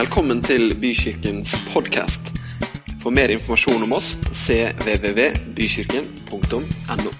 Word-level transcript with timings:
Velkommen 0.00 0.38
til 0.40 0.70
Bykirkens 0.80 1.50
podkast. 1.74 2.30
For 3.02 3.12
mer 3.12 3.28
informasjon 3.34 3.82
om 3.84 3.92
oss 3.92 4.14
cvvvbykirken.no. 4.32 7.10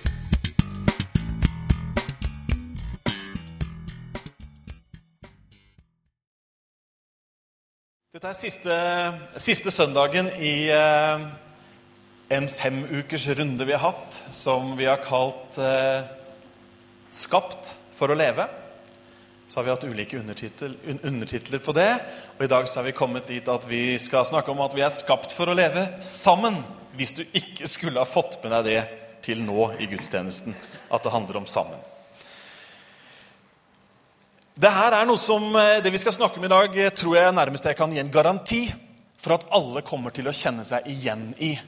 Dette 8.15 8.29
er 8.31 8.39
siste, 8.39 8.79
siste 9.37 9.71
søndagen 9.75 10.31
i 10.41 10.73
eh, 10.73 11.21
en 12.33 12.49
femukers 12.49 13.29
runde 13.43 13.69
vi 13.69 13.77
har 13.77 13.85
hatt, 13.91 14.23
som 14.33 14.73
vi 14.81 14.89
har 14.89 15.05
kalt 15.05 15.61
eh, 15.61 16.01
'Skapt 17.13 17.77
for 17.93 18.09
å 18.09 18.17
leve'. 18.17 18.60
Så 19.51 19.59
har 19.59 19.65
vi 19.65 19.71
hatt 19.71 19.85
ulike 19.85 20.19
undertitler, 21.03 21.59
på 21.59 21.73
det. 21.75 21.89
Og 22.39 22.45
i 22.45 22.49
dag 22.49 22.69
så 22.71 22.79
har 22.79 22.85
vi 22.87 22.93
kommet 22.95 23.27
dit 23.27 23.49
at 23.51 23.65
vi 23.67 23.97
skal 23.99 24.23
snakke 24.29 24.53
om 24.53 24.61
at 24.63 24.77
vi 24.79 24.85
er 24.87 24.93
skapt 24.95 25.33
for 25.35 25.51
å 25.51 25.57
leve 25.59 25.89
sammen. 26.07 26.61
Hvis 26.95 27.11
du 27.17 27.25
ikke 27.35 27.67
skulle 27.67 27.99
ha 27.99 28.07
fått 28.07 28.37
med 28.45 28.53
deg 28.55 28.69
det 28.69 28.85
til 29.27 29.41
nå 29.43 29.73
i 29.83 29.89
gudstjenesten, 29.91 30.55
at 30.55 31.03
det 31.03 31.11
handler 31.11 31.41
om 31.41 31.49
sammen. 31.51 31.81
Det 34.55 34.71
her 34.71 34.95
er 35.01 35.11
noe 35.11 35.19
som, 35.19 35.49
eh, 35.57 35.81
det 35.83 35.91
vi 35.91 35.99
skal 35.99 36.15
snakke 36.15 36.39
om 36.39 36.47
i 36.47 36.53
dag, 36.55 36.79
eh, 36.79 36.95
tror 36.95 37.19
jeg 37.19 37.35
nærmest 37.35 37.67
jeg 37.67 37.77
kan 37.77 37.91
gi 37.91 37.99
en 37.99 38.15
garanti 38.15 38.73
for 39.19 39.35
at 39.35 39.49
alle 39.51 39.83
kommer 39.83 40.15
til 40.15 40.31
å 40.31 40.37
kjenne 40.37 40.63
seg 40.65 40.87
igjen 40.87 41.35
i. 41.41 41.59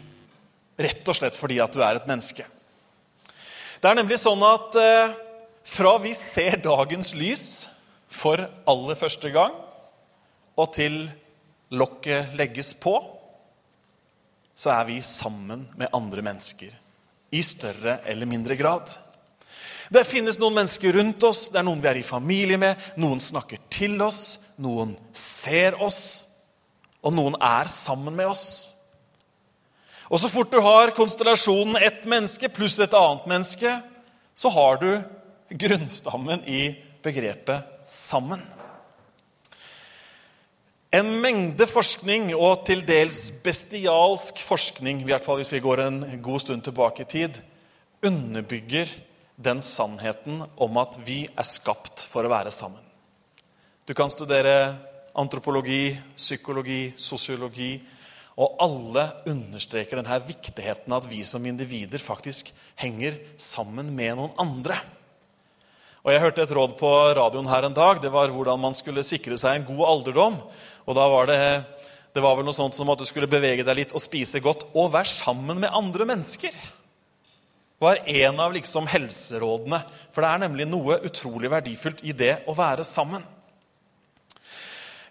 Rett 0.78 1.08
og 1.08 1.18
slett 1.18 1.34
fordi 1.34 1.58
at 1.58 1.72
du 1.72 1.82
er 1.82 1.96
et 1.96 2.06
menneske. 2.06 2.46
Det 3.80 3.90
er 3.90 3.98
nemlig 3.98 4.22
sånn 4.22 4.46
at 4.46 4.76
eh, 4.76 5.14
fra 5.64 5.98
vi 5.98 6.14
ser 6.14 6.62
dagens 6.62 7.14
lys 7.14 7.66
for 8.12 8.40
aller 8.68 8.98
første 8.98 9.30
gang, 9.34 9.54
og 10.56 10.72
til 10.76 11.06
lokket 11.72 12.34
legges 12.36 12.74
på, 12.76 12.94
så 14.54 14.74
er 14.74 14.84
vi 14.90 14.98
sammen 15.04 15.64
med 15.80 15.92
andre 15.96 16.22
mennesker. 16.24 16.74
I 17.32 17.40
større 17.42 18.02
eller 18.06 18.28
mindre 18.28 18.56
grad. 18.56 18.92
Det 19.92 20.04
finnes 20.08 20.38
noen 20.40 20.60
mennesker 20.60 20.94
rundt 20.96 21.24
oss, 21.28 21.46
det 21.52 21.60
er 21.60 21.66
noen 21.66 21.80
vi 21.82 21.88
er 21.90 22.00
i 22.00 22.06
familie 22.06 22.60
med, 22.60 22.76
noen 23.00 23.20
snakker 23.20 23.60
til 23.72 23.96
oss, 24.04 24.38
noen 24.60 24.94
ser 25.16 25.76
oss, 25.82 26.24
og 27.02 27.16
noen 27.16 27.36
er 27.40 27.68
sammen 27.72 28.14
med 28.16 28.30
oss. 28.30 28.46
Og 30.12 30.20
så 30.20 30.28
fort 30.28 30.52
du 30.52 30.60
har 30.60 30.92
konstellasjonen 30.96 31.80
ett 31.80 32.04
menneske 32.08 32.50
pluss 32.52 32.78
et 32.80 32.94
annet 32.96 33.28
menneske, 33.28 33.74
så 34.36 34.52
har 34.52 34.80
du 34.80 34.90
grunnstammen 35.60 36.44
i 36.48 36.62
begrepet 37.04 37.81
'sammen'. 37.92 38.42
En 40.92 41.08
mengde 41.20 41.64
forskning, 41.66 42.34
og 42.36 42.66
til 42.68 42.82
dels 42.84 43.30
bestialsk 43.44 44.42
forskning, 44.44 45.00
i 45.00 45.08
hvert 45.08 45.24
fall 45.24 45.38
hvis 45.40 45.52
vi 45.52 45.62
går 45.64 45.80
en 45.86 46.02
god 46.22 46.40
stund 46.40 46.62
tilbake 46.66 47.06
i 47.06 47.08
tid, 47.08 47.38
underbygger 48.04 48.90
den 49.40 49.62
sannheten 49.64 50.42
om 50.56 50.76
at 50.76 50.98
vi 51.06 51.24
er 51.32 51.48
skapt 51.48 52.04
for 52.04 52.24
å 52.24 52.32
være 52.32 52.52
sammen. 52.52 52.82
Du 53.88 53.94
kan 53.96 54.12
studere 54.12 54.76
antropologi, 55.18 55.96
psykologi, 56.16 56.92
sosiologi, 57.00 57.80
og 58.36 58.60
alle 58.64 59.08
understreker 59.28 60.00
denne 60.00 60.20
viktigheten 60.24 60.92
at 60.92 61.08
vi 61.08 61.20
som 61.24 61.44
individer 61.46 62.00
faktisk 62.00 62.52
henger 62.80 63.18
sammen 63.40 63.90
med 63.96 64.16
noen 64.16 64.36
andre. 64.40 64.78
Og 66.02 66.10
Jeg 66.10 66.18
hørte 66.18 66.42
et 66.42 66.52
råd 66.56 66.72
på 66.80 66.88
radioen 67.14 67.46
her 67.46 67.68
en 67.68 67.74
dag. 67.76 68.00
Det 68.02 68.10
var 68.10 68.32
hvordan 68.34 68.58
man 68.58 68.74
skulle 68.74 69.04
sikre 69.06 69.36
seg 69.38 69.54
en 69.54 69.66
god 69.68 69.82
alderdom. 69.86 70.38
Og 70.82 70.96
da 70.98 71.02
var 71.06 71.28
det, 71.30 71.42
det 72.10 72.22
var 72.24 72.34
vel 72.34 72.46
noe 72.48 72.56
sånt 72.56 72.74
som 72.74 72.88
at 72.90 72.98
du 72.98 73.06
skulle 73.06 73.30
bevege 73.30 73.62
deg 73.62 73.76
litt 73.78 73.92
og 73.94 74.02
spise 74.02 74.40
godt 74.42 74.64
og 74.72 74.90
være 74.96 75.06
sammen 75.06 75.60
med 75.62 75.70
andre 75.70 76.08
mennesker. 76.10 76.50
Det 76.50 77.86
var 77.86 78.00
en 78.02 78.40
av 78.42 78.50
liksom 78.54 78.88
helserådene. 78.90 79.78
For 80.10 80.26
det 80.26 80.30
er 80.32 80.42
nemlig 80.42 80.66
noe 80.72 80.96
utrolig 81.06 81.52
verdifullt 81.52 82.02
i 82.02 82.14
det 82.18 82.32
å 82.50 82.56
være 82.58 82.82
sammen. 82.86 83.22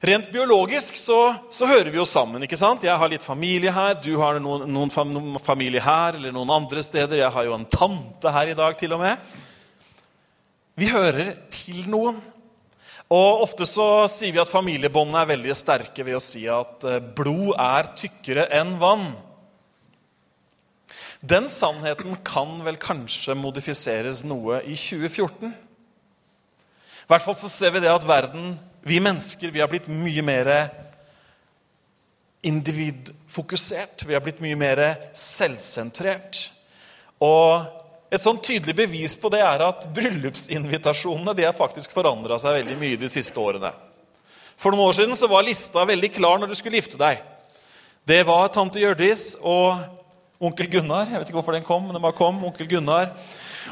Rent 0.03 0.27
biologisk 0.33 0.97
så, 0.99 1.21
så, 1.53 1.69
hører 1.69 1.91
vi 1.93 2.01
jo 2.01 2.07
sammen. 2.09 2.43
ikke 2.43 2.59
sant? 2.59 2.83
Jeg 2.83 2.99
har 2.99 3.11
litt 3.13 3.23
familie 3.23 3.71
her, 3.71 3.93
du 4.01 4.17
har 4.19 4.41
noen, 4.43 4.67
noen, 4.67 5.39
familie 5.39 5.83
her 5.85 6.19
eller 6.19 6.35
noen 6.35 6.51
andre 6.51 6.83
steder. 6.83 7.21
Jeg 7.21 7.31
har 7.31 7.47
jo 7.47 7.55
en 7.55 7.67
tante 7.69 8.35
her 8.35 8.51
i 8.51 8.57
dag, 8.59 8.75
til 8.75 8.97
og 8.97 9.03
med. 9.05 9.31
Vi 10.79 10.87
hører 10.91 11.33
til 11.51 11.83
noen. 11.91 12.19
Og 13.11 13.43
Ofte 13.43 13.67
så 13.67 14.07
sier 14.11 14.31
vi 14.31 14.39
at 14.39 14.51
familiebåndene 14.51 15.25
er 15.25 15.31
veldig 15.33 15.55
sterke 15.57 16.05
ved 16.07 16.15
å 16.15 16.23
si 16.23 16.45
at 16.47 16.85
eh, 16.87 17.01
blod 17.03 17.57
er 17.59 17.91
tykkere 17.99 18.47
enn 18.55 18.77
vann. 18.79 19.09
Den 21.21 21.49
sannheten 21.51 22.15
kan 22.25 22.55
vel 22.65 22.79
kanskje 22.81 23.35
modifiseres 23.37 24.23
noe 24.25 24.61
i 24.63 24.77
2014. 24.79 25.51
I 25.51 27.11
hvert 27.11 27.25
fall 27.25 27.35
så 27.37 27.51
ser 27.51 27.75
vi 27.75 27.83
det 27.83 27.91
at 27.91 28.07
verden, 28.07 28.55
vi 28.87 29.01
mennesker, 29.03 29.51
vi 29.51 29.59
har 29.61 29.69
blitt 29.69 29.91
mye 29.91 30.23
mer 30.25 30.47
individfokusert. 32.47 34.07
Vi 34.07 34.15
har 34.15 34.23
blitt 34.23 34.41
mye 34.41 34.57
mer 34.57 34.81
selvsentrert. 35.13 36.47
Og 37.21 37.67
et 38.11 38.19
sånn 38.19 38.41
tydelig 38.43 38.75
bevis 38.75 39.13
på 39.15 39.29
det 39.31 39.39
er 39.39 39.63
at 39.63 39.85
bryllupsinvitasjonene 39.95 41.35
de 41.37 41.45
har 41.47 41.55
faktisk 41.55 41.93
forandra 41.95 42.35
seg 42.41 42.57
veldig 42.59 42.75
mye 42.81 42.99
de 42.99 43.09
siste 43.11 43.39
årene. 43.39 43.71
For 44.59 44.75
noen 44.75 44.89
år 44.89 44.97
siden 44.97 45.15
så 45.15 45.29
var 45.31 45.45
lista 45.47 45.85
veldig 45.87 46.09
klar 46.17 46.41
når 46.41 46.51
du 46.51 46.57
skulle 46.59 46.81
gifte 46.81 46.99
deg. 46.99 47.21
Det 48.05 48.19
var 48.27 48.51
tante 48.51 48.81
Hjørdis 48.81 49.37
og 49.39 49.79
onkel 50.43 50.67
Gunnar. 50.73 51.07
Jeg 51.07 51.21
vet 51.21 51.31
ikke 51.31 51.39
hvorfor 51.39 51.55
den 51.55 51.65
kom, 51.65 51.85
men 51.85 51.95
den 51.95 52.03
bare 52.03 52.17
kom. 52.17 52.43
onkel 52.43 52.67
Gunnar. 52.67 53.13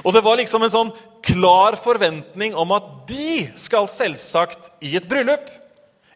Og 0.05 0.15
det 0.15 0.23
var 0.23 0.39
liksom 0.39 0.63
en 0.63 0.71
sånn 0.71 0.93
klar 1.25 1.75
forventning 1.81 2.55
om 2.55 2.71
at 2.77 2.87
de 3.09 3.43
skal 3.59 3.89
selvsagt 3.91 4.71
i 4.85 4.95
et 4.95 5.09
bryllup. 5.09 5.49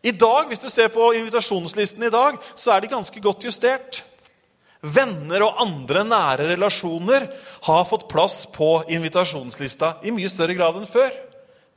I 0.03 0.11
dag, 0.11 0.47
Hvis 0.47 0.59
du 0.59 0.69
ser 0.69 0.87
på 0.87 1.11
invitasjonslisten 1.15 2.03
i 2.03 2.11
dag, 2.11 2.39
så 2.55 2.71
er 2.71 2.81
de 2.81 2.91
ganske 2.91 3.19
godt 3.19 3.43
justert. 3.43 4.03
Venner 4.83 5.45
og 5.45 5.61
andre 5.63 6.01
nære 6.03 6.49
relasjoner 6.49 7.29
har 7.63 7.85
fått 7.87 8.09
plass 8.11 8.41
på 8.51 8.81
invitasjonslista 8.91 9.95
i 10.03 10.11
mye 10.11 10.27
større 10.27 10.57
grad 10.57 10.75
enn 10.79 10.89
før. 10.89 11.13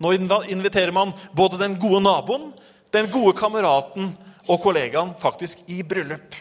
Nå 0.02 0.10
inviterer 0.50 0.90
man 0.92 1.14
både 1.32 1.60
den 1.60 1.78
gode 1.78 2.02
naboen, 2.02 2.50
den 2.90 3.06
gode 3.12 3.36
kameraten 3.38 4.10
og 4.46 4.58
kollegaen 4.62 5.14
faktisk 5.20 5.62
i 5.70 5.82
bryllup. 5.86 6.34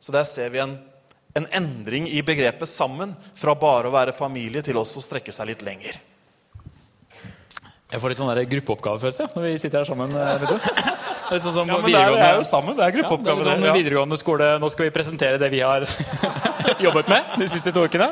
Så 0.00 0.12
der 0.12 0.28
ser 0.28 0.52
vi 0.52 0.60
en, 0.60 0.76
en 1.36 1.48
endring 1.56 2.08
i 2.08 2.22
begrepet 2.22 2.68
'sammen', 2.68 3.16
fra 3.34 3.54
bare 3.54 3.88
å 3.88 3.96
være 3.96 4.16
familie 4.16 4.62
til 4.62 4.76
også 4.76 5.00
å 5.00 5.06
strekke 5.08 5.32
seg 5.32 5.52
litt 5.52 5.64
lenger. 5.64 6.00
Jeg 7.90 8.00
får 8.00 8.12
litt 8.12 8.20
sånn 8.20 8.44
gruppeoppgavefølelse 8.52 9.32
når 9.34 9.46
vi 9.48 9.58
sitter 9.58 9.80
her 9.80 9.88
sammen. 9.88 10.12
Eh, 10.14 10.38
vet 10.38 10.52
du. 10.52 10.99
Det 11.30 11.36
er, 11.36 11.42
sånn 11.44 11.54
som 11.54 11.68
ja, 11.70 11.76
men 11.78 11.92
det 11.92 11.98
er, 12.00 12.36
jo 12.40 12.46
sammen. 12.48 12.74
Det 12.74 12.82
er 12.82 12.94
gruppeoppgave. 12.96 13.44
Ja, 13.46 13.52
sånn 13.54 13.76
videregående 13.78 14.16
skole, 14.18 14.48
Nå 14.58 14.70
skal 14.72 14.88
vi 14.88 14.94
presentere 14.96 15.38
det 15.38 15.50
vi 15.52 15.60
har 15.62 15.86
jobbet 16.86 17.12
med 17.12 17.36
de 17.38 17.46
siste 17.52 17.70
to 17.76 17.84
ukene. 17.86 18.08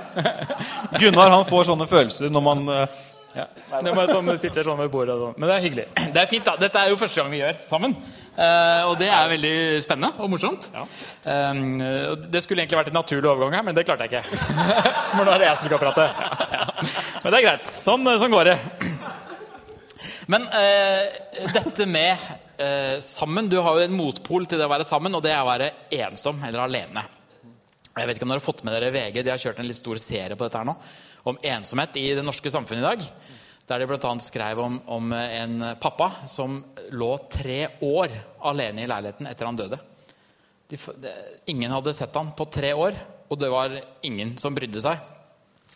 Gunnar 1.02 1.34
han 1.34 1.42
får 1.48 1.66
sånne 1.72 1.88
følelser 1.90 2.30
når 2.30 2.46
man 2.46 2.62
uh... 2.70 3.00
ja. 3.34 3.48
Det 3.82 3.90
er 3.90 4.12
sånn, 4.12 4.30
sitter 4.38 4.70
sånn 4.70 4.78
ved 4.78 4.92
bordet. 4.94 5.18
Sånn. 5.18 5.34
Men 5.34 5.50
det 5.50 5.58
er 5.58 5.66
hyggelig. 5.66 5.88
Det 6.14 6.22
er 6.22 6.30
fint, 6.30 6.46
da. 6.46 6.54
Dette 6.62 6.84
er 6.84 6.94
jo 6.94 7.02
første 7.02 7.18
gang 7.18 7.34
vi 7.34 7.42
gjør 7.42 7.60
sammen. 7.66 7.98
Uh, 8.38 8.86
og 8.86 8.96
det 9.02 9.10
er 9.10 9.34
veldig 9.34 9.54
spennende 9.82 10.14
og 10.22 10.30
morsomt. 10.30 10.70
Ja. 10.70 10.86
Um, 11.50 11.80
det 12.30 12.44
skulle 12.44 12.62
egentlig 12.62 12.78
vært 12.84 12.92
en 12.92 13.00
naturlig 13.00 13.26
overgang 13.26 13.58
her, 13.58 13.66
men 13.66 13.74
det 13.74 13.82
klarte 13.88 14.06
jeg 14.06 14.20
ikke. 14.22 14.42
For 15.16 15.26
nå 15.26 15.32
er 15.34 15.42
det 15.42 15.50
jeg 15.50 15.58
som 15.58 15.72
skal 15.72 15.82
prate. 15.82 16.10
Men 17.24 17.32
det 17.34 17.40
er 17.40 17.48
greit. 17.48 17.72
Sånn, 17.82 18.06
sånn 18.22 18.38
går 18.38 18.52
det. 18.52 18.60
Men 20.32 20.44
uh, 20.52 21.48
dette 21.50 21.86
med 21.90 22.28
eh, 22.58 22.98
sammen. 23.04 23.48
Du 23.48 23.58
har 23.62 23.78
jo 23.78 23.86
en 23.86 23.96
motpol 23.96 24.46
til 24.46 24.60
det 24.60 24.66
å 24.66 24.72
være 24.72 24.86
sammen, 24.86 25.14
og 25.14 25.24
det 25.24 25.32
er 25.34 25.42
å 25.42 25.48
være 25.48 25.70
ensom 26.04 26.40
eller 26.44 26.64
alene. 26.66 27.04
Jeg 27.98 28.06
vet 28.06 28.18
ikke 28.18 28.28
om 28.28 28.32
dere 28.32 28.40
har 28.40 28.46
fått 28.46 28.64
med 28.66 28.76
dere 28.76 28.92
VG, 28.94 29.22
de 29.22 29.32
har 29.32 29.42
kjørt 29.42 29.58
en 29.62 29.66
litt 29.66 29.78
stor 29.78 29.98
serie 30.02 30.36
på 30.36 30.46
dette 30.46 30.60
her 30.60 30.68
nå, 30.68 30.76
om 31.28 31.38
ensomhet 31.50 31.98
i 31.98 32.06
det 32.14 32.24
norske 32.26 32.50
samfunnet 32.52 32.84
i 32.84 32.88
dag. 32.88 33.06
Der 33.68 33.82
de 33.82 33.88
bl.a. 33.90 34.12
skrev 34.22 34.62
om, 34.64 34.78
om, 34.86 35.12
en 35.12 35.64
pappa 35.82 36.12
som 36.30 36.60
lå 36.94 37.10
tre 37.28 37.58
år 37.84 38.14
alene 38.48 38.84
i 38.84 38.88
leiligheten 38.88 39.28
etter 39.28 39.48
han 39.48 39.58
døde. 39.58 39.80
De, 40.68 40.78
de, 41.02 41.12
ingen 41.52 41.74
hadde 41.74 41.92
sett 41.96 42.16
han 42.16 42.30
på 42.36 42.46
tre 42.52 42.72
år, 42.76 42.96
og 43.28 43.40
det 43.40 43.50
var 43.52 43.74
ingen 44.06 44.36
som 44.40 44.56
brydde 44.56 44.84
seg. 44.84 45.02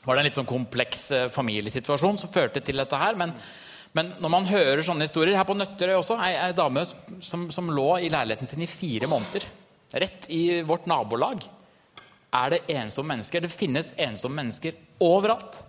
Var 0.03 0.17
det 0.17 0.23
en 0.23 0.27
litt 0.27 0.39
sånn 0.39 0.49
kompleks 0.49 1.05
eh, 1.15 1.29
familiesituasjon 1.31 2.19
som 2.19 2.33
førte 2.33 2.63
til 2.65 2.81
dette 2.81 2.99
her, 2.99 3.19
men 3.19 3.35
men 3.97 4.13
når 4.23 4.33
man 4.33 4.49
hører 4.49 4.81
sånne 4.85 5.05
historier 5.05 5.37
Her 5.37 5.49
på 5.49 5.57
Nøtterøy 5.57 5.99
også, 5.99 6.17
ei, 6.25 6.33
ei 6.41 6.55
dame 6.57 6.85
som, 6.87 7.49
som, 7.53 7.69
lå 7.69 7.91
i 8.01 8.09
leiligheten 8.13 8.49
sin 8.49 8.65
i 8.65 8.71
fire 8.71 9.09
måneder. 9.11 9.45
Rett 9.93 10.29
i 10.33 10.63
vårt 10.65 10.89
nabolag. 10.89 11.45
Er 12.33 12.55
det 12.55 12.63
ensomme 12.73 13.13
mennesker? 13.13 13.45
Det 13.45 13.53
finnes 13.53 13.93
ensomme 14.01 14.41
mennesker 14.41 14.79
overalt. 15.05 15.61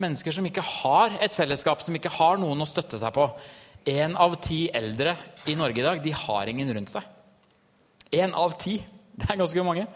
Mennesker 0.00 0.36
som 0.36 0.44
ikke 0.48 0.64
har 0.64 1.16
et 1.24 1.32
fellesskap, 1.36 1.80
som 1.80 1.96
ikke 1.96 2.12
har 2.12 2.40
noen 2.40 2.60
å 2.60 2.68
støtte 2.68 3.00
seg 3.00 3.14
på. 3.16 3.24
Én 3.88 4.12
av 4.20 4.36
ti 4.44 4.66
eldre 4.76 5.14
i 5.48 5.56
Norge 5.56 5.80
i 5.80 5.86
dag 5.86 6.02
de 6.04 6.12
har 6.12 6.52
ingen 6.52 6.68
rundt 6.76 6.92
seg. 6.92 7.06
Én 8.12 8.36
av 8.36 8.58
ti. 8.60 8.76
Det 9.20 9.28
er 9.28 9.40
ganske 9.40 9.64
mange. 9.64 9.86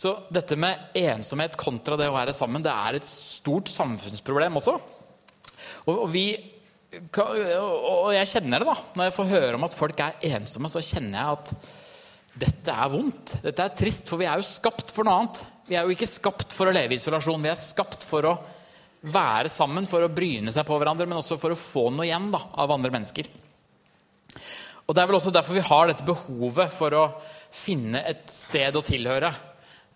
Så 0.00 0.14
dette 0.32 0.56
med 0.56 0.96
ensomhet 0.96 1.58
kontra 1.60 1.96
det 2.00 2.08
å 2.08 2.16
være 2.16 2.32
sammen, 2.36 2.64
det 2.64 2.72
er 2.72 2.96
et 2.96 3.04
stort 3.04 3.68
samfunnsproblem 3.68 4.56
også. 4.56 4.74
Og, 5.88 6.06
vi 6.12 6.24
og 6.90 8.08
jeg 8.16 8.28
kjenner 8.32 8.62
det 8.62 8.66
da, 8.66 8.74
Når 8.98 9.06
jeg 9.06 9.14
får 9.14 9.28
høre 9.30 9.54
om 9.54 9.66
at 9.66 9.76
folk 9.78 10.00
er 10.02 10.24
ensomme, 10.32 10.70
så 10.72 10.82
kjenner 10.82 11.20
jeg 11.20 11.36
at 11.36 11.52
dette 12.40 12.74
er 12.74 12.90
vondt. 12.90 13.34
Dette 13.44 13.66
er 13.66 13.76
trist, 13.78 14.08
for 14.10 14.18
vi 14.18 14.26
er 14.26 14.40
jo 14.40 14.46
skapt 14.46 14.90
for 14.94 15.06
noe 15.06 15.20
annet. 15.20 15.42
Vi 15.68 15.76
er 15.78 15.86
jo 15.86 15.94
ikke 15.94 16.08
skapt 16.08 16.54
for 16.56 16.70
å 16.70 16.74
leve 16.74 16.96
i 16.96 16.98
isolasjon. 16.98 17.42
Vi 17.42 17.50
er 17.50 17.58
skapt 17.58 18.06
for 18.06 18.26
å 18.26 18.34
være 19.00 19.50
sammen, 19.52 19.86
for 19.88 20.04
å 20.04 20.12
bryne 20.12 20.52
seg 20.52 20.66
på 20.66 20.78
hverandre, 20.78 21.06
men 21.08 21.20
også 21.20 21.38
for 21.40 21.54
å 21.54 21.58
få 21.58 21.88
noe 21.94 22.08
igjen 22.08 22.30
da, 22.34 22.42
av 22.58 22.74
andre 22.74 22.92
mennesker. 22.94 23.30
Og 24.86 24.94
Det 24.94 25.02
er 25.02 25.06
vel 25.06 25.20
også 25.20 25.30
derfor 25.34 25.54
vi 25.54 25.68
har 25.68 25.86
dette 25.86 26.06
behovet 26.06 26.72
for 26.74 26.96
å 26.98 27.04
finne 27.54 28.02
et 28.10 28.24
sted 28.30 28.74
å 28.74 28.82
tilhøre. 28.82 29.30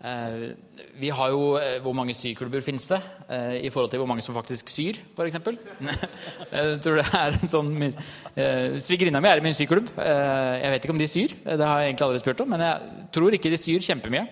Eh, 0.02 0.50
vi 1.00 1.08
har 1.14 1.30
jo 1.32 1.54
eh, 1.56 1.78
Hvor 1.80 1.94
mange 1.96 2.12
syklubber 2.12 2.60
finnes 2.60 2.84
det 2.90 2.98
eh, 3.30 3.64
i 3.64 3.70
forhold 3.72 3.92
til 3.92 4.02
hvor 4.02 4.08
mange 4.10 4.24
som 4.24 4.34
faktisk 4.36 4.68
syr, 4.68 4.98
f.eks.? 5.16 5.38
Jeg 6.50 6.80
tror 6.84 6.98
det 6.98 7.06
er 7.08 7.38
en 7.38 7.48
sånn 7.48 7.70
Svigerinna 8.82 9.22
mi 9.22 9.30
er 9.30 9.40
i 9.40 9.44
min 9.44 9.56
syklubb. 9.56 9.92
Jeg 9.94 10.72
vet 10.74 10.84
ikke 10.84 10.96
om 10.96 11.00
de 11.00 11.08
syr, 11.08 11.36
det 11.44 11.68
har 11.68 11.80
jeg 11.80 11.92
egentlig 11.92 12.08
aldri 12.08 12.22
spurt 12.24 12.42
om, 12.44 12.50
men 12.52 12.64
jeg 12.66 13.06
tror 13.14 13.36
ikke 13.36 13.52
de 13.52 13.60
syr 13.60 13.86
kjempemye. 13.86 14.24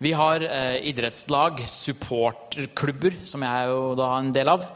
Vi 0.00 0.12
har 0.16 0.44
idrettslag, 0.86 1.60
supporterklubber, 1.68 3.18
som 3.28 3.44
jeg 3.44 3.64
er 3.64 3.72
jo 3.74 3.82
da 3.98 4.12
en 4.16 4.30
del 4.32 4.52
av. 4.54 4.66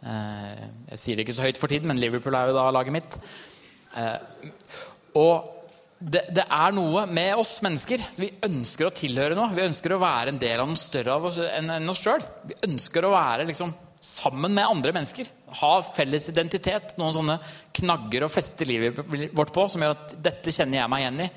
Jeg 0.00 1.02
sier 1.02 1.18
det 1.18 1.26
ikke 1.26 1.36
så 1.36 1.48
høyt 1.48 1.60
for 1.60 1.72
tiden, 1.72 1.90
men 1.90 2.00
Liverpool 2.00 2.38
er 2.38 2.52
jo 2.52 2.56
da 2.56 2.68
laget 2.78 2.94
mitt. 2.94 3.18
Og 5.18 5.59
det, 6.00 6.22
det, 6.32 6.46
er 6.48 6.72
noe 6.72 7.04
med 7.12 7.42
oss 7.42 7.58
mennesker. 7.64 8.00
Vi 8.16 8.30
ønsker 8.46 8.88
å 8.88 8.94
tilhøre 8.96 9.36
noe. 9.36 9.52
Vi 9.52 9.66
ønsker 9.66 9.92
å 9.92 10.00
være 10.00 10.32
en 10.32 10.40
del 10.40 10.62
av 10.62 10.68
noe 10.70 10.80
større 10.80 11.12
av 11.12 11.28
oss 11.28 11.36
enn, 11.44 11.68
enn 11.74 11.92
oss 11.92 12.00
sjøl. 12.00 12.24
Vi 12.48 12.56
ønsker 12.70 13.04
å 13.04 13.12
være 13.12 13.44
liksom, 13.50 13.74
sammen 14.00 14.56
med 14.56 14.64
andre 14.64 14.94
mennesker. 14.96 15.28
Ha 15.60 15.72
felles 15.92 16.30
identitet. 16.32 16.96
Noen 16.96 17.16
sånne 17.18 17.36
knagger 17.76 18.24
å 18.24 18.32
feste 18.32 18.64
livet 18.68 19.02
vårt 19.36 19.52
på 19.52 19.66
som 19.68 19.84
gjør 19.84 19.96
at 19.98 20.16
dette 20.24 20.54
kjenner 20.56 20.80
jeg 20.80 20.92
meg 20.94 21.04
igjen 21.04 21.24
i. 21.26 21.30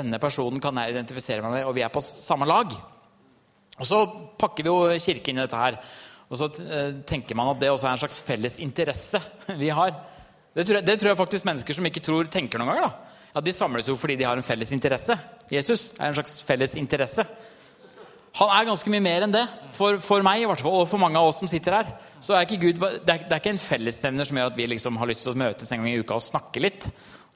Denne 0.00 0.20
personen 0.22 0.64
kan 0.64 0.80
jeg 0.80 0.96
identifisere 0.96 1.44
meg 1.44 1.58
med, 1.58 1.68
og 1.68 1.76
vi 1.76 1.84
er 1.84 1.92
på 1.92 2.04
samme 2.04 2.48
lag. 2.48 2.72
Og 3.78 3.86
så 3.86 4.02
pakker 4.40 4.64
vi 4.64 4.72
jo 4.72 5.00
kirke 5.04 5.32
inn 5.32 5.40
i 5.40 5.44
dette 5.44 5.60
her. 5.60 5.76
Og 6.28 6.40
så 6.40 6.48
eh, 6.64 6.96
tenker 7.08 7.36
man 7.36 7.52
at 7.52 7.60
det 7.60 7.70
også 7.72 7.88
er 7.88 7.96
en 7.96 8.00
slags 8.02 8.20
felles 8.24 8.58
interesse 8.64 9.20
vi 9.60 9.68
har. 9.72 9.92
Det 10.56 10.64
tror, 10.64 10.78
jeg, 10.78 10.86
det 10.86 10.96
tror 10.98 11.12
jeg 11.12 11.20
faktisk 11.20 11.46
mennesker 11.48 11.76
som 11.76 11.86
ikke 11.86 12.02
tror, 12.04 12.28
tenker 12.32 12.60
noen 12.60 12.72
ganger. 12.72 12.88
da. 12.88 13.28
Ja, 13.34 13.44
De 13.44 13.54
samles 13.54 13.88
jo 13.88 13.96
fordi 13.98 14.16
de 14.18 14.26
har 14.26 14.38
en 14.38 14.46
felles 14.46 14.72
interesse. 14.74 15.14
Jesus 15.52 15.92
er 15.98 16.08
en 16.08 16.16
slags 16.16 16.40
felles 16.46 16.74
interesse. 16.80 17.26
Han 18.38 18.50
er 18.54 18.66
ganske 18.68 18.90
mye 18.92 19.02
mer 19.02 19.24
enn 19.26 19.34
det. 19.34 19.44
For, 19.74 19.98
for 20.02 20.24
meg 20.26 20.42
i 20.42 20.48
hvert 20.48 20.62
fall, 20.62 20.80
og 20.82 20.88
for 20.90 21.00
mange 21.02 21.18
av 21.18 21.30
oss 21.30 21.40
som 21.42 21.50
sitter 21.50 21.78
her. 21.80 21.92
så 22.20 22.36
er 22.36 22.46
ikke 22.46 22.60
Gud, 22.66 22.80
Det 22.80 23.14
er, 23.14 23.24
det 23.26 23.34
er 23.34 23.42
ikke 23.42 23.54
en 23.56 23.62
fellesnevner 23.62 24.28
som 24.28 24.38
gjør 24.38 24.52
at 24.52 24.58
vi 24.58 24.66
liksom 24.72 24.98
har 25.00 25.10
lyst 25.10 25.24
til 25.26 25.34
å 25.34 25.40
møtes 25.44 25.72
en 25.72 25.82
gang 25.82 25.90
i 25.92 26.02
uka 26.02 26.18
og 26.18 26.24
snakke 26.24 26.62
litt 26.62 26.88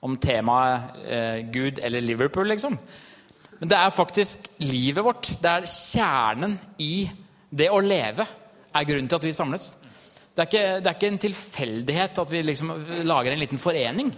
om 0.02 0.16
temaet 0.18 1.02
eh, 1.06 1.40
Gud 1.54 1.80
eller 1.82 2.02
Liverpool. 2.02 2.48
liksom. 2.50 2.78
Men 3.60 3.70
det 3.70 3.78
er 3.78 3.94
faktisk 3.94 4.48
livet 4.64 5.04
vårt. 5.06 5.28
Det 5.42 5.50
er 5.50 5.68
kjernen 5.70 6.56
i 6.82 7.06
det 7.50 7.68
å 7.70 7.82
leve 7.82 8.26
er 8.72 8.88
grunnen 8.88 9.10
til 9.10 9.20
at 9.20 9.26
vi 9.26 9.34
samles. 9.36 9.68
Det 10.32 10.40
er 10.40 10.48
ikke, 10.48 10.80
det 10.80 10.88
er 10.88 10.96
ikke 10.96 11.10
en 11.12 11.24
tilfeldighet 11.26 12.18
at 12.22 12.30
vi 12.32 12.40
liksom 12.44 12.70
lager 13.04 13.34
en 13.34 13.42
liten 13.42 13.60
forening. 13.60 14.12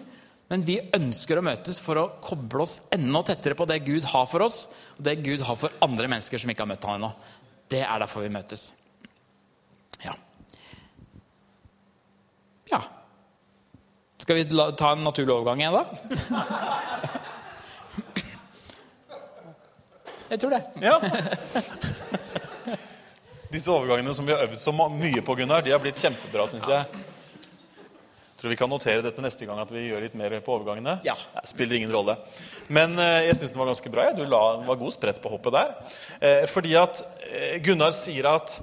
Men 0.53 0.63
vi 0.63 0.77
ønsker 0.95 1.41
å 1.41 1.43
møtes 1.43 1.81
for 1.83 1.99
å 1.99 2.09
koble 2.23 2.63
oss 2.63 2.77
enda 2.95 3.25
tettere 3.27 3.57
på 3.59 3.67
det 3.67 3.81
Gud 3.87 4.05
har 4.13 4.29
for 4.31 4.45
oss, 4.45 4.67
og 4.95 5.03
det 5.09 5.17
Gud 5.25 5.43
har 5.43 5.59
for 5.59 5.75
andre 5.83 6.11
mennesker 6.13 6.39
som 6.39 6.53
ikke 6.53 6.63
har 6.63 6.71
møtt 6.71 6.87
ham 6.87 7.01
ennå. 7.01 7.11
Det 7.73 7.81
er 7.83 8.03
derfor 8.05 8.23
vi 8.23 8.31
møtes. 8.35 8.69
Ja. 10.05 10.15
Ja. 12.71 12.81
Skal 14.23 14.39
vi 14.39 14.47
ta 14.79 14.93
en 14.95 15.03
naturlig 15.05 15.35
overgang 15.35 15.65
igjen, 15.65 15.75
da? 15.75 15.85
Jeg 20.31 20.41
tror 20.41 20.55
det. 20.55 20.63
Ja. 20.85 20.97
Disse 23.55 23.71
overgangene 23.71 24.15
som 24.17 24.27
vi 24.27 24.35
har 24.35 24.43
øvd 24.45 24.59
så 24.59 24.75
mye 24.75 25.23
på, 25.23 25.37
Gunnar, 25.39 25.63
de 25.63 25.71
har 25.71 25.83
blitt 25.83 26.01
kjempebra, 26.03 26.49
syns 26.51 26.71
jeg 26.71 27.05
tror 28.45 28.53
vi 28.53 28.59
kan 28.61 28.69
notere 28.69 29.01
dette 29.01 29.23
neste 29.25 29.47
gang 29.49 29.57
at 29.63 29.71
vi 29.73 29.87
gjør 29.87 30.03
litt 30.05 30.17
mer 30.21 30.35
på 30.45 30.53
overgangene. 30.53 30.99
Ja. 31.07 31.15
Det 31.33 31.47
spiller 31.49 31.79
ingen 31.79 31.93
rolle. 31.95 32.19
Men 32.69 32.93
eh, 33.01 33.23
jeg 33.31 33.39
syns 33.39 33.55
den 33.55 33.61
var 33.63 33.71
ganske 33.71 33.93
bra. 33.95 34.05
Ja. 34.11 34.13
Du 34.19 34.21
la, 34.29 34.41
var 34.67 34.77
god 34.77 34.93
spredt 34.93 35.23
på 35.25 35.33
hoppet 35.33 35.55
der. 35.55 35.71
Eh, 36.21 36.45
fordi 36.53 36.75
at 36.77 37.01
eh, 37.31 37.55
Gunnar 37.65 37.95
sier 37.97 38.29
at 38.29 38.59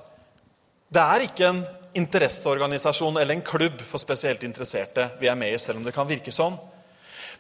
det 0.94 1.02
er 1.02 1.26
ikke 1.26 1.50
en 1.50 1.64
interesseorganisasjon 1.98 3.18
eller 3.24 3.34
en 3.34 3.42
klubb 3.48 3.82
for 3.82 3.98
spesielt 3.98 4.46
interesserte 4.46 5.08
vi 5.18 5.32
er 5.32 5.40
med 5.40 5.56
i, 5.56 5.58
selv 5.58 5.82
om 5.82 5.88
det 5.88 5.96
kan 5.96 6.10
virke 6.10 6.36
sånn. 6.36 6.60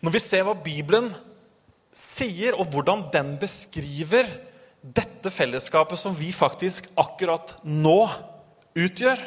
Når 0.01 0.17
vi 0.17 0.23
ser 0.23 0.47
hva 0.47 0.57
Bibelen 0.57 1.11
sier, 1.93 2.57
og 2.57 2.73
hvordan 2.73 3.05
den 3.13 3.35
beskriver 3.37 4.33
dette 4.81 5.29
fellesskapet 5.29 5.99
som 5.99 6.15
vi 6.17 6.31
faktisk 6.33 6.89
akkurat 6.99 7.53
nå 7.63 8.09
utgjør, 8.77 9.19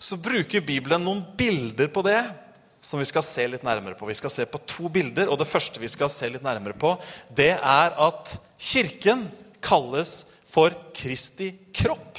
så 0.00 0.18
bruker 0.20 0.64
Bibelen 0.64 1.04
noen 1.04 1.22
bilder 1.38 1.90
på 1.92 2.02
det 2.06 2.20
som 2.80 3.00
vi 3.00 3.06
skal 3.08 3.24
se 3.24 3.44
litt 3.52 3.64
nærmere 3.66 3.96
på. 3.98 4.08
Vi 4.08 4.16
skal 4.18 4.32
se 4.32 4.46
på 4.48 4.60
to 4.68 4.88
bilder, 4.92 5.28
og 5.28 5.38
det 5.40 5.48
første 5.48 5.82
vi 5.82 5.90
skal 5.90 6.10
se 6.12 6.30
litt 6.32 6.44
nærmere 6.44 6.76
på, 6.78 6.94
det 7.28 7.52
er 7.56 7.96
at 8.00 8.34
Kirken 8.60 9.26
kalles 9.64 10.24
for 10.50 10.74
Kristi 10.96 11.52
kropp. 11.76 12.18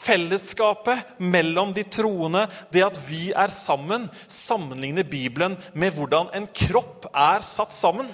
Fellesskapet 0.00 1.18
mellom 1.20 1.74
de 1.76 1.84
troende, 1.84 2.46
det 2.72 2.84
at 2.86 2.96
vi 3.08 3.30
er 3.36 3.52
sammen, 3.52 4.06
sammenligner 4.28 5.04
Bibelen 5.04 5.58
med 5.74 5.96
hvordan 5.96 6.30
en 6.36 6.48
kropp 6.56 7.10
er 7.12 7.44
satt 7.44 7.76
sammen. 7.76 8.08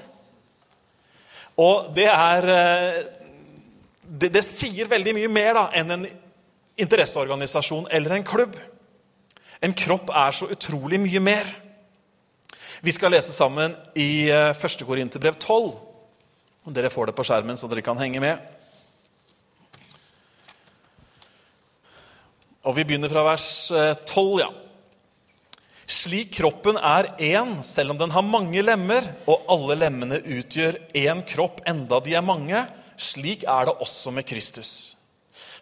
Og 1.57 1.93
det 1.97 2.09
er 2.13 2.49
eh, 2.53 3.05
Det, 4.07 4.29
det 4.31 4.45
sier 4.45 4.87
veldig 4.87 5.17
mye 5.17 5.29
mer 5.29 5.57
da, 5.57 5.63
enn 5.75 5.91
en 5.91 6.05
interesseorganisasjon 6.79 7.89
eller 7.91 8.13
en 8.15 8.25
klubb. 8.25 8.55
En 9.65 9.75
kropp 9.75 10.13
er 10.15 10.37
så 10.37 10.47
utrolig 10.53 11.01
mye 11.03 11.21
mer. 11.21 11.49
Vi 12.85 12.93
skal 12.95 13.11
lese 13.11 13.33
sammen 13.35 13.75
i 13.99 14.29
1. 14.31 14.63
Eh, 14.63 14.85
Korinterbrev 14.87 15.41
12. 15.41 15.73
Dere 16.77 16.91
får 16.93 17.11
det 17.11 17.17
på 17.17 17.25
skjermen, 17.27 17.59
så 17.59 17.67
dere 17.71 17.83
kan 17.83 17.99
henge 17.99 18.21
med. 18.23 18.39
Og 22.67 22.77
Vi 22.77 22.85
begynner 22.85 23.11
fra 23.11 23.23
vers 23.27 23.49
12. 24.07 24.23
Eh, 24.23 24.41
ja. 24.45 24.51
Slik 25.87 26.33
kroppen 26.35 26.75
er 26.83 27.13
én, 27.23 27.61
selv 27.63 27.95
om 27.95 27.99
den 28.01 28.11
har 28.11 28.25
mange 28.27 28.63
lemmer, 28.63 29.07
og 29.31 29.47
alle 29.47 29.77
lemmene 29.85 30.19
utgjør 30.19 30.81
én 30.99 31.23
kropp, 31.29 31.61
enda 31.63 32.01
de 32.03 32.17
er 32.19 32.27
mange, 32.27 32.65
slik 32.99 33.45
er 33.47 33.69
det 33.69 33.77
også 33.85 34.11
med 34.17 34.27
Kristus. 34.27 34.97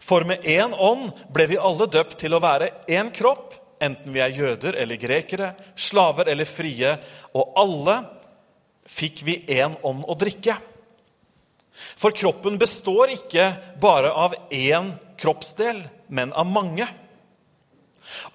For 0.01 0.25
med 0.25 0.45
én 0.49 0.73
ånd 0.73 1.13
ble 1.33 1.49
vi 1.53 1.61
alle 1.61 1.89
døpt 1.93 2.17
til 2.21 2.37
å 2.37 2.41
være 2.41 2.71
én 2.89 3.13
kropp, 3.13 3.53
enten 3.85 4.15
vi 4.15 4.23
er 4.25 4.33
jøder 4.33 4.79
eller 4.81 5.01
grekere, 5.01 5.53
slaver 5.77 6.31
eller 6.33 6.49
frie, 6.49 6.97
og 7.37 7.57
alle 7.61 8.01
fikk 8.89 9.25
vi 9.29 9.39
én 9.61 9.77
ånd 9.85 10.09
å 10.09 10.17
drikke. 10.17 10.57
For 12.01 12.17
kroppen 12.17 12.57
består 12.61 13.13
ikke 13.13 13.51
bare 13.83 14.13
av 14.13 14.37
én 14.49 14.95
kroppsdel, 15.21 15.83
men 16.09 16.33
av 16.33 16.49
mange. 16.49 16.89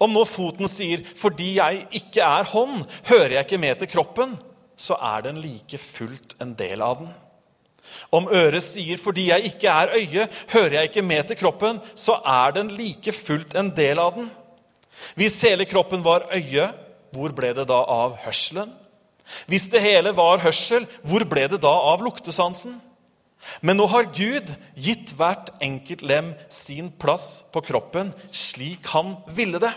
Om 0.00 0.12
nå 0.12 0.24
foten 0.24 0.68
sier 0.68 1.02
'fordi 1.16 1.54
jeg 1.56 1.86
ikke 1.92 2.22
er 2.22 2.44
hånd, 2.44 2.86
hører 3.04 3.30
jeg 3.30 3.44
ikke 3.46 3.58
med 3.58 3.78
til 3.78 3.88
kroppen', 3.88 4.38
så 4.76 4.96
er 4.96 5.22
den 5.22 5.40
like 5.40 5.78
fullt 5.78 6.34
en 6.40 6.54
del 6.54 6.82
av 6.82 6.98
den. 6.98 7.14
Om 8.12 8.28
øret 8.28 8.62
sier 8.62 8.96
'fordi 8.96 9.28
jeg 9.28 9.44
ikke 9.44 9.68
er 9.68 9.94
øye, 9.94 10.28
hører 10.48 10.72
jeg 10.72 10.82
ikke 10.82 11.02
med 11.02 11.28
til 11.28 11.36
kroppen', 11.36 11.80
så 11.94 12.20
er 12.24 12.50
den 12.50 12.68
like 12.68 13.12
fullt 13.12 13.54
en 13.54 13.70
del 13.70 13.98
av 13.98 14.14
den. 14.14 14.30
Hvis 15.14 15.40
hele 15.40 15.64
kroppen 15.64 16.04
var 16.04 16.28
øye, 16.32 16.72
hvor 17.12 17.32
ble 17.32 17.54
det 17.54 17.68
da 17.68 17.84
av 17.88 18.16
hørselen? 18.16 18.72
Hvis 19.46 19.68
det 19.68 19.82
hele 19.82 20.16
var 20.16 20.38
hørsel, 20.42 20.86
hvor 21.02 21.24
ble 21.24 21.48
det 21.48 21.62
da 21.62 21.72
av 21.92 22.02
luktesansen? 22.02 22.80
Men 23.60 23.78
nå 23.80 23.86
har 23.90 24.10
Gud 24.14 24.52
gitt 24.76 25.14
hvert 25.18 25.52
enkelt 25.64 26.02
lem 26.06 26.32
sin 26.52 26.90
plass 26.92 27.42
på 27.52 27.62
kroppen 27.64 28.12
slik 28.34 28.86
han 28.92 29.16
ville 29.36 29.60
det. 29.62 29.72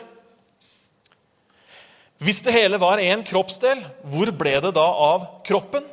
Hvis 2.24 2.44
det 2.46 2.56
hele 2.56 2.80
var 2.80 3.02
én 3.04 3.24
kroppsdel, 3.28 3.82
hvor 4.08 4.32
ble 4.32 4.56
det 4.64 4.76
da 4.78 4.86
av 4.86 5.26
kroppen? 5.48 5.84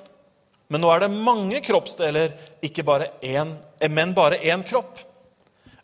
Men 0.70 0.84
nå 0.84 0.90
er 0.94 1.02
det 1.02 1.14
mange 1.14 1.58
kroppsdeler, 1.66 2.36
bare 2.86 3.10
én, 3.26 3.56
men 3.90 4.12
bare 4.14 4.38
én 4.38 4.62
kropp. 4.62 5.00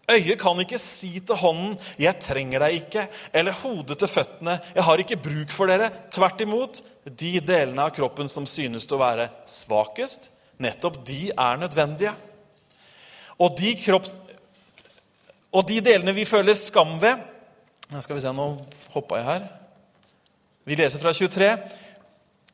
Øyet 0.07 0.39
kan 0.39 0.61
ikke 0.63 0.79
si 0.79 1.19
til 1.19 1.35
hånden 1.35 1.79
'Jeg 1.99 2.21
trenger 2.23 2.61
deg 2.61 2.75
ikke', 2.75 3.09
eller 3.35 3.53
hodet 3.53 3.99
til 3.99 4.09
føttene 4.09 4.61
'Jeg 4.75 4.85
har 4.85 4.99
ikke 4.99 5.17
bruk 5.17 5.51
for 5.51 5.67
dere'. 5.67 5.91
Tvert 6.11 6.41
imot, 6.41 6.81
de 7.05 7.41
delene 7.41 7.83
av 7.83 7.91
kroppen 7.91 8.29
som 8.29 8.47
synes 8.47 8.87
til 8.87 8.97
å 8.97 9.03
være 9.03 9.31
svakest, 9.47 10.31
nettopp 10.63 11.01
de 11.07 11.31
er 11.31 11.61
nødvendige. 11.61 12.13
Og 13.43 13.57
de, 13.59 13.75
kropp, 13.81 14.09
og 15.53 15.67
de 15.69 15.81
delene 15.85 16.15
vi 16.17 16.25
føler 16.25 16.57
skam 16.57 16.97
ved 17.03 17.21
Skal 18.01 18.17
vi 18.17 18.23
se, 18.25 18.33
nå 18.35 18.47
hoppa 18.95 19.21
jeg 19.21 19.27
her. 19.29 19.45
Vi 20.67 20.79
leser 20.79 20.99
fra 20.99 21.13
23. 21.15 21.51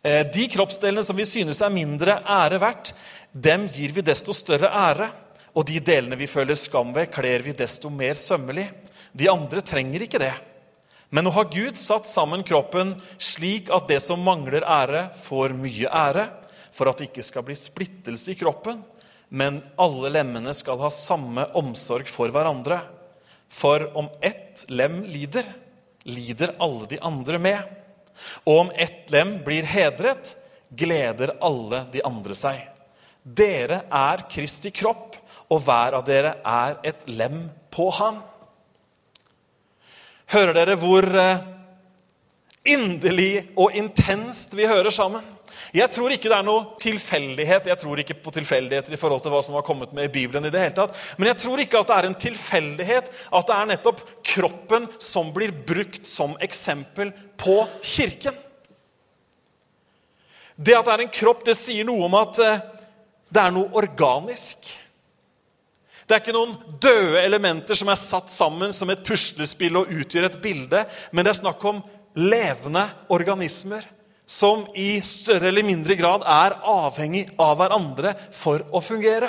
Eh, 0.02 0.26
de 0.34 0.48
kroppsdelene 0.52 1.04
som 1.06 1.16
vi 1.16 1.24
synes 1.24 1.62
er 1.62 1.72
mindre 1.72 2.18
ære 2.20 2.58
verdt, 2.60 2.90
dem 3.32 3.68
gir 3.72 3.94
vi 3.96 4.04
desto 4.04 4.34
større 4.36 4.68
ære. 4.68 5.08
Og 5.56 5.64
de 5.68 5.80
delene 5.84 6.18
vi 6.20 6.28
føler 6.28 6.56
skam 6.56 6.92
ved, 6.96 7.10
kler 7.12 7.44
vi 7.44 7.54
desto 7.56 7.90
mer 7.92 8.18
sømmelig. 8.18 8.66
De 9.12 9.30
andre 9.30 9.62
trenger 9.64 10.04
ikke 10.04 10.20
det. 10.20 10.34
Men 11.12 11.26
nå 11.26 11.32
har 11.36 11.50
Gud 11.52 11.76
satt 11.76 12.08
sammen 12.08 12.44
kroppen 12.44 12.94
slik 13.20 13.68
at 13.72 13.88
det 13.88 14.00
som 14.00 14.22
mangler 14.24 14.64
ære, 14.64 15.10
får 15.24 15.52
mye 15.60 15.88
ære, 15.88 16.24
for 16.72 16.90
at 16.90 17.00
det 17.00 17.10
ikke 17.10 17.24
skal 17.26 17.44
bli 17.46 17.56
splittelse 17.58 18.32
i 18.32 18.38
kroppen, 18.38 18.80
men 19.32 19.62
alle 19.80 20.10
lemmene 20.12 20.52
skal 20.56 20.80
ha 20.82 20.90
samme 20.92 21.46
omsorg 21.56 22.08
for 22.10 22.32
hverandre. 22.32 22.80
For 23.52 23.86
om 23.96 24.08
ett 24.20 24.64
lem 24.68 25.02
lider, 25.08 25.46
lider 26.04 26.54
alle 26.60 26.88
de 26.90 26.98
andre 27.00 27.40
med. 27.40 27.62
Og 28.44 28.66
om 28.66 28.72
ett 28.76 29.10
lem 29.12 29.38
blir 29.44 29.68
hedret, 29.68 30.34
gleder 30.68 31.34
alle 31.44 31.84
de 31.92 32.04
andre 32.04 32.36
seg. 32.36 32.60
Dere 33.22 33.84
er 33.92 34.24
Kristi 34.32 34.72
kropp, 34.74 35.16
og 35.52 35.60
hver 35.66 35.98
av 35.98 36.04
dere 36.06 36.36
er 36.48 36.78
et 36.88 37.04
lem 37.08 37.44
på 37.72 37.90
ham. 37.92 38.22
Hører 40.32 40.56
dere 40.56 40.78
hvor 40.80 41.04
eh, 41.04 41.42
inderlig 42.72 43.48
og 43.52 43.76
intenst 43.76 44.56
vi 44.56 44.68
hører 44.68 44.92
sammen? 44.94 45.24
Jeg 45.72 45.88
tror 45.88 46.12
ikke 46.12 46.28
det 46.28 46.36
er 46.36 46.44
noe 46.44 46.74
tilfeldighet. 46.80 47.68
Jeg 47.70 47.80
tror 47.80 48.00
ikke 48.02 48.18
på 48.20 48.32
tilfeldigheter 48.36 48.92
i 48.92 48.98
forhold 49.00 49.22
til 49.24 49.32
hva 49.32 49.40
som 49.44 49.54
har 49.56 49.64
kommet 49.64 49.94
med 49.96 50.10
i 50.10 50.12
Bibelen. 50.12 50.44
i 50.44 50.50
det 50.52 50.60
hele 50.60 50.76
tatt. 50.76 50.96
Men 51.16 51.30
jeg 51.30 51.38
tror 51.40 51.62
ikke 51.62 51.80
at 51.80 51.88
det 51.88 51.96
er 51.96 52.08
en 52.08 52.18
tilfeldighet 52.26 53.08
at 53.08 53.46
det 53.48 53.56
er 53.56 53.70
nettopp 53.70 54.02
kroppen 54.34 54.88
som 55.00 55.32
blir 55.32 55.52
brukt 55.52 56.04
som 56.06 56.36
eksempel 56.44 57.14
på 57.40 57.56
kirken. 57.80 58.36
Det 60.56 60.76
at 60.76 60.84
det 60.84 60.92
er 60.92 61.04
en 61.06 61.16
kropp, 61.16 61.40
det 61.44 61.56
sier 61.56 61.88
noe 61.88 62.04
om 62.04 62.18
at 62.20 62.38
eh, 62.44 62.60
det 63.32 63.40
er 63.40 63.56
noe 63.56 63.72
organisk. 63.80 64.68
Det 66.04 66.18
er 66.18 66.20
ikke 66.20 66.36
noen 66.36 66.52
døde 66.84 67.24
elementer 67.24 67.78
som 67.78 67.88
er 67.88 67.96
satt 67.96 68.28
sammen 68.30 68.76
som 68.76 68.90
et 68.92 69.00
puslespill 69.06 69.80
og 69.80 69.88
utgjør 69.88 70.28
et 70.28 70.40
bilde, 70.44 70.84
men 71.10 71.24
det 71.24 71.32
er 71.32 71.40
snakk 71.40 71.64
om 71.64 71.80
levende 72.20 72.84
organismer 73.08 73.88
som 74.32 74.64
i 74.74 74.96
større 75.04 75.50
eller 75.50 75.66
mindre 75.66 75.96
grad 75.98 76.22
er 76.24 76.54
avhengig 76.72 77.26
av 77.36 77.58
hverandre 77.60 78.14
for 78.32 78.64
å 78.72 78.80
fungere. 78.80 79.28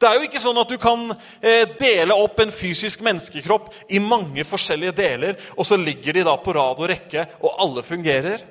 Det 0.00 0.08
er 0.08 0.16
jo 0.16 0.26
ikke 0.28 0.40
sånn 0.40 0.60
at 0.60 0.68
du 0.68 0.76
kan 0.80 1.10
eh, 1.40 1.64
dele 1.80 2.16
opp 2.16 2.38
en 2.40 2.52
fysisk 2.52 3.02
menneskekropp 3.04 3.68
i 3.92 4.00
mange 4.00 4.44
forskjellige 4.48 4.96
deler, 4.96 5.40
og 5.56 5.68
så 5.68 5.76
ligger 5.80 6.16
de 6.16 6.24
da 6.28 6.36
på 6.40 6.54
rad 6.56 6.80
og 6.80 6.88
rekke, 6.88 7.26
og 7.40 7.56
alle 7.64 7.84
fungerer. 7.84 8.44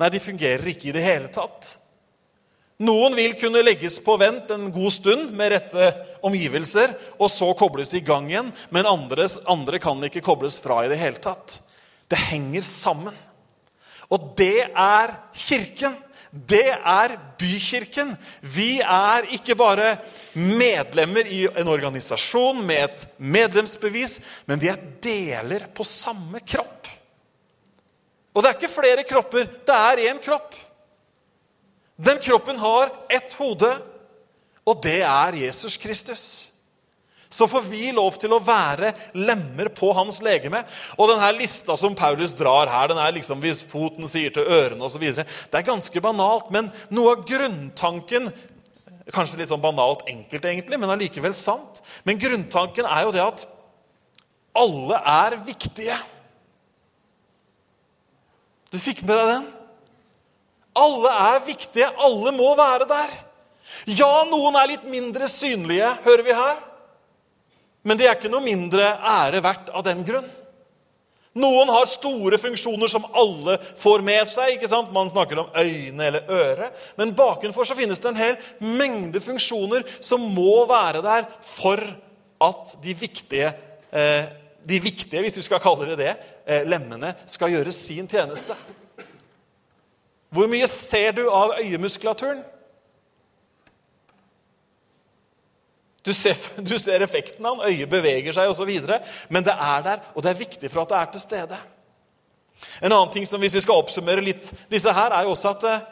Nei, 0.00 0.08
de 0.12 0.20
fungerer 0.20 0.72
ikke 0.72 0.90
i 0.90 0.94
det 0.96 1.04
hele 1.04 1.28
tatt. 1.32 1.74
Noen 2.84 3.16
vil 3.16 3.32
kunne 3.40 3.64
legges 3.64 3.96
på 4.04 4.18
vent 4.20 4.50
en 4.52 4.68
god 4.72 4.92
stund 4.92 5.30
med 5.36 5.52
rette 5.54 5.92
omgivelser, 6.24 6.92
og 7.16 7.32
så 7.32 7.48
kobles 7.56 7.94
i 7.96 8.04
gang 8.04 8.28
igjen, 8.28 8.52
men 8.68 8.88
andres, 8.88 9.38
andre 9.48 9.80
kan 9.80 10.04
ikke 10.04 10.24
kobles 10.24 10.60
fra 10.64 10.82
i 10.84 10.92
det 10.92 11.00
hele 11.00 11.20
tatt. 11.20 11.62
Det 12.08 12.20
henger 12.28 12.64
sammen. 12.64 13.16
Og 14.12 14.34
det 14.38 14.68
er 14.70 15.14
Kirken. 15.34 15.96
Det 16.30 16.68
er 16.68 17.16
Bykirken. 17.38 18.12
Vi 18.42 18.80
er 18.80 19.28
ikke 19.32 19.54
bare 19.56 19.96
medlemmer 20.34 21.28
i 21.32 21.46
en 21.48 21.68
organisasjon 21.68 22.60
med 22.66 22.82
et 22.84 23.04
medlemsbevis, 23.16 24.18
men 24.46 24.60
vi 24.60 24.68
er 24.68 24.82
deler 25.02 25.68
på 25.74 25.86
samme 25.86 26.42
kropp. 26.44 26.90
Og 28.36 28.42
det 28.42 28.50
er 28.50 28.58
ikke 28.58 28.74
flere 28.74 29.04
kropper, 29.08 29.46
det 29.64 29.76
er 29.76 30.02
én 30.10 30.20
kropp. 30.20 30.52
Den 31.96 32.18
kroppen 32.20 32.58
har 32.60 32.92
ett 33.08 33.32
hode, 33.38 33.70
og 34.66 34.82
det 34.84 35.00
er 35.00 35.38
Jesus 35.40 35.78
Kristus. 35.80 36.26
Så 37.36 37.48
får 37.50 37.66
vi 37.68 37.90
lov 37.92 38.16
til 38.20 38.32
å 38.32 38.40
være 38.40 38.94
lemmer 39.18 39.68
på 39.76 39.90
hans 39.96 40.22
legeme. 40.24 40.62
Og 40.96 41.10
denne 41.10 41.30
lista 41.36 41.76
som 41.76 41.96
Paulus 41.98 42.32
drar 42.38 42.70
her, 42.72 42.88
den 42.88 43.00
er 43.02 43.12
liksom 43.12 43.42
hvis 43.44 43.60
foten 43.68 44.08
sier 44.08 44.32
til 44.32 44.48
ørene 44.48 44.88
osv. 44.88 45.04
Det 45.04 45.58
er 45.60 45.66
ganske 45.66 46.02
banalt, 46.04 46.48
men 46.54 46.72
noe 46.94 47.16
av 47.16 47.26
grunntanken 47.28 48.32
Kanskje 49.14 49.36
litt 49.38 49.50
sånn 49.52 49.62
banalt 49.62 50.00
enkelt, 50.10 50.42
egentlig, 50.50 50.80
men 50.82 50.90
allikevel 50.90 51.30
sant. 51.30 51.78
Men 52.02 52.18
grunntanken 52.18 52.88
er 52.90 53.04
jo 53.06 53.12
det 53.14 53.20
at 53.22 53.44
alle 54.58 54.98
er 54.98 55.36
viktige. 55.46 55.94
Du 58.74 58.80
fikk 58.82 59.04
med 59.06 59.14
deg 59.14 59.30
den? 59.30 59.46
Alle 60.82 61.12
er 61.30 61.38
viktige. 61.46 61.92
Alle 62.02 62.34
må 62.34 62.50
være 62.58 62.88
der. 62.90 63.14
Ja, 63.94 64.24
noen 64.26 64.58
er 64.58 64.72
litt 64.72 64.90
mindre 64.90 65.28
synlige, 65.30 65.92
hører 66.02 66.26
vi 66.26 66.34
her. 66.36 66.58
Men 67.86 67.98
de 67.98 68.08
er 68.08 68.16
ikke 68.18 68.32
noe 68.32 68.42
mindre 68.42 68.96
ære 68.98 69.40
verdt 69.44 69.70
av 69.70 69.84
den 69.86 70.02
grunn. 70.06 70.26
Noen 71.36 71.68
har 71.68 71.84
store 71.88 72.38
funksjoner 72.40 72.88
som 72.88 73.04
alle 73.12 73.58
får 73.76 74.02
med 74.04 74.24
seg. 74.28 74.54
ikke 74.54 74.70
sant? 74.72 74.92
Man 74.94 75.10
snakker 75.12 75.42
om 75.42 75.52
øyne 75.52 76.08
eller 76.08 76.30
øre. 76.32 76.70
Men 76.96 77.12
bakenfor 77.16 77.68
så 77.68 77.76
finnes 77.76 78.00
det 78.00 78.08
en 78.08 78.18
hel 78.18 78.38
mengde 78.64 79.20
funksjoner 79.20 79.84
som 80.00 80.24
må 80.32 80.64
være 80.70 81.04
der 81.04 81.28
for 81.44 81.82
at 82.46 82.74
de 82.82 82.96
viktige, 82.96 83.52
eh, 83.92 84.24
de 84.64 84.80
viktige 84.80 85.20
hvis 85.24 85.36
vi 85.36 85.44
skal 85.44 85.60
kalle 85.60 85.90
det 85.92 86.00
det, 86.00 86.16
eh, 86.46 86.64
lemmene 86.64 87.14
skal 87.26 87.52
gjøre 87.52 87.72
sin 87.72 88.08
tjeneste. 88.08 88.56
Hvor 90.32 90.48
mye 90.48 90.66
ser 90.66 91.12
du 91.12 91.28
av 91.30 91.60
øyemuskulaturen? 91.60 92.42
Du 96.06 96.12
ser, 96.14 96.38
du 96.62 96.76
ser 96.78 97.02
effekten 97.02 97.46
av 97.46 97.58
den. 97.58 97.72
Øyet 97.72 97.90
beveger 97.90 98.36
seg 98.36 98.50
osv. 98.52 98.70
Men 99.28 99.46
det 99.46 99.54
er 99.54 99.82
der, 99.82 100.04
og 100.14 100.22
det 100.22 100.30
er 100.30 100.38
viktig 100.38 100.70
for 100.70 100.84
at 100.84 100.92
det 100.92 101.00
er 101.00 101.08
til 101.14 101.24
stede. 101.24 101.58
En 102.80 102.92
annen 102.92 103.12
ting 103.12 103.26
som 103.28 103.42
hvis 103.42 103.56
vi 103.56 103.64
skal 103.64 103.82
oppsummere 103.82 104.22
litt 104.24 104.48
disse 104.70 104.92
her, 104.92 105.12
er 105.12 105.26
jo 105.26 105.34
også 105.34 105.52
at 105.56 105.66
eh, 105.68 105.88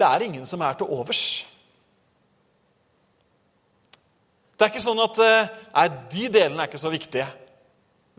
det 0.00 0.06
er 0.06 0.26
ingen 0.26 0.44
som 0.46 0.60
er 0.62 0.76
til 0.78 0.92
overs. 0.92 1.22
Det 4.54 4.66
er 4.66 4.72
ikke 4.74 4.84
sånn 4.84 5.00
at 5.00 5.22
eh, 5.24 5.52
nei, 5.72 5.86
de 6.12 6.26
delene 6.28 6.60
er 6.60 6.68
ikke 6.70 6.82
så 6.82 6.92
viktige 6.92 7.26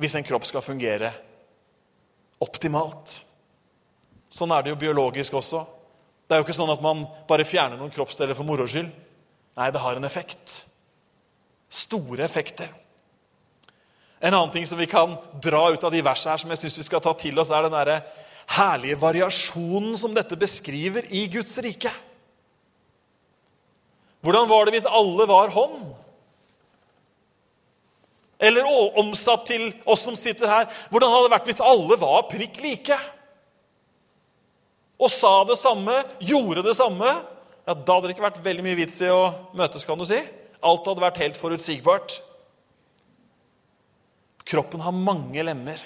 hvis 0.01 0.15
en 0.17 0.25
kropp 0.25 0.47
skal 0.49 0.65
fungere 0.65 1.11
optimalt. 2.41 3.19
Sånn 4.31 4.51
er 4.55 4.65
det 4.65 4.73
jo 4.73 4.81
biologisk 4.81 5.37
også. 5.37 5.61
Det 6.25 6.33
er 6.33 6.41
jo 6.41 6.47
ikke 6.47 6.57
sånn 6.57 6.73
at 6.73 6.81
man 6.81 7.05
bare 7.29 7.45
fjerner 7.45 7.77
noen 7.77 7.93
kroppsdeler 7.93 8.33
for 8.33 8.47
moro 8.47 8.65
skyld. 8.65 8.89
Nei, 9.59 9.69
det 9.69 9.81
har 9.83 9.99
en 9.99 10.07
effekt. 10.07 10.63
Store 11.71 12.25
effekter. 12.25 12.69
En 14.21 14.35
annen 14.35 14.51
ting 14.53 14.67
som 14.69 14.77
vi 14.77 14.89
kan 14.89 15.15
dra 15.41 15.63
ut 15.73 15.83
av 15.83 15.93
de 15.93 16.03
versene 16.05 16.35
her, 16.35 16.41
som 16.43 16.51
jeg 16.53 16.61
synes 16.61 16.77
vi 16.77 16.85
skal 16.85 17.01
ta 17.01 17.13
til 17.17 17.39
oss, 17.41 17.49
er 17.49 17.65
den 17.65 17.73
der 17.73 18.03
herlige 18.51 18.99
variasjonen 19.01 19.95
som 19.97 20.13
dette 20.13 20.37
beskriver 20.37 21.07
i 21.09 21.25
Guds 21.31 21.55
rike. 21.63 21.93
Hvordan 24.21 24.45
var 24.49 24.67
det 24.67 24.75
hvis 24.75 24.85
alle 24.85 25.25
var 25.29 25.53
hånd? 25.55 25.87
Eller 28.41 28.67
omsatt 28.99 29.47
til 29.49 29.71
oss 29.89 30.03
som 30.05 30.17
sitter 30.17 30.49
her, 30.49 30.69
hvordan 30.93 31.09
hadde 31.13 31.25
det 31.29 31.33
vært 31.37 31.49
hvis 31.49 31.65
alle 31.65 31.97
var 32.01 32.29
prikk 32.29 32.61
like? 32.61 32.99
og 35.01 35.09
sa 35.09 35.39
det 35.49 35.57
samme, 35.57 36.03
gjorde 36.21 36.63
det 36.65 36.75
samme, 36.77 37.15
ja, 37.65 37.73
da 37.73 37.95
hadde 37.95 38.05
det 38.05 38.15
ikke 38.15 38.27
vært 38.27 38.43
veldig 38.45 38.65
mye 38.65 38.77
vits 38.77 39.01
i 39.01 39.09
å 39.09 39.31
møtes. 39.57 39.85
kan 39.85 39.97
du 39.97 40.05
si. 40.05 40.19
Alt 40.61 40.87
hadde 40.89 41.03
vært 41.03 41.21
helt 41.21 41.39
forutsigbart. 41.41 42.19
Kroppen 44.47 44.83
har 44.83 44.95
mange 44.95 45.43
lemmer, 45.45 45.79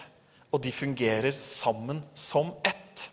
og 0.52 0.62
de 0.64 0.72
fungerer 0.74 1.36
sammen 1.38 2.02
som 2.18 2.54
ett. 2.64 3.08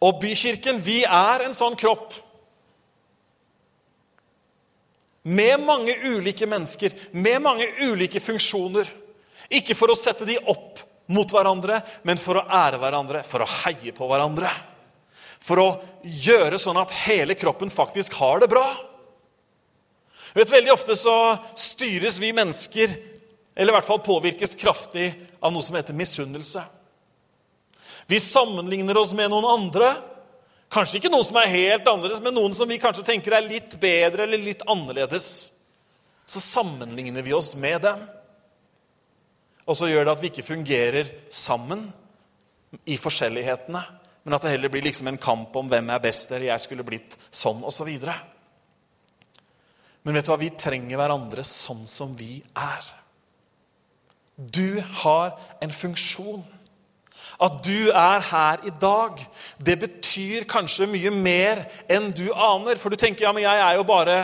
Og 0.00 0.20
Bykirken, 0.22 0.80
vi 0.80 1.02
er 1.04 1.44
en 1.44 1.56
sånn 1.56 1.76
kropp. 1.80 2.14
Med 5.28 5.60
mange 5.60 5.92
ulike 6.08 6.48
mennesker, 6.48 6.94
med 7.12 7.42
mange 7.44 7.66
ulike 7.84 8.22
funksjoner. 8.24 8.88
Ikke 9.52 9.76
for 9.76 9.92
å 9.92 9.98
sette 9.98 10.28
de 10.28 10.38
opp 10.48 10.80
mot 11.10 11.32
hverandre, 11.34 11.80
men 12.06 12.20
for 12.20 12.38
å 12.40 12.46
ære 12.46 12.78
hverandre, 12.80 13.24
for 13.26 13.44
å 13.44 13.50
heie 13.64 13.92
på 13.92 14.08
hverandre. 14.08 14.52
For 15.40 15.60
å 15.60 15.68
gjøre 16.04 16.60
sånn 16.60 16.78
at 16.80 16.94
hele 17.04 17.36
kroppen 17.36 17.72
faktisk 17.72 18.16
har 18.20 18.40
det 18.40 18.48
bra. 18.52 18.68
Vet, 20.34 20.52
Veldig 20.52 20.72
ofte 20.72 20.96
så 20.98 21.14
styres 21.58 22.20
vi 22.22 22.32
mennesker, 22.36 22.92
eller 23.56 23.72
i 23.72 23.76
hvert 23.78 23.88
fall 23.88 24.02
påvirkes 24.04 24.54
kraftig, 24.58 25.10
av 25.40 25.52
noe 25.54 25.64
som 25.64 25.78
heter 25.78 25.96
misunnelse. 25.96 26.62
Vi 28.10 28.18
sammenligner 28.20 28.98
oss 29.00 29.12
med 29.16 29.30
noen 29.32 29.46
andre. 29.48 29.94
Kanskje 30.70 30.98
ikke 30.98 31.12
noen 31.12 31.26
som 31.26 31.38
er 31.40 31.52
helt 31.52 31.88
annerledes, 31.88 32.20
men 32.22 32.36
noen 32.36 32.54
som 32.58 32.68
vi 32.68 32.78
kanskje 32.82 33.06
tenker 33.06 33.34
er 33.36 33.46
litt 33.46 33.76
bedre 33.80 34.26
eller 34.26 34.42
litt 34.42 34.64
annerledes. 34.68 35.28
Så 36.28 36.42
sammenligner 36.42 37.24
vi 37.26 37.34
oss 37.34 37.54
med 37.58 37.80
dem. 37.86 38.02
Og 39.66 39.78
så 39.78 39.88
gjør 39.90 40.06
det 40.06 40.12
at 40.12 40.22
vi 40.22 40.30
ikke 40.32 40.46
fungerer 40.46 41.10
sammen 41.32 41.88
i 42.86 42.98
forskjellighetene, 43.00 43.82
men 44.22 44.36
at 44.36 44.44
det 44.44 44.52
heller 44.52 44.70
blir 44.72 44.84
liksom 44.84 45.08
en 45.10 45.18
kamp 45.20 45.54
om 45.56 45.70
hvem 45.70 45.90
er 45.90 46.02
best, 46.02 46.30
eller 46.30 46.50
jeg 46.52 46.64
skulle 46.66 46.86
blitt 46.86 47.16
sånn, 47.30 47.62
osv. 47.66 47.88
Så 48.02 48.18
men 50.02 50.16
vet 50.16 50.26
du 50.26 50.32
hva? 50.32 50.40
Vi 50.40 50.52
trenger 50.56 51.00
hverandre 51.00 51.44
sånn 51.46 51.84
som 51.88 52.14
vi 52.16 52.38
er. 52.56 52.86
Du 54.36 54.80
har 55.02 55.36
en 55.60 55.72
funksjon. 55.74 56.42
At 57.40 57.62
du 57.64 57.88
er 57.88 58.24
her 58.30 58.66
i 58.68 58.72
dag, 58.80 59.20
det 59.60 59.78
betyr 59.80 60.44
kanskje 60.48 60.88
mye 60.90 61.12
mer 61.12 61.64
enn 61.88 62.10
du 62.12 62.26
aner. 62.32 62.76
For 62.80 62.92
du 62.92 63.00
tenker 63.00 63.26
ja, 63.26 63.32
men 63.36 63.44
jeg 63.44 63.64
er 63.64 63.78
jo 63.78 63.86
bare 63.88 64.18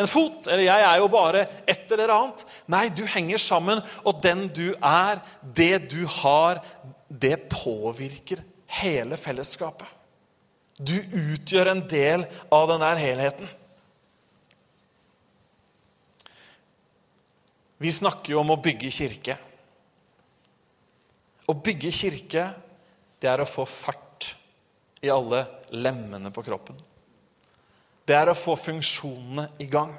en 0.00 0.08
fot, 0.08 0.48
eller 0.48 0.64
jeg 0.64 0.84
er 0.86 0.98
jo 1.00 1.08
bare 1.12 1.44
et 1.68 1.92
eller 1.92 2.12
annet. 2.14 2.44
Nei, 2.72 2.86
du 2.92 3.02
henger 3.08 3.40
sammen, 3.42 3.80
og 4.04 4.20
den 4.24 4.46
du 4.56 4.70
er, 4.76 5.20
det 5.42 5.90
du 5.92 6.04
har, 6.20 6.62
det 7.08 7.48
påvirker 7.52 8.44
hele 8.80 9.18
fellesskapet. 9.20 9.88
Du 10.80 10.96
utgjør 10.96 11.74
en 11.74 11.82
del 11.90 12.24
av 12.52 12.68
den 12.70 12.80
der 12.80 13.00
helheten. 13.00 13.48
Vi 17.80 17.92
snakker 17.92 18.34
jo 18.34 18.42
om 18.42 18.52
å 18.52 18.60
bygge 18.60 18.90
kirke. 18.92 19.36
Å 21.48 21.54
bygge 21.56 21.90
kirke, 21.94 22.44
det 23.20 23.28
er 23.30 23.40
å 23.40 23.48
få 23.48 23.64
fart 23.64 24.28
i 25.00 25.08
alle 25.08 25.46
lemmene 25.72 26.28
på 26.34 26.44
kroppen. 26.44 26.76
Det 28.04 28.16
er 28.16 28.28
å 28.28 28.36
få 28.36 28.56
funksjonene 28.60 29.46
i 29.64 29.68
gang. 29.70 29.94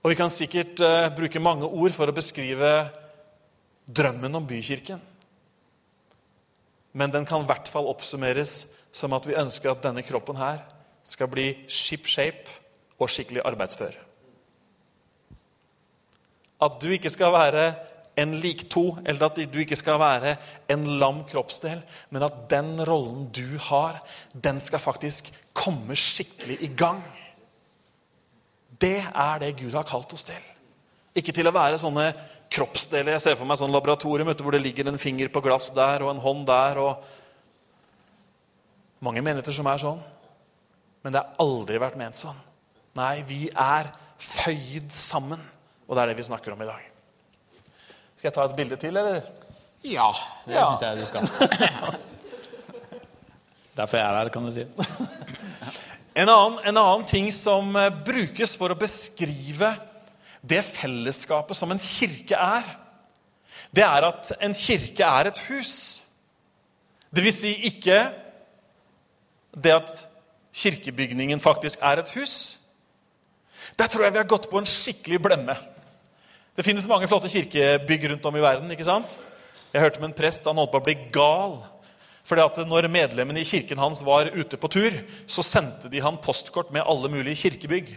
Og 0.00 0.12
Vi 0.12 0.16
kan 0.16 0.30
sikkert 0.32 0.80
uh, 0.80 1.10
bruke 1.12 1.42
mange 1.42 1.66
ord 1.66 1.92
for 1.96 2.08
å 2.08 2.14
beskrive 2.16 2.70
drømmen 3.90 4.38
om 4.38 4.46
bykirken. 4.46 5.00
Men 6.92 7.10
den 7.10 7.26
kan 7.26 7.42
i 7.42 7.48
hvert 7.50 7.68
fall 7.70 7.90
oppsummeres 7.90 8.62
som 8.94 9.12
at 9.14 9.26
vi 9.26 9.38
ønsker 9.38 9.72
at 9.72 9.82
denne 9.82 10.06
kroppen 10.06 10.38
her 10.38 10.62
skal 11.06 11.30
bli 11.30 11.50
ship 11.70 12.06
shape 12.06 12.46
og 13.00 13.10
skikkelig 13.10 13.44
arbeidsfør. 13.46 13.98
At 16.60 16.80
du 16.82 16.90
ikke 16.92 17.12
skal 17.12 17.32
være 17.32 17.64
en 18.20 18.34
lik 18.42 18.66
to, 18.72 18.98
eller 19.06 19.30
at 19.30 19.38
du 19.52 19.58
ikke 19.62 19.78
skal 19.78 20.00
være 20.00 20.34
en 20.72 20.84
lam 21.00 21.22
kroppsdel, 21.28 21.80
men 22.10 22.26
at 22.26 22.42
den 22.50 22.74
rollen 22.84 23.28
du 23.32 23.56
har, 23.70 24.00
den 24.34 24.60
skal 24.60 24.82
faktisk 24.82 25.30
komme 25.56 25.96
skikkelig 25.96 26.58
i 26.66 26.70
gang. 26.76 27.02
Det 28.80 28.98
er 29.00 29.40
det 29.40 29.56
Gud 29.60 29.72
har 29.76 29.88
kalt 29.88 30.12
oss 30.12 30.26
til. 30.28 30.42
Ikke 31.16 31.32
til 31.34 31.48
å 31.48 31.54
være 31.54 31.78
sånne 31.80 32.10
kroppsdeler. 32.50 33.14
Jeg 33.16 33.24
ser 33.24 33.38
for 33.38 33.48
meg 33.48 33.58
sånn 33.60 33.72
laboratorium 33.72 34.30
hvor 34.32 34.54
det 34.54 34.62
ligger 34.64 34.90
en 34.90 35.00
finger 35.00 35.30
på 35.32 35.42
glass 35.44 35.70
der 35.76 36.04
og 36.04 36.14
en 36.14 36.22
hånd 36.22 36.46
der. 36.48 36.80
og 36.82 36.92
Mange 39.04 39.22
menigheter 39.22 39.54
som 39.56 39.68
er 39.70 39.82
sånn. 39.82 40.00
Men 41.04 41.14
det 41.14 41.22
har 41.22 41.40
aldri 41.42 41.80
vært 41.80 41.98
ment 42.00 42.18
sånn. 42.18 42.38
Nei, 42.98 43.22
vi 43.26 43.48
er 43.54 43.92
føyd 44.20 44.90
sammen. 44.92 45.40
Og 45.90 45.96
det 45.98 46.02
er 46.04 46.12
det 46.12 46.18
vi 46.20 46.28
snakker 46.30 46.54
om 46.54 46.60
i 46.62 46.68
dag. 46.68 46.82
Skal 48.14 48.28
jeg 48.30 48.34
ta 48.36 48.44
et 48.46 48.54
bilde 48.58 48.76
til, 48.78 48.94
eller? 49.00 49.24
Ja, 49.82 50.10
det 50.46 50.54
Ja. 50.54 50.66
syns 50.70 50.82
jeg 50.84 51.00
du 51.00 51.06
skal. 51.08 51.26
Derfor 53.76 53.96
jeg 53.98 54.06
er 54.06 54.18
her, 54.20 54.28
kan 54.34 54.46
du 54.46 54.52
si. 54.54 54.66
En 56.20 56.26
annen, 56.28 56.56
en 56.66 56.74
annen 56.76 57.04
ting 57.06 57.28
som 57.32 57.68
eh, 57.78 57.86
brukes 58.04 58.56
for 58.58 58.72
å 58.74 58.76
beskrive 58.76 59.68
det 60.42 60.58
fellesskapet 60.66 61.54
som 61.56 61.70
en 61.70 61.78
kirke 61.80 62.34
er, 62.34 62.66
det 63.70 63.84
er 63.86 64.06
at 64.08 64.32
en 64.42 64.52
kirke 64.58 65.06
er 65.06 65.30
et 65.30 65.38
hus. 65.46 65.70
Det 67.14 67.22
vil 67.24 67.32
si 67.32 67.52
ikke 67.70 68.00
det 69.54 69.76
at 69.76 69.92
kirkebygningen 70.60 71.40
faktisk 71.40 71.78
er 71.86 72.02
et 72.02 72.10
hus. 72.18 72.34
Der 73.78 73.86
tror 73.86 74.08
jeg 74.08 74.16
vi 74.18 74.22
har 74.24 74.28
gått 74.34 74.50
på 74.50 74.58
en 74.58 74.66
skikkelig 74.68 75.22
blemme. 75.22 75.54
Det 76.58 76.66
finnes 76.66 76.86
mange 76.90 77.06
flotte 77.06 77.30
kirkebygg 77.30 78.08
rundt 78.10 78.24
om 78.26 78.36
i 78.36 78.42
verden. 78.42 78.70
ikke 78.74 78.88
sant? 78.88 79.16
Jeg 79.70 79.84
hørte 79.84 80.00
med 80.02 80.10
en 80.10 80.18
prest 80.18 80.48
han 80.48 80.58
holdt 80.58 80.72
på 80.72 80.80
å 80.80 80.86
bli 80.88 80.96
gal. 81.14 81.60
Fordi 82.26 82.42
at 82.42 82.58
når 82.68 82.88
medlemmene 82.90 83.42
i 83.42 83.46
kirken 83.46 83.78
hans 83.78 84.02
var 84.06 84.32
ute 84.34 84.58
på 84.58 84.70
tur, 84.70 84.94
så 85.30 85.44
sendte 85.46 85.90
de 85.90 86.02
han 86.02 86.18
postkort 86.20 86.72
med 86.74 86.82
alle 86.86 87.10
mulige 87.10 87.38
kirkebygg. 87.44 87.92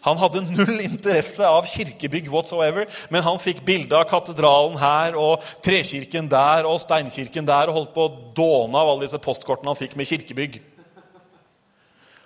Han 0.00 0.16
hadde 0.16 0.42
null 0.46 0.80
interesse 0.80 1.44
av 1.44 1.66
kirkebygg 1.68 2.30
whatsoever, 2.32 2.86
men 3.12 3.24
han 3.24 3.40
fikk 3.40 3.60
bilde 3.66 3.96
av 3.96 4.06
katedralen 4.08 4.78
her 4.80 5.16
og 5.20 5.44
trekirken 5.64 6.30
der 6.30 6.68
og 6.68 6.80
steinkirken 6.80 7.46
der 7.48 7.68
og 7.68 7.76
holdt 7.76 7.92
på 7.96 8.06
å 8.06 8.14
dåne 8.36 8.80
av 8.80 8.94
alle 8.94 9.04
disse 9.04 9.20
postkortene 9.20 9.68
han 9.70 9.78
fikk 9.78 9.98
med 10.00 10.08
kirkebygg. 10.08 10.56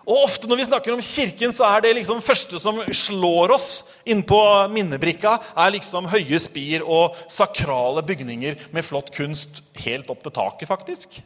Og 0.05 0.27
ofte 0.27 0.49
når 0.49 0.61
vi 0.61 0.67
snakker 0.69 0.93
om 0.93 1.03
Kirken, 1.05 1.53
så 1.55 1.65
er 1.69 1.85
det 1.85 1.95
liksom 1.99 2.21
første 2.25 2.61
som 2.61 2.83
slår 2.93 3.55
oss 3.57 3.69
innpå 4.05 4.39
minnebrikka, 4.73 5.39
er 5.57 5.77
liksom 5.77 6.11
høye 6.13 6.41
spir 6.43 6.85
og 6.85 7.17
sakrale 7.33 8.05
bygninger 8.05 8.67
med 8.75 8.85
flott 8.85 9.09
kunst 9.15 9.63
helt 9.81 10.11
opp 10.13 10.21
til 10.27 10.37
taket, 10.37 10.69
faktisk. 10.69 11.23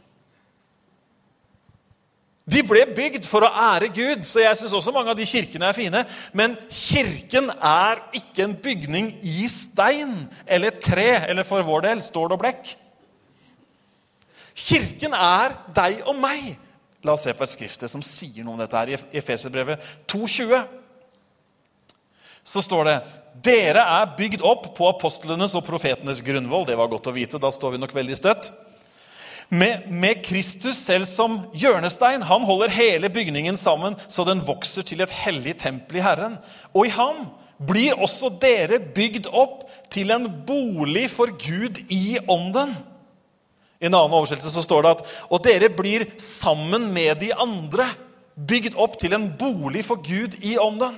De 2.49 2.61
ble 2.65 2.81
bygd 2.95 3.27
for 3.29 3.45
å 3.45 3.51
ære 3.51 3.91
Gud, 3.93 4.23
så 4.25 4.41
jeg 4.41 4.57
syns 4.57 4.73
også 4.73 4.93
mange 4.95 5.11
av 5.11 5.17
de 5.19 5.27
kirkene 5.27 5.67
er 5.69 5.75
fine. 5.77 6.05
Men 6.33 6.55
kirken 6.71 7.51
er 7.53 8.01
ikke 8.15 8.47
en 8.47 8.55
bygning 8.63 9.11
i 9.21 9.45
stein 9.51 10.15
eller 10.47 10.79
tre, 10.81 11.11
eller 11.29 11.45
for 11.45 11.67
vår 11.67 11.85
del 11.85 12.01
stål 12.05 12.33
og 12.33 12.41
blekk. 12.41 12.71
Kirken 14.57 15.13
er 15.13 15.59
deg 15.75 16.01
og 16.09 16.17
meg. 16.19 16.55
La 17.05 17.15
oss 17.15 17.23
se 17.23 17.33
på 17.33 17.45
et 17.45 17.53
skriftsted 17.53 17.91
som 17.91 18.03
sier 18.03 18.43
noe 18.43 18.57
om 18.57 18.61
dette 18.61 18.75
her. 18.75 18.91
I 18.91 19.19
Efeserbrevet 19.21 19.83
2,20 20.11 20.65
så 22.49 22.63
står 22.63 22.87
det 22.87 22.97
dere 23.45 23.83
er 23.99 24.15
bygd 24.17 24.41
opp 24.47 24.71
på 24.75 24.87
apostlenes 24.89 25.53
og 25.55 25.63
profetenes 25.67 26.19
grunnvoll. 26.25 26.65
Det 26.67 26.75
var 26.79 26.89
godt 26.91 27.07
å 27.11 27.15
vite. 27.15 27.39
Da 27.39 27.51
står 27.53 27.75
vi 27.75 27.81
nok 27.81 27.93
veldig 27.95 28.17
støtt. 28.17 28.49
Med, 29.49 29.87
med, 29.89 30.19
Kristus 30.25 30.77
selv 30.77 31.07
som 31.09 31.39
hjørnestein. 31.57 32.25
Han 32.25 32.45
holder 32.45 32.73
hele 32.73 33.09
bygningen 33.09 33.57
sammen 33.57 33.95
så 34.11 34.25
den 34.27 34.43
vokser 34.45 34.85
til 34.85 35.01
et 35.01 35.13
hellig 35.23 35.55
tempel 35.63 36.01
i 36.01 36.05
Herren. 36.05 36.37
Og 36.73 36.89
i 36.89 36.93
ham 36.93 37.29
blir 37.69 37.97
også 37.99 38.31
dere 38.41 38.79
bygd 38.79 39.31
opp 39.31 39.65
til 39.91 40.13
en 40.13 40.27
bolig 40.47 41.07
for 41.11 41.31
Gud 41.33 41.81
i 41.89 42.19
ånden. 42.27 42.75
I 43.79 43.87
en 43.87 43.95
annen 43.95 44.15
oversettelse 44.15 44.51
så 44.51 44.63
står 44.63 44.85
det 44.85 44.93
at 44.97 45.11
og 45.29 45.43
dere 45.45 45.69
blir 45.71 46.05
sammen 46.19 46.89
med 46.93 47.21
de 47.23 47.31
andre 47.31 47.87
bygd 48.35 48.75
opp 48.79 48.97
til 48.99 49.15
en 49.15 49.29
bolig 49.39 49.85
for 49.87 50.01
Gud 50.03 50.35
i 50.43 50.57
ånden. 50.59 50.97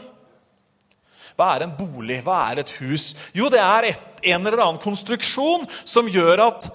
Hva 1.38 1.54
er 1.56 1.66
en 1.66 1.76
bolig? 1.78 2.20
Hva 2.26 2.42
er 2.52 2.62
et 2.62 2.74
hus? 2.82 3.12
Jo, 3.38 3.50
det 3.54 3.62
er 3.62 3.92
et, 3.92 4.04
en 4.34 4.46
eller 4.46 4.62
annen 4.62 4.82
konstruksjon 4.82 5.68
som 5.86 6.10
gjør 6.12 6.44
at 6.50 6.68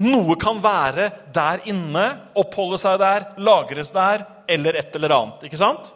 noe 0.00 0.34
kan 0.40 0.58
være 0.64 1.10
der 1.32 1.62
inne, 1.68 2.06
oppholde 2.40 2.80
seg 2.80 2.98
der, 3.00 3.30
lagres 3.40 3.92
der, 3.92 4.24
eller 4.50 4.80
et 4.80 4.96
eller 4.96 5.14
annet. 5.16 5.44
ikke 5.46 5.60
sant? 5.60 5.92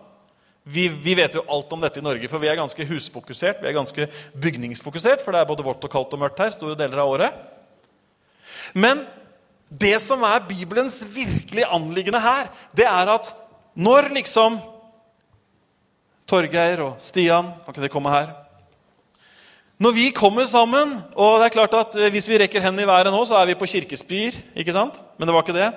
Vi, 0.64 0.87
vi, 0.88 1.16
vet 1.16 1.35
jo 1.37 1.44
alt 1.53 1.72
om 1.77 1.83
dette 1.83 2.00
i 2.00 2.05
Norge, 2.05 2.29
for 2.29 2.40
vi 2.40 2.48
er 2.48 2.57
ganske 2.57 2.87
husfokusert. 2.88 3.61
Vi 3.61 3.68
er 3.68 3.77
ganske 3.77 4.07
bygningsfokusert, 4.40 5.24
for 5.24 5.33
det 5.33 5.42
er 5.42 5.48
både 5.48 5.66
vått 5.66 5.85
og 5.85 5.92
kaldt 5.92 6.16
og 6.16 6.22
mørkt 6.22 6.40
her 6.40 6.55
store 6.55 6.77
deler 6.79 7.03
av 7.03 7.12
året. 7.16 7.42
Men 8.72 9.03
det 9.68 9.96
som 10.03 10.22
er 10.22 10.44
Bibelens 10.48 11.00
virkelige 11.14 11.66
anliggende 11.66 12.20
her, 12.20 12.50
det 12.77 12.87
er 12.87 13.11
at 13.14 13.33
når 13.74 14.12
liksom 14.14 14.61
Torgeir 16.29 16.81
og 16.81 16.94
Stian 17.03 17.50
Kan 17.64 17.74
ikke 17.74 17.83
de 17.85 17.92
komme 17.92 18.12
her? 18.12 18.31
Når 19.79 19.90
vi 19.92 20.11
kommer 20.14 20.46
sammen 20.46 20.94
og 21.16 21.40
det 21.40 21.48
er 21.48 21.57
klart 21.57 21.74
at 21.74 22.11
Hvis 22.12 22.29
vi 22.31 22.38
rekker 22.38 22.62
hendene 22.62 22.87
i 22.87 22.88
været 22.88 23.12
nå, 23.12 23.24
så 23.24 23.37
er 23.37 23.50
vi 23.50 23.59
på 23.59 23.66
kirkespir. 23.66 24.37
ikke 24.55 24.72
sant? 24.72 25.00
Men 25.18 25.29
det 25.29 25.35
var 25.35 25.42
ikke 25.42 25.59
det. 25.59 25.72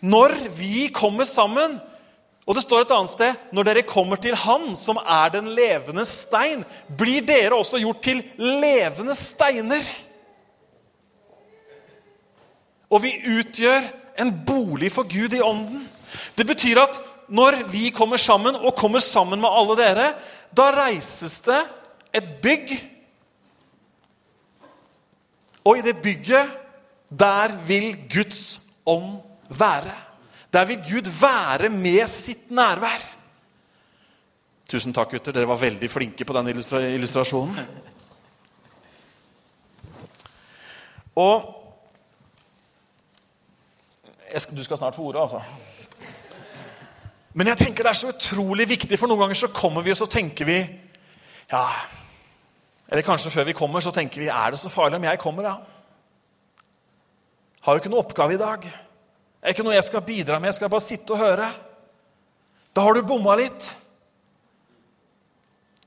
Når 0.00 0.34
vi 0.58 0.88
kommer 0.92 1.24
sammen, 1.24 1.80
og 2.46 2.54
det 2.54 2.62
står 2.62 2.84
et 2.84 2.92
annet 2.94 3.10
sted 3.10 3.34
Når 3.52 3.62
dere 3.64 3.82
kommer 3.82 4.16
til 4.16 4.36
Han 4.36 4.74
som 4.76 5.00
er 5.00 5.32
den 5.32 5.48
levende 5.56 6.04
stein, 6.04 6.64
blir 6.98 7.24
dere 7.26 7.56
også 7.56 7.80
gjort 7.80 8.02
til 8.02 8.22
levende 8.38 9.14
steiner. 9.14 9.82
Og 12.90 13.02
vi 13.02 13.12
utgjør 13.38 13.88
en 14.20 14.32
bolig 14.46 14.92
for 14.94 15.08
Gud 15.10 15.34
i 15.34 15.42
ånden. 15.42 15.84
Det 16.38 16.46
betyr 16.46 16.80
at 16.84 16.98
når 17.28 17.64
vi 17.70 17.90
kommer 17.90 18.20
sammen, 18.20 18.54
og 18.54 18.76
kommer 18.78 19.02
sammen 19.02 19.40
med 19.42 19.50
alle 19.50 19.76
dere, 19.80 20.06
da 20.56 20.70
reises 20.74 21.40
det 21.46 21.58
et 22.14 22.28
bygg. 22.42 22.76
Og 25.66 25.78
i 25.78 25.82
det 25.82 25.96
bygget, 26.02 26.54
der 27.10 27.56
vil 27.66 27.96
Guds 28.12 28.60
ånd 28.86 29.18
være. 29.50 29.94
Der 30.52 30.64
vil 30.64 30.78
Gud 30.78 31.10
være 31.20 31.68
med 31.68 32.06
sitt 32.08 32.50
nærvær. 32.50 33.02
Tusen 34.66 34.94
takk, 34.94 35.10
gutter. 35.10 35.34
Dere 35.34 35.46
var 35.46 35.60
veldig 35.60 35.90
flinke 35.90 36.24
på 36.26 36.34
den 36.34 36.50
illustra 36.50 36.80
illustrasjonen. 36.86 37.58
Og 41.16 41.65
skal, 44.42 44.56
Du 44.56 44.64
skal 44.64 44.78
snart 44.78 44.94
få 44.94 45.02
ordet, 45.02 45.20
altså. 45.22 45.42
Men 47.36 47.50
jeg 47.52 47.60
tenker 47.60 47.84
det 47.84 47.90
er 47.92 47.98
så 48.00 48.12
utrolig 48.12 48.68
viktig, 48.68 48.98
for 48.98 49.10
noen 49.10 49.26
ganger 49.26 49.38
så 49.38 49.52
kommer 49.52 49.84
vi 49.84 49.92
og 49.92 49.98
så 49.98 50.08
tenker 50.08 50.48
vi 50.48 50.56
ja, 51.50 51.64
Eller 52.88 53.04
kanskje 53.04 53.30
før 53.30 53.44
vi 53.44 53.54
kommer, 53.56 53.80
så 53.84 53.92
tenker 53.92 54.22
vi 54.22 54.30
er 54.32 54.54
det 54.54 54.60
så 54.60 54.72
farlig 54.72 54.96
om 54.96 55.04
jeg 55.04 55.20
kommer, 55.20 55.42
da? 55.42 55.56
Har 57.66 57.74
jo 57.74 57.82
ikke 57.82 57.90
noe 57.90 58.04
oppgave 58.04 58.36
i 58.36 58.40
dag. 58.40 58.62
Det 58.62 59.42
er 59.42 59.54
ikke 59.54 59.64
noe 59.66 59.74
jeg 59.74 59.84
skal 59.88 60.04
bidra 60.06 60.38
med. 60.38 60.52
Jeg 60.52 60.58
skal 60.60 60.70
bare 60.70 60.84
sitte 60.84 61.16
og 61.16 61.18
høre. 61.18 61.48
Da 62.70 62.84
har 62.84 62.94
du 62.94 63.02
bomma 63.02 63.34
litt. 63.38 63.72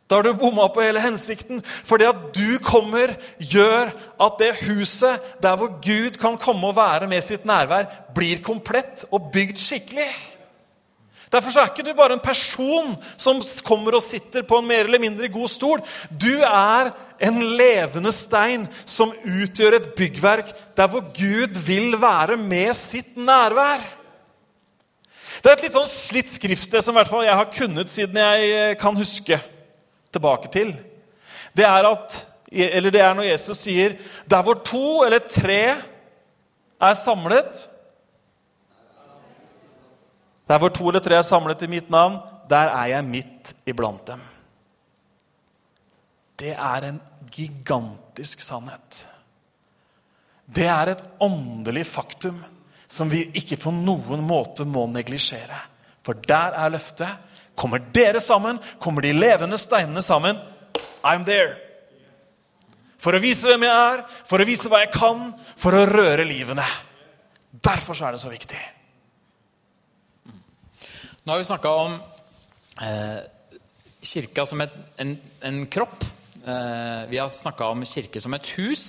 Da 0.10 0.18
har 0.18 0.26
du 0.26 0.34
bomma 0.34 0.66
på 0.74 0.82
hele 0.82 1.02
hensikten. 1.04 1.62
For 1.86 2.02
det 2.02 2.10
at 2.10 2.22
du 2.34 2.58
kommer, 2.66 3.14
gjør 3.38 3.92
at 3.94 4.40
det 4.42 4.56
huset 4.64 5.28
der 5.44 5.60
hvor 5.60 5.76
Gud 5.84 6.18
kan 6.18 6.40
komme 6.42 6.72
og 6.72 6.80
være 6.80 7.10
med 7.12 7.22
sitt 7.22 7.46
nærvær, 7.46 7.86
blir 8.18 8.42
komplett 8.42 9.06
og 9.14 9.30
bygd 9.34 9.62
skikkelig. 9.62 10.10
Derfor 11.30 11.54
er 11.62 11.70
ikke 11.70 11.86
du 11.86 11.94
bare 11.94 12.16
en 12.18 12.24
person 12.24 12.96
som 13.14 13.38
kommer 13.62 14.00
og 14.00 14.02
sitter 14.02 14.42
på 14.42 14.58
en 14.58 14.66
mer 14.66 14.88
eller 14.88 15.02
mindre 15.02 15.30
god 15.30 15.52
stol. 15.52 15.84
Du 16.10 16.42
er 16.42 16.90
en 17.22 17.38
levende 17.60 18.10
stein 18.16 18.66
som 18.82 19.14
utgjør 19.14 19.78
et 19.78 19.92
byggverk 19.94 20.50
der 20.78 20.90
hvor 20.90 21.06
Gud 21.14 21.62
vil 21.68 21.94
være 22.02 22.40
med 22.42 22.74
sitt 22.74 23.14
nærvær. 23.14 23.86
Det 25.40 25.52
er 25.52 25.56
et 25.60 25.68
litt 25.68 25.78
sånn 25.78 25.88
slitt 25.88 26.34
skriftsted 26.34 26.82
som 26.82 26.98
jeg 26.98 27.38
har 27.38 27.54
kunnet 27.54 27.94
siden 27.94 28.18
jeg 28.18 28.74
kan 28.82 28.98
huske 28.98 29.38
tilbake 30.14 30.52
til, 30.54 30.74
det 31.58 31.66
er, 31.66 31.86
at, 31.90 32.18
eller 32.52 32.94
det 32.94 33.02
er 33.02 33.14
når 33.18 33.28
Jesus 33.30 33.58
sier 33.66 33.96
Der 34.30 34.42
hvor 34.46 34.60
to 34.66 35.04
eller 35.06 35.22
tre 35.30 35.60
er 36.80 36.96
samlet 36.98 37.68
Der 40.50 40.58
hvor 40.58 40.70
to 40.74 40.88
eller 40.90 41.04
tre 41.04 41.20
er 41.20 41.26
samlet 41.26 41.62
i 41.62 41.70
mitt 41.70 41.90
navn, 41.90 42.20
der 42.50 42.74
er 42.74 42.86
jeg 42.96 43.06
midt 43.06 43.54
iblant 43.70 44.08
dem. 44.08 44.22
Det 46.40 46.56
er 46.56 46.88
en 46.88 47.02
gigantisk 47.30 48.42
sannhet. 48.42 49.04
Det 50.56 50.66
er 50.66 50.96
et 50.96 51.04
åndelig 51.22 51.86
faktum 51.86 52.40
som 52.90 53.12
vi 53.12 53.28
ikke 53.38 53.60
på 53.62 53.74
noen 53.76 54.24
måte 54.26 54.66
må 54.66 54.88
neglisjere. 54.90 55.60
For 56.02 56.18
der 56.26 56.58
er 56.58 56.74
løftet. 56.74 57.29
Kommer 57.60 57.84
dere 57.94 58.22
sammen, 58.24 58.60
kommer 58.80 59.04
de 59.04 59.12
levende 59.16 59.60
steinene 59.60 60.04
sammen, 60.06 60.40
I'm 61.04 61.26
there. 61.28 61.58
For 63.00 63.16
å 63.16 63.22
vise 63.24 63.48
hvem 63.48 63.64
jeg 63.64 63.76
er, 63.94 64.04
for 64.28 64.42
å 64.42 64.48
vise 64.48 64.72
hva 64.72 64.82
jeg 64.84 64.92
kan, 64.96 65.30
for 65.60 65.76
å 65.76 65.88
røre 65.88 66.28
livene. 66.28 66.66
Derfor 67.52 67.98
er 68.04 68.16
det 68.16 68.22
så 68.22 68.32
viktig. 68.32 68.60
Nå 71.24 71.34
har 71.34 71.40
vi 71.40 71.48
snakka 71.48 71.72
om 71.84 71.96
eh, 72.84 73.20
kirka 74.04 74.46
som 74.48 74.64
et, 74.64 74.76
en, 75.00 75.14
en, 75.48 75.60
kropp. 75.72 76.04
Eh, 76.44 77.04
vi 77.12 77.20
har 77.20 77.32
snakka 77.32 77.72
om 77.72 77.86
kirke 77.88 78.22
som 78.24 78.36
et 78.36 78.52
hus. 78.58 78.86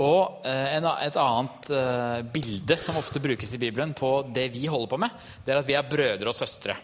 Og 0.00 0.46
eh, 0.48 0.76
en, 0.78 0.88
et 1.04 1.20
annet 1.20 1.70
eh, 1.76 2.18
bilde 2.34 2.78
som 2.80 2.98
ofte 2.98 3.22
brukes 3.22 3.54
i 3.54 3.60
Bibelen 3.62 3.94
på 3.96 4.14
det 4.34 4.48
vi 4.54 4.66
holder 4.70 4.90
på 4.90 5.00
med, 5.02 5.22
det 5.44 5.54
er 5.54 5.62
at 5.62 5.70
vi 5.70 5.78
er 5.78 5.90
brødre 5.90 6.32
og 6.32 6.38
søstre. 6.38 6.78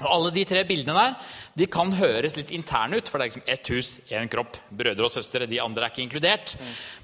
Og 0.00 0.08
Alle 0.08 0.32
de 0.34 0.44
tre 0.48 0.62
bildene 0.66 0.96
der 0.96 1.32
de 1.52 1.66
kan 1.68 1.90
høres 1.92 2.36
litt 2.38 2.50
interne 2.54 2.96
ut. 2.96 3.10
For 3.10 3.20
det 3.20 3.26
er 3.26 3.30
liksom 3.30 3.50
ett 3.54 3.70
hus, 3.74 3.90
én 4.08 4.30
kropp, 4.32 4.56
brødre 4.72 5.04
og 5.08 5.12
søstre. 5.12 5.48
De 5.50 5.60
andre 5.60 5.84
er 5.84 5.92
ikke 5.92 6.04
inkludert. 6.06 6.54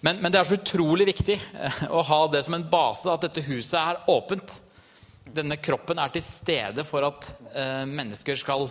Men, 0.01 0.23
men, 0.23 0.33
det 0.33 0.41
er 0.41 0.49
så 0.49 0.57
utrolig 0.57 1.09
viktig 1.11 1.37
eh, 1.37 1.83
å 1.93 2.03
ha 2.09 2.21
det 2.33 2.45
som 2.47 2.57
en 2.57 2.67
base, 2.71 3.11
at 3.13 3.27
dette 3.27 3.45
huset 3.51 3.77
er 3.81 4.01
åpent. 4.09 4.57
Denne 5.37 5.59
kroppen 5.61 6.01
er 6.01 6.15
til 6.15 6.25
stede 6.25 6.87
for 6.89 7.05
at 7.11 7.29
eh, 7.53 7.85
mennesker 7.91 8.41
skal 8.41 8.71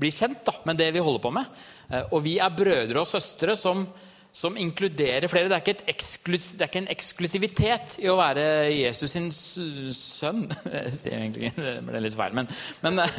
bli 0.00 0.08
kjent 0.14 0.40
da, 0.46 0.54
med 0.64 0.80
det 0.80 0.88
vi 0.96 1.04
holder 1.04 1.24
på 1.26 1.34
med. 1.36 1.60
Eh, 1.90 2.06
og 2.08 2.24
vi 2.24 2.38
er 2.40 2.56
brødre 2.56 3.04
og 3.04 3.10
søstre 3.10 3.58
som 3.60 3.84
som 4.32 4.56
inkluderer 4.56 5.26
flere. 5.30 5.50
Det 5.50 5.58
er, 5.58 5.82
eksklus, 5.90 6.52
det 6.54 6.64
er, 6.64 6.70
ikke 6.70 6.82
en 6.84 6.92
eksklusivitet 6.92 7.96
i 8.02 8.08
å 8.10 8.16
være 8.18 8.44
Jesus 8.70 9.14
sin 9.14 9.28
sønn. 9.34 10.44
Det 11.10 11.54
ble 11.86 12.02
litt 12.02 12.16
feil, 12.16 12.34
men, 12.36 12.48
men 12.84 13.02
eh, 13.02 13.16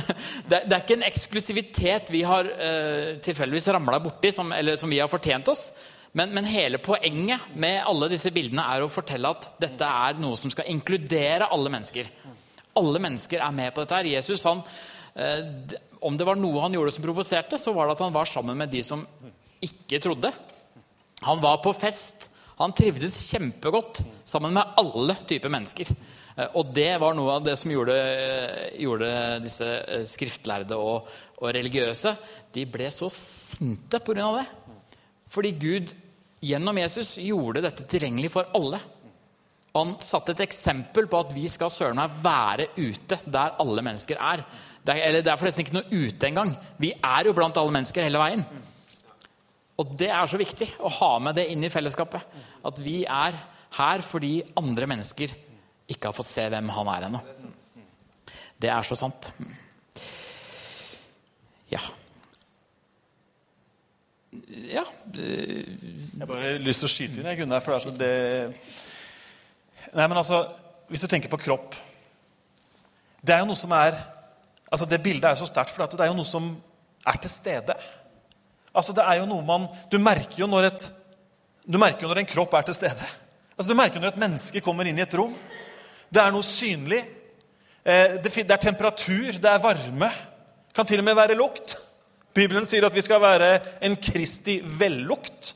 det, 0.48 0.62
er 0.62 0.80
ikke 0.80 0.98
en 1.00 1.08
eksklusivitet 1.08 2.12
vi 2.14 2.22
har 2.28 2.48
uh, 2.48 3.18
tilfeldigvis 3.24 3.68
ramla 3.76 4.00
borti, 4.04 4.32
som, 4.34 4.52
eller 4.56 4.80
som 4.80 4.92
vi 4.92 5.02
har 5.02 5.12
fortjent 5.12 5.52
oss. 5.52 5.70
Men, 6.18 6.34
men, 6.36 6.48
hele 6.48 6.80
poenget 6.84 7.52
med 7.60 7.82
alle 7.88 8.10
disse 8.12 8.32
bildene 8.36 8.66
er 8.74 8.84
å 8.84 8.92
fortelle 8.92 9.32
at 9.32 9.50
dette 9.62 9.88
er 9.88 10.20
noe 10.20 10.40
som 10.40 10.52
skal 10.52 10.70
inkludere 10.72 11.50
alle 11.52 11.72
mennesker. 11.72 12.10
Alle 12.80 13.04
mennesker 13.04 13.44
er 13.44 13.56
med 13.56 13.74
på 13.76 13.84
dette. 13.84 14.00
her. 14.00 14.12
Jesus, 14.16 14.46
han, 14.48 14.64
uh, 14.64 15.76
Om 16.00 16.18
det 16.20 16.28
var 16.28 16.40
noe 16.40 16.64
han 16.64 16.78
gjorde 16.78 16.96
som 16.96 17.06
provoserte, 17.06 17.60
så 17.60 17.76
var 17.76 17.88
det 17.88 18.00
at 18.00 18.06
han 18.08 18.16
var 18.16 18.32
sammen 18.32 18.58
med 18.64 18.72
de 18.72 18.84
som 18.86 19.04
ikke 19.62 20.00
trodde. 20.02 20.32
Han 21.28 21.42
var 21.42 21.62
på 21.64 21.74
fest. 21.74 22.30
Han 22.62 22.74
trivdes 22.78 23.16
kjempegodt 23.32 24.02
sammen 24.28 24.54
med 24.54 24.76
alle 24.78 25.16
typer 25.28 25.50
mennesker. 25.54 25.90
Eh, 26.36 26.48
og 26.58 26.72
det 26.76 26.94
var 27.02 27.16
noe 27.18 27.38
av 27.38 27.46
det 27.46 27.56
som 27.60 27.72
gjorde, 27.74 27.96
eh, 27.96 28.80
gjorde 28.84 29.10
disse 29.44 29.68
eh, 29.68 30.06
skriftlærde 30.08 30.78
og, 30.78 31.10
og, 31.40 31.48
religiøse 31.56 32.14
De 32.54 32.66
ble 32.70 32.90
så 32.94 33.10
sinte 33.12 34.00
pga. 34.00 34.30
det. 34.40 34.48
Fordi 35.32 35.52
Gud 35.58 35.94
gjennom 36.42 36.78
Jesus 36.82 37.16
gjorde 37.22 37.64
dette 37.66 37.86
tilgjengelig 37.90 38.32
for 38.34 38.50
alle. 38.58 38.82
Han 39.76 39.96
satte 40.04 40.34
et 40.36 40.44
eksempel 40.44 41.08
på 41.08 41.22
at 41.22 41.32
vi 41.36 41.48
skal 41.48 41.72
søren 41.72 42.00
meg 42.00 42.18
være 42.24 42.68
ute 42.76 43.22
der 43.26 43.56
alle 43.62 43.86
mennesker 43.86 44.20
er. 44.20 44.44
Det 44.82 44.96
er, 44.98 45.06
eller 45.08 45.24
det 45.24 45.32
er 45.32 45.40
forresten 45.40 45.64
ikke 45.64 45.78
noe 45.78 46.02
ute 46.08 46.28
engang. 46.28 46.52
Vi 46.82 46.92
er 46.92 47.30
jo 47.30 47.36
blant 47.38 47.58
alle 47.62 47.74
mennesker 47.78 48.04
hele 48.04 48.20
veien. 48.20 48.44
Og 49.80 49.96
det 49.98 50.10
er 50.12 50.28
så 50.30 50.40
viktig 50.40 50.68
å 50.84 50.92
ha 51.00 51.14
med 51.24 51.38
det 51.40 51.48
inn 51.54 51.64
i 51.64 51.72
fellesskapet. 51.72 52.36
At 52.68 52.82
vi 52.84 53.02
er 53.06 53.38
her 53.78 54.04
fordi 54.06 54.42
andre 54.60 54.90
mennesker 54.90 55.32
ikke 55.92 56.10
har 56.10 56.16
fått 56.16 56.30
se 56.30 56.46
hvem 56.52 56.70
han 56.76 56.92
er 56.92 57.08
ennå. 57.08 57.22
Det 58.62 58.70
er 58.70 58.86
så 58.86 58.98
sant. 59.00 59.32
Ja. 61.72 61.82
Ja 64.72 64.84
Jeg 65.16 66.28
bare 66.28 66.40
har 66.40 66.64
lyst 66.64 66.84
til 66.84 66.88
å 66.88 66.92
skyte 66.92 67.20
inn, 67.20 67.28
jeg, 67.28 67.42
Gunnar. 67.42 67.64
For 67.64 67.96
det 67.96 68.12
Nei, 69.92 70.06
men 70.06 70.18
altså, 70.20 70.46
Hvis 70.92 71.04
du 71.04 71.08
tenker 71.12 71.32
på 71.32 71.40
kropp 71.42 71.76
Det 73.20 73.34
er 73.36 73.42
jo 73.42 73.50
noe 73.50 73.60
som 73.60 73.74
er 73.76 73.98
altså 74.72 74.88
Det 74.88 75.02
bildet 75.04 75.28
er 75.28 75.36
jo 75.36 75.44
så 75.44 75.50
sterkt, 75.50 75.74
for 75.74 75.84
det 75.84 76.00
er 76.00 76.12
jo 76.12 76.16
noe 76.16 76.28
som 76.28 76.46
er 77.08 77.18
til 77.20 77.32
stede. 77.34 77.74
Altså, 78.72 78.96
det 78.96 79.04
er 79.04 79.20
jo 79.20 79.28
noe 79.30 79.44
man, 79.44 79.68
Du 79.92 79.98
merker 80.00 80.44
jo 80.44 80.48
når, 80.48 80.70
et, 80.72 80.88
du 81.68 81.78
merker 81.82 82.08
når 82.08 82.22
en 82.22 82.30
kropp 82.30 82.54
er 82.56 82.68
til 82.70 82.78
stede. 82.78 83.08
Altså, 83.58 83.70
du 83.70 83.78
merker 83.78 84.00
når 84.00 84.14
et 84.14 84.22
menneske 84.22 84.64
kommer 84.64 84.88
inn 84.88 85.00
i 85.00 85.04
et 85.06 85.18
rom. 85.18 85.34
Det 86.12 86.22
er 86.22 86.32
noe 86.34 86.46
synlig. 86.46 87.02
Eh, 87.84 88.18
det 88.24 88.32
er 88.44 88.62
temperatur, 88.62 89.32
det 89.42 89.50
er 89.52 89.64
varme. 89.64 90.12
Det 90.68 90.76
kan 90.78 90.88
til 90.88 91.04
og 91.04 91.08
med 91.08 91.18
være 91.20 91.38
lukt. 91.40 91.76
Bibelen 92.34 92.66
sier 92.66 92.86
at 92.88 92.96
vi 92.96 93.04
skal 93.04 93.20
være 93.22 93.52
en 93.84 93.98
Kristi 94.00 94.62
vellukt 94.64 95.52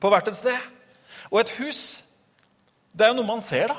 på 0.00 0.10
hvert 0.10 0.30
et 0.30 0.38
sted. 0.38 0.70
Og 1.32 1.40
et 1.40 1.50
hus, 1.58 2.02
det 2.94 3.06
er 3.06 3.10
jo 3.10 3.18
noe 3.18 3.26
man 3.26 3.42
ser, 3.42 3.72
da. 3.72 3.78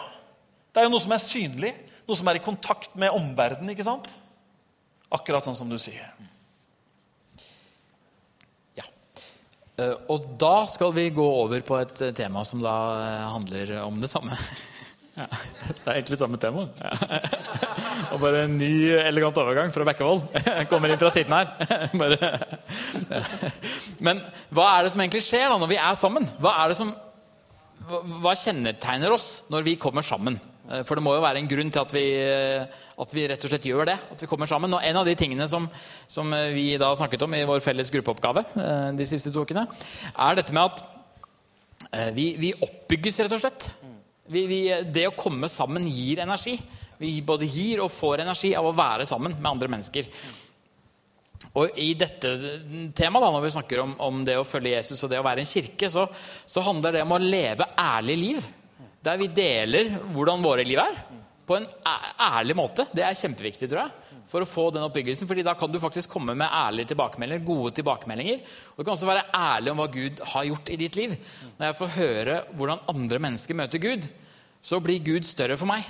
Det 0.74 0.82
er 0.82 0.88
jo 0.88 0.92
noe 0.96 1.04
som 1.04 1.14
er 1.14 1.22
synlig, 1.22 1.72
noe 2.08 2.18
som 2.18 2.28
er 2.28 2.40
i 2.40 2.44
kontakt 2.44 2.96
med 3.00 3.14
omverdenen. 3.16 3.72
ikke 3.72 3.86
sant? 3.86 4.12
Akkurat 5.14 5.46
sånn 5.46 5.56
som 5.56 5.70
du 5.70 5.78
sier. 5.78 6.10
Og 10.12 10.28
da 10.42 10.64
skal 10.70 10.94
vi 10.96 11.10
gå 11.14 11.26
over 11.44 11.64
på 11.66 11.80
et 11.82 12.04
eh, 12.06 12.14
tema 12.16 12.44
som 12.48 12.62
da 12.64 12.76
eh, 13.00 13.26
handler 13.34 13.74
om 13.86 14.00
det 14.02 14.12
samme. 14.12 14.38
Ja, 15.14 15.28
så 15.68 15.76
det 15.78 15.92
er 15.92 15.98
egentlig 16.00 16.18
samme 16.18 16.40
tema. 16.42 16.64
Ja. 16.82 17.18
Og 18.16 18.22
bare 18.24 18.48
en 18.48 18.56
ny, 18.58 18.96
elegant 18.98 19.38
overgang 19.38 19.70
fra 19.70 19.86
Bekkevold. 19.86 20.24
Kommer 20.72 20.90
inn 20.90 20.98
fra 20.98 21.12
siden 21.14 21.36
her. 21.38 21.52
Bare. 21.94 22.32
Men 24.02 24.24
hva 24.50 24.72
er 24.72 24.88
det 24.88 24.96
som 24.96 25.04
egentlig 25.06 25.22
skjer 25.22 25.54
da 25.54 25.60
når 25.62 25.70
vi 25.70 25.78
er 25.78 26.00
sammen? 26.02 26.26
Hva, 26.42 26.56
som, 26.74 26.90
hva 28.26 28.34
kjennetegner 28.42 29.14
oss 29.14 29.28
når 29.54 29.70
vi 29.70 29.78
kommer 29.86 30.02
sammen? 30.02 30.42
Eh, 30.70 30.84
For 30.88 30.96
det 30.96 31.04
må 31.04 31.16
jo 31.16 31.24
være 31.24 31.42
en 31.42 31.50
grunn 31.50 31.72
til 31.74 31.82
at 31.82 31.94
vi, 31.96 32.06
eh, 32.24 32.84
at 33.04 33.16
vi 33.16 33.26
rett 33.28 33.44
og 33.44 33.52
slett 33.52 33.68
gjør 33.68 33.90
det. 33.92 33.98
At 34.16 34.24
vi 34.24 34.30
kommer 34.30 34.50
sammen. 34.50 34.74
Og 34.74 34.84
en 34.84 35.00
av 35.02 35.08
de 35.08 35.16
tingene 35.20 35.48
som, 35.52 35.68
som 36.08 36.34
eh, 36.34 36.52
vi 36.56 36.68
da 36.82 36.94
snakket 36.96 37.26
om 37.26 37.36
i 37.36 37.46
vår 37.48 37.64
felles 37.66 37.92
gruppeoppgave 37.94 38.46
de 38.98 39.08
siste 39.08 39.32
to 39.34 39.44
ukene, 39.44 39.66
er 40.14 40.38
dette 40.38 40.56
med 40.56 40.64
at 40.64 40.84
vi, 42.16 42.32
vi 42.40 42.54
oppbygges, 42.56 43.20
rett 43.22 43.36
og 43.36 43.42
slett. 43.42 43.68
Vi, 44.34 44.64
det 44.90 45.04
å 45.10 45.18
komme 45.18 45.50
sammen 45.52 45.86
gir 45.86 46.24
energi. 46.24 46.56
Vi 46.98 47.20
både 47.26 47.46
gir 47.50 47.84
og 47.84 47.92
får 47.92 48.24
energi 48.24 48.54
av 48.58 48.66
å 48.66 48.74
være 48.74 49.06
sammen 49.06 49.36
med 49.36 49.50
andre 49.52 49.70
mennesker. 49.70 50.08
Og 51.60 51.78
I 51.78 51.92
dette 52.00 52.32
temaet, 52.98 53.22
da, 53.22 53.30
når 53.30 53.44
vi 53.44 53.54
snakker 53.54 53.84
om, 53.84 53.94
om 54.02 54.24
det 54.26 54.40
å 54.40 54.48
følge 54.48 54.74
Jesus 54.74 55.04
og 55.04 55.12
det 55.12 55.20
å 55.22 55.26
være 55.28 55.44
en 55.44 55.50
kirke, 55.50 55.90
så, 55.92 56.08
så 56.50 56.64
handler 56.66 56.96
det 56.96 57.04
om 57.06 57.14
å 57.14 57.22
leve 57.22 57.68
ærlig 57.78 58.18
liv. 58.24 58.48
Der 59.04 59.20
vi 59.20 59.28
deler 59.28 59.90
hvordan 60.14 60.44
våre 60.44 60.64
liv 60.68 60.80
er, 60.80 61.02
på 61.44 61.58
en 61.58 61.66
ærlig 62.24 62.56
måte. 62.56 62.86
Det 62.96 63.04
er 63.04 63.18
kjempeviktig, 63.20 63.68
tror 63.68 63.82
jeg, 63.84 64.20
for 64.30 64.44
å 64.44 64.48
få 64.48 64.70
den 64.72 64.86
oppbyggelsen. 64.86 65.28
fordi 65.28 65.44
da 65.44 65.56
kan 65.60 65.72
du 65.72 65.80
faktisk 65.80 66.10
komme 66.10 66.36
med 66.40 66.48
ærlige 66.48 66.94
tilbakemeldinger, 66.94 67.44
gode 67.46 67.74
tilbakemeldinger. 67.76 68.40
Og 68.72 68.78
du 68.78 68.84
kan 68.84 68.94
også 68.94 69.10
være 69.10 69.26
ærlig 69.36 69.72
om 69.72 69.82
hva 69.82 69.90
Gud 69.92 70.24
har 70.34 70.48
gjort 70.48 70.72
i 70.72 70.80
ditt 70.80 70.96
liv. 70.96 71.18
Når 71.58 71.68
jeg 71.68 71.80
får 71.82 71.94
høre 71.98 72.38
hvordan 72.56 72.88
andre 72.88 73.20
mennesker 73.20 73.60
møter 73.60 73.84
Gud, 73.84 74.08
så 74.64 74.80
blir 74.80 75.04
Gud 75.04 75.28
større 75.28 75.60
for 75.60 75.68
meg. 75.68 75.84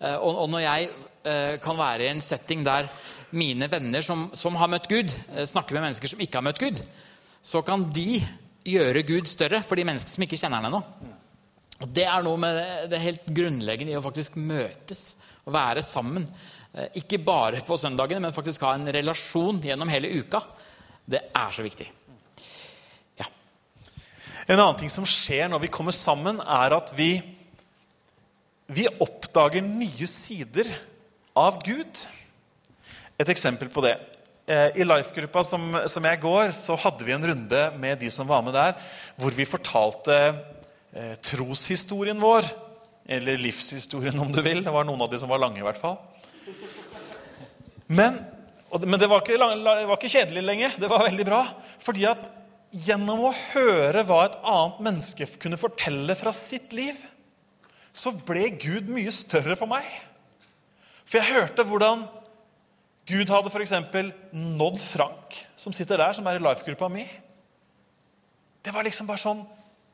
Eh, 0.00 0.16
Og, 0.16 0.48
når 0.50 0.60
jeg 0.60 0.88
eh, 1.24 1.58
kan 1.58 1.76
være 1.76 2.06
i 2.06 2.12
en 2.14 2.20
setting 2.20 2.64
der 2.64 2.86
mine 3.32 3.66
venner 3.70 4.00
som, 4.00 4.30
som 4.34 4.54
har 4.54 4.70
møtt 4.70 4.88
Gud, 4.88 5.10
eh, 5.34 5.44
snakker 5.44 5.74
med 5.74 5.88
mennesker 5.88 6.08
som 6.14 6.20
ikke 6.20 6.38
har 6.38 6.46
møtt 6.46 6.62
Gud, 6.62 6.80
så 7.42 7.62
kan 7.66 7.90
de 7.90 8.22
gjøre 8.66 9.02
Gud 9.02 9.26
større 9.26 9.62
for 9.62 9.74
de 9.74 9.84
menneskene 9.84 10.14
som 10.14 10.22
ikke 10.22 10.38
kjenner 10.38 10.62
ham 10.62 10.70
ennå. 10.70 11.15
Og 11.84 11.92
Det 11.92 12.06
er 12.08 12.24
noe 12.24 12.40
med 12.40 12.58
det, 12.90 13.00
helt 13.02 13.28
grunnleggende 13.36 13.92
i 13.92 13.98
å 13.98 14.04
faktisk 14.04 14.38
møtes 14.40 15.16
og 15.44 15.52
være 15.56 15.84
sammen. 15.84 16.24
Eh, 16.72 16.88
Ikke 17.02 17.20
bare 17.22 17.60
på 17.66 17.76
søndagene, 17.80 18.22
men 18.24 18.36
faktisk 18.36 18.64
ha 18.64 18.74
en 18.76 18.88
relasjon 18.92 19.60
gjennom 19.64 19.92
hele 19.92 20.14
uka. 20.22 20.40
Det 21.06 21.20
er 21.36 21.52
så 21.54 21.64
viktig. 21.66 21.86
Ja. 23.20 23.28
En 24.48 24.58
annen 24.58 24.80
ting 24.80 24.92
som 24.92 25.06
skjer 25.06 25.50
når 25.52 25.66
vi 25.66 25.72
kommer 25.74 25.94
sammen, 25.94 26.40
er 26.40 26.76
at 26.78 26.92
vi, 26.96 27.20
vi 28.66 28.88
oppdager 28.96 29.64
nye 29.64 30.08
sider 30.10 30.72
av 31.36 31.60
Gud. 31.62 32.06
Et 33.20 33.28
eksempel 33.32 33.68
på 33.72 33.84
det. 33.84 33.98
Eh, 34.48 34.80
I 34.80 34.88
Life-gruppa 34.88 35.44
som, 35.44 35.68
som 35.92 36.04
jeg 36.08 36.24
går, 36.24 36.56
så 36.56 36.76
hadde 36.80 37.04
vi 37.04 37.12
en 37.12 37.32
runde 37.32 37.62
med 37.76 38.00
de 38.00 38.10
som 38.12 38.28
var 38.28 38.44
med 38.46 38.56
der, 38.56 38.76
hvor 39.20 39.34
vi 39.36 39.44
fortalte 39.48 40.16
troshistorien 41.24 42.20
vår. 42.20 42.48
Eller 43.06 43.38
livshistorien, 43.38 44.18
om 44.18 44.32
du 44.32 44.40
vil. 44.42 44.64
Det 44.64 44.72
var 44.74 44.86
noen 44.86 45.04
av 45.04 45.10
de 45.10 45.18
som 45.20 45.30
var 45.30 45.42
lange, 45.42 45.60
i 45.60 45.66
hvert 45.66 45.78
fall. 45.78 45.98
Men, 47.86 48.18
og, 48.70 48.82
men 48.82 48.98
det, 48.98 49.06
var 49.10 49.22
ikke, 49.22 49.36
det 49.38 49.86
var 49.86 49.94
ikke 49.98 50.10
kjedelig 50.10 50.42
lenge. 50.42 50.72
Det 50.80 50.90
var 50.90 51.06
veldig 51.06 51.26
bra. 51.28 51.44
Fordi 51.82 52.06
at 52.10 52.26
gjennom 52.74 53.28
å 53.28 53.34
høre 53.52 54.02
hva 54.08 54.24
et 54.26 54.38
annet 54.42 54.80
menneske 54.88 55.28
kunne 55.42 55.60
fortelle 55.60 56.16
fra 56.18 56.32
sitt 56.34 56.74
liv, 56.76 56.98
så 57.96 58.12
ble 58.26 58.50
Gud 58.60 58.90
mye 58.92 59.12
større 59.14 59.56
for 59.56 59.70
meg. 59.70 59.86
For 61.06 61.20
jeg 61.20 61.36
hørte 61.36 61.64
hvordan 61.64 62.04
Gud 63.06 63.30
hadde 63.30 63.52
f.eks. 63.52 63.72
nådd 64.34 64.80
Frank, 64.82 65.38
som 65.54 65.74
sitter 65.74 66.02
der, 66.02 66.16
som 66.16 66.26
er 66.26 66.40
i 66.40 66.42
life-gruppa 66.42 66.90
mi. 66.90 67.06
Det 68.66 68.74
var 68.74 68.82
liksom 68.82 69.06
bare 69.06 69.22
sånn 69.22 69.44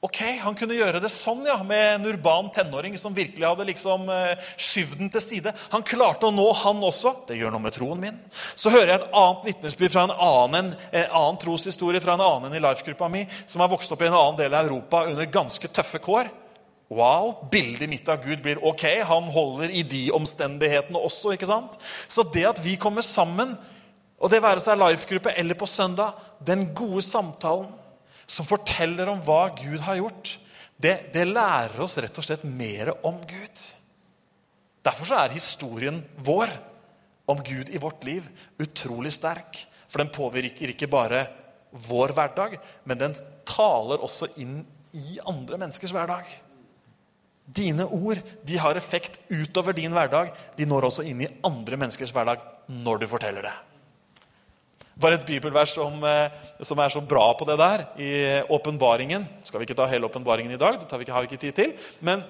Ok, 0.02 0.18
Han 0.42 0.56
kunne 0.58 0.74
gjøre 0.74 0.98
det 0.98 1.12
sånn 1.14 1.44
ja, 1.46 1.60
med 1.62 1.80
en 1.92 2.06
urban 2.10 2.48
tenåring 2.50 2.96
som 2.98 3.14
virkelig 3.14 3.46
hadde 3.46 3.68
liksom 3.68 4.08
eh, 4.10 4.48
skyvd 4.58 4.96
den 4.98 5.10
til 5.14 5.22
side. 5.22 5.52
Han 5.70 5.84
klarte 5.86 6.26
å 6.26 6.32
nå 6.34 6.48
han 6.58 6.80
også. 6.82 7.12
Det 7.28 7.36
gjør 7.38 7.52
noe 7.54 7.62
med 7.62 7.76
troen 7.76 8.00
min. 8.02 8.16
Så 8.58 8.72
hører 8.74 8.90
jeg 8.90 8.98
et 8.98 9.12
annet 9.20 9.44
vitnesbyrd 9.46 9.92
fra 9.94 10.02
en 10.08 10.14
annen, 10.16 10.72
en 10.90 11.14
annen 11.20 11.38
troshistorie 11.38 12.02
fra 12.02 12.16
en 12.16 12.24
annen 12.26 12.56
i 12.58 12.62
life-gruppa 12.64 13.06
mi, 13.12 13.20
som 13.46 13.62
har 13.62 13.70
vokst 13.70 13.94
opp 13.94 14.02
i 14.02 14.08
en 14.08 14.16
annen 14.18 14.40
del 14.40 14.56
av 14.58 14.66
Europa 14.66 15.04
under 15.06 15.28
ganske 15.38 15.70
tøffe 15.70 16.00
kår. 16.02 16.32
Wow, 16.90 17.46
Bildet 17.52 17.86
mitt 17.92 18.10
av 18.10 18.26
Gud 18.26 18.42
blir 18.42 18.58
ok. 18.58 18.82
Han 19.06 19.30
holder 19.30 19.70
i 19.70 19.84
de 19.86 20.08
omstendighetene 20.18 20.98
også. 20.98 21.36
ikke 21.36 21.46
sant? 21.52 21.78
Så 22.10 22.26
det 22.34 22.42
at 22.50 22.64
vi 22.64 22.74
kommer 22.74 23.06
sammen, 23.06 23.54
og 24.18 24.34
det 24.34 24.42
være 24.42 24.66
seg 24.66 24.82
life-gruppe 24.82 25.36
eller 25.38 25.54
på 25.62 25.70
søndag, 25.70 26.18
den 26.42 26.66
gode 26.74 27.06
samtalen 27.06 27.70
som 28.26 28.48
forteller 28.48 29.10
om 29.12 29.20
hva 29.24 29.44
Gud 29.58 29.80
har 29.86 30.00
gjort, 30.00 30.36
det, 30.82 31.12
det 31.14 31.28
lærer 31.28 31.78
oss 31.84 31.98
rett 32.02 32.18
og 32.18 32.26
slett 32.26 32.44
mer 32.48 32.90
om 33.06 33.20
Gud. 33.28 33.64
Derfor 34.82 35.14
er 35.14 35.34
historien 35.36 36.00
vår 36.26 36.50
om 37.30 37.38
Gud 37.46 37.70
i 37.70 37.80
vårt 37.82 38.02
liv 38.04 38.26
utrolig 38.58 39.12
sterk. 39.14 39.60
For 39.86 40.02
den 40.02 40.10
påvirker 40.14 40.72
ikke 40.72 40.90
bare 40.90 41.26
vår 41.86 42.14
hverdag, 42.16 42.56
men 42.84 42.98
den 43.00 43.14
taler 43.48 44.02
også 44.02 44.32
inn 44.42 44.62
i 44.92 45.18
andre 45.28 45.60
menneskers 45.60 45.94
hverdag. 45.94 46.26
Dine 47.46 47.86
ord 47.86 48.20
de 48.46 48.58
har 48.60 48.78
effekt 48.78 49.20
utover 49.30 49.76
din 49.76 49.92
hverdag. 49.94 50.32
De 50.56 50.66
når 50.68 50.88
også 50.88 51.04
inn 51.08 51.22
i 51.24 51.30
andre 51.46 51.78
menneskers 51.78 52.12
hverdag 52.14 52.42
når 52.72 53.02
du 53.02 53.06
forteller 53.10 53.46
det. 53.48 53.54
Bare 55.00 55.16
et 55.16 55.26
bibelvers 55.26 55.72
som, 55.74 56.04
eh, 56.04 56.30
som 56.60 56.78
er 56.78 56.92
så 56.92 57.00
bra 57.00 57.32
på 57.38 57.46
det 57.48 57.58
der, 57.58 57.86
i 57.96 58.12
åpenbaringen. 58.48 59.26
Skal 59.44 59.60
vi 59.60 59.66
ikke 59.66 59.76
ta 59.76 59.86
hele 59.86 60.06
åpenbaringen 60.06 60.52
i 60.52 60.60
dag? 60.60 60.78
Det 60.80 60.98
vi 60.98 61.06
ikke, 61.06 61.12
har 61.12 61.22
vi 61.22 61.30
ikke 61.30 61.40
tid 61.40 61.52
til. 61.52 61.72
Men, 62.00 62.22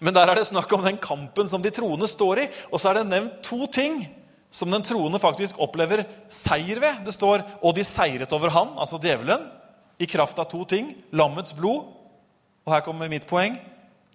men 0.00 0.14
der 0.14 0.26
er 0.26 0.34
det 0.34 0.46
snakk 0.46 0.72
om 0.72 0.84
den 0.84 0.96
kampen 0.96 1.48
som 1.48 1.62
de 1.62 1.70
troende 1.70 2.08
står 2.08 2.38
i. 2.38 2.48
Og 2.72 2.80
så 2.80 2.90
er 2.90 3.00
det 3.00 3.10
nevnt 3.10 3.42
to 3.42 3.66
ting 3.66 4.06
som 4.50 4.70
den 4.70 4.82
troende 4.82 5.20
faktisk 5.20 5.58
opplever 5.60 6.06
seier 6.32 6.80
ved. 6.80 7.04
Det 7.04 7.12
står 7.12 7.44
'og 7.62 7.74
de 7.74 7.84
seiret 7.84 8.32
over 8.32 8.48
han', 8.48 8.78
altså 8.78 8.98
djevelen, 8.98 9.50
i 9.98 10.06
kraft 10.06 10.38
av 10.38 10.48
to 10.50 10.64
ting. 10.64 10.94
Lammets 11.12 11.52
blod. 11.52 11.84
Og 12.64 12.72
her 12.72 12.80
kommer 12.80 13.08
mitt 13.08 13.26
poeng. 13.26 13.58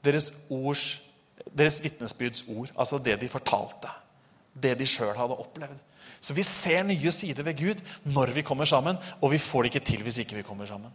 Deres, 0.03 0.31
ords, 0.49 0.99
deres 1.57 1.83
vitnesbyrds 1.83 2.43
ord. 2.47 2.69
Altså 2.77 2.97
det 2.97 3.19
de 3.21 3.29
fortalte. 3.29 3.89
Det 4.53 4.77
de 4.77 4.85
sjøl 4.85 5.15
hadde 5.15 5.37
opplevd. 5.37 5.79
Så 6.21 6.35
vi 6.37 6.45
ser 6.45 6.83
nye 6.85 7.11
sider 7.13 7.45
ved 7.47 7.57
Gud 7.57 7.81
når 8.13 8.35
vi 8.35 8.43
kommer 8.45 8.69
sammen, 8.69 8.99
og 9.21 9.33
vi 9.33 9.41
får 9.41 9.65
det 9.65 9.71
ikke 9.71 9.87
til 9.89 10.03
hvis 10.05 10.19
ikke 10.21 10.37
vi 10.39 10.45
kommer 10.45 10.69
sammen. 10.69 10.93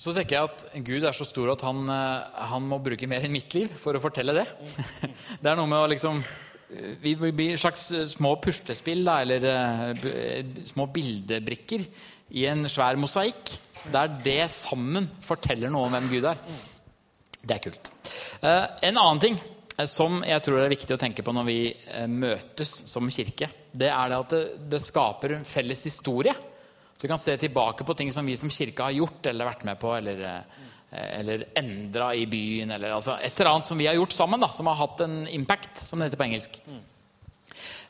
Så 0.00 0.14
tenker 0.16 0.36
jeg 0.36 0.48
at 0.48 0.62
Gud 0.86 1.04
er 1.04 1.12
så 1.16 1.26
stor 1.28 1.50
at 1.52 1.64
han, 1.64 1.82
eh, 1.92 2.44
han 2.48 2.68
må 2.68 2.78
bruke 2.80 3.08
mer 3.08 3.24
enn 3.26 3.34
mitt 3.34 3.52
liv 3.56 3.72
for 3.80 3.96
å 3.96 4.00
fortelle 4.00 4.32
det. 4.36 4.46
Det 5.42 5.50
er 5.50 5.58
noe 5.58 5.68
med 5.68 5.80
å 5.80 5.90
liksom 5.92 6.22
Vi 7.02 7.16
blir 7.18 7.58
slags 7.58 7.88
små 8.12 8.36
puslespill 8.40 9.02
da, 9.04 9.18
eller 9.24 9.44
eh, 9.50 10.04
eh, 10.08 10.50
små 10.64 10.86
bildebrikker 10.94 11.82
i 12.38 12.44
en 12.46 12.62
svær 12.70 12.96
mosaikk. 13.00 13.50
Der 13.90 14.12
det 14.24 14.44
sammen 14.54 15.08
forteller 15.24 15.72
noe 15.72 15.88
om 15.88 15.96
hvem 15.96 16.08
Gud 16.12 16.28
er. 16.30 16.38
Det 17.42 17.56
er 17.56 17.64
kult. 17.64 17.90
Eh, 18.44 18.66
En 18.88 19.00
annen 19.02 19.20
ting 19.20 19.36
eh, 19.36 19.59
som 19.88 20.20
jeg 20.26 20.42
tror 20.44 20.60
er 20.60 20.72
viktig 20.72 20.96
å 20.96 21.00
tenke 21.00 21.24
på 21.24 21.32
når 21.32 21.46
vi 21.48 21.58
eh, 21.70 22.06
møtes 22.10 22.72
som 22.90 23.08
kirke, 23.12 23.48
det 23.72 23.88
er 23.88 24.10
det 24.10 24.18
at 24.18 24.34
det, 24.34 24.42
det 24.74 24.82
skaper 24.82 25.36
en 25.36 25.46
felles 25.46 25.84
historie. 25.88 26.34
Du 27.00 27.06
kan 27.08 27.20
se 27.20 27.36
tilbake 27.40 27.86
på 27.86 27.96
ting 27.96 28.10
som 28.12 28.26
vi 28.26 28.36
som 28.36 28.52
kirke 28.52 28.84
har 28.84 28.92
gjort 28.92 29.30
eller 29.30 29.48
vært 29.48 29.64
med 29.68 29.80
på, 29.80 29.94
eller, 29.96 30.20
eh, 30.26 31.08
eller 31.20 31.46
endra 31.56 32.10
i 32.18 32.26
byen, 32.28 32.74
eller 32.76 32.98
altså 32.98 33.16
et 33.16 33.32
eller 33.38 33.54
annet 33.54 33.70
som 33.70 33.80
vi 33.80 33.88
har 33.88 33.96
gjort 33.96 34.18
sammen, 34.18 34.42
da, 34.42 34.50
som 34.52 34.68
har 34.68 34.80
hatt 34.82 35.04
en 35.06 35.22
impact, 35.32 35.80
som 35.86 36.00
det 36.00 36.10
heter 36.10 36.20
på 36.20 36.28
engelsk. 36.28 36.60
Eh, 36.66 36.82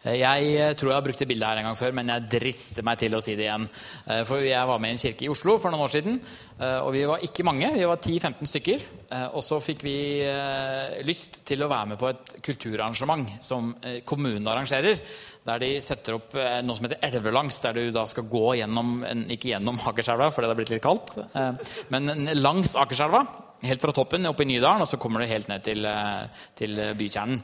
Jeg 0.04 0.52
eh, 0.56 0.72
tror 0.78 0.90
jeg 0.92 0.96
har 0.96 1.04
brukt 1.04 1.18
det 1.20 1.28
bildet 1.28 1.48
her 1.48 1.60
en 1.60 1.68
gang 1.70 1.76
før, 1.78 1.92
men 1.98 2.08
jeg 2.14 2.28
drister 2.38 2.86
meg 2.86 2.98
til 3.02 3.16
å 3.16 3.20
si 3.24 3.34
det 3.36 3.46
igjen. 3.48 3.66
Eh, 4.06 4.22
For 4.28 4.40
jeg 4.44 4.68
var 4.70 4.78
med 4.80 4.94
i 4.94 4.96
en 4.96 5.02
kirke 5.02 5.26
i 5.26 5.32
Oslo 5.32 5.58
for 5.60 5.70
noen 5.74 5.84
år 5.84 5.92
siden, 5.92 6.20
eh, 6.58 6.78
og 6.80 6.92
vi 6.96 7.04
var 7.10 7.24
ikke 7.26 7.44
mange. 7.46 7.72
Vi 7.76 7.84
var 7.90 8.00
10-15 8.00 8.48
stykker. 8.48 8.86
Eh, 9.10 9.26
Og 9.34 9.44
så 9.44 9.60
fikk 9.60 9.84
vi 9.84 9.96
eh, 10.24 11.02
lyst 11.04 11.42
til 11.48 11.62
å 11.62 11.68
være 11.70 11.92
med 11.92 12.00
på 12.00 12.08
et 12.12 12.32
kulturarrangement 12.46 13.28
som 13.44 13.74
eh, 13.82 14.00
kommunen 14.08 14.48
arrangerer. 14.48 15.02
Der 15.46 15.60
de 15.62 15.70
setter 15.80 16.18
opp 16.18 16.34
eh, 16.36 16.58
noe 16.64 16.76
som 16.76 16.84
heter 16.88 17.00
Elvelangs, 17.06 17.60
der 17.64 17.76
du 17.78 17.92
da 17.94 18.02
skal 18.08 18.26
gå 18.28 18.56
gjennom 18.60 18.98
Ikke 19.32 19.54
gjennom 19.54 19.78
Akerselva, 19.88 20.28
for 20.32 20.44
det 20.44 20.50
har 20.52 20.58
blitt 20.58 20.72
litt 20.74 20.84
kaldt, 20.84 21.14
eh, 21.20 21.76
men 21.92 22.28
langs 22.40 22.74
Akerselva. 22.76 23.22
Helt 23.60 23.80
fra 23.82 23.92
toppen 23.92 24.24
oppe 24.24 24.44
i 24.46 24.48
Nydalen, 24.48 24.80
og 24.84 24.88
så 24.88 24.96
kommer 25.00 25.20
du 25.20 25.28
helt 25.28 25.48
ned 25.52 25.64
til, 25.64 25.84
eh, 25.84 26.44
til 26.56 26.78
bykjernen. 26.96 27.40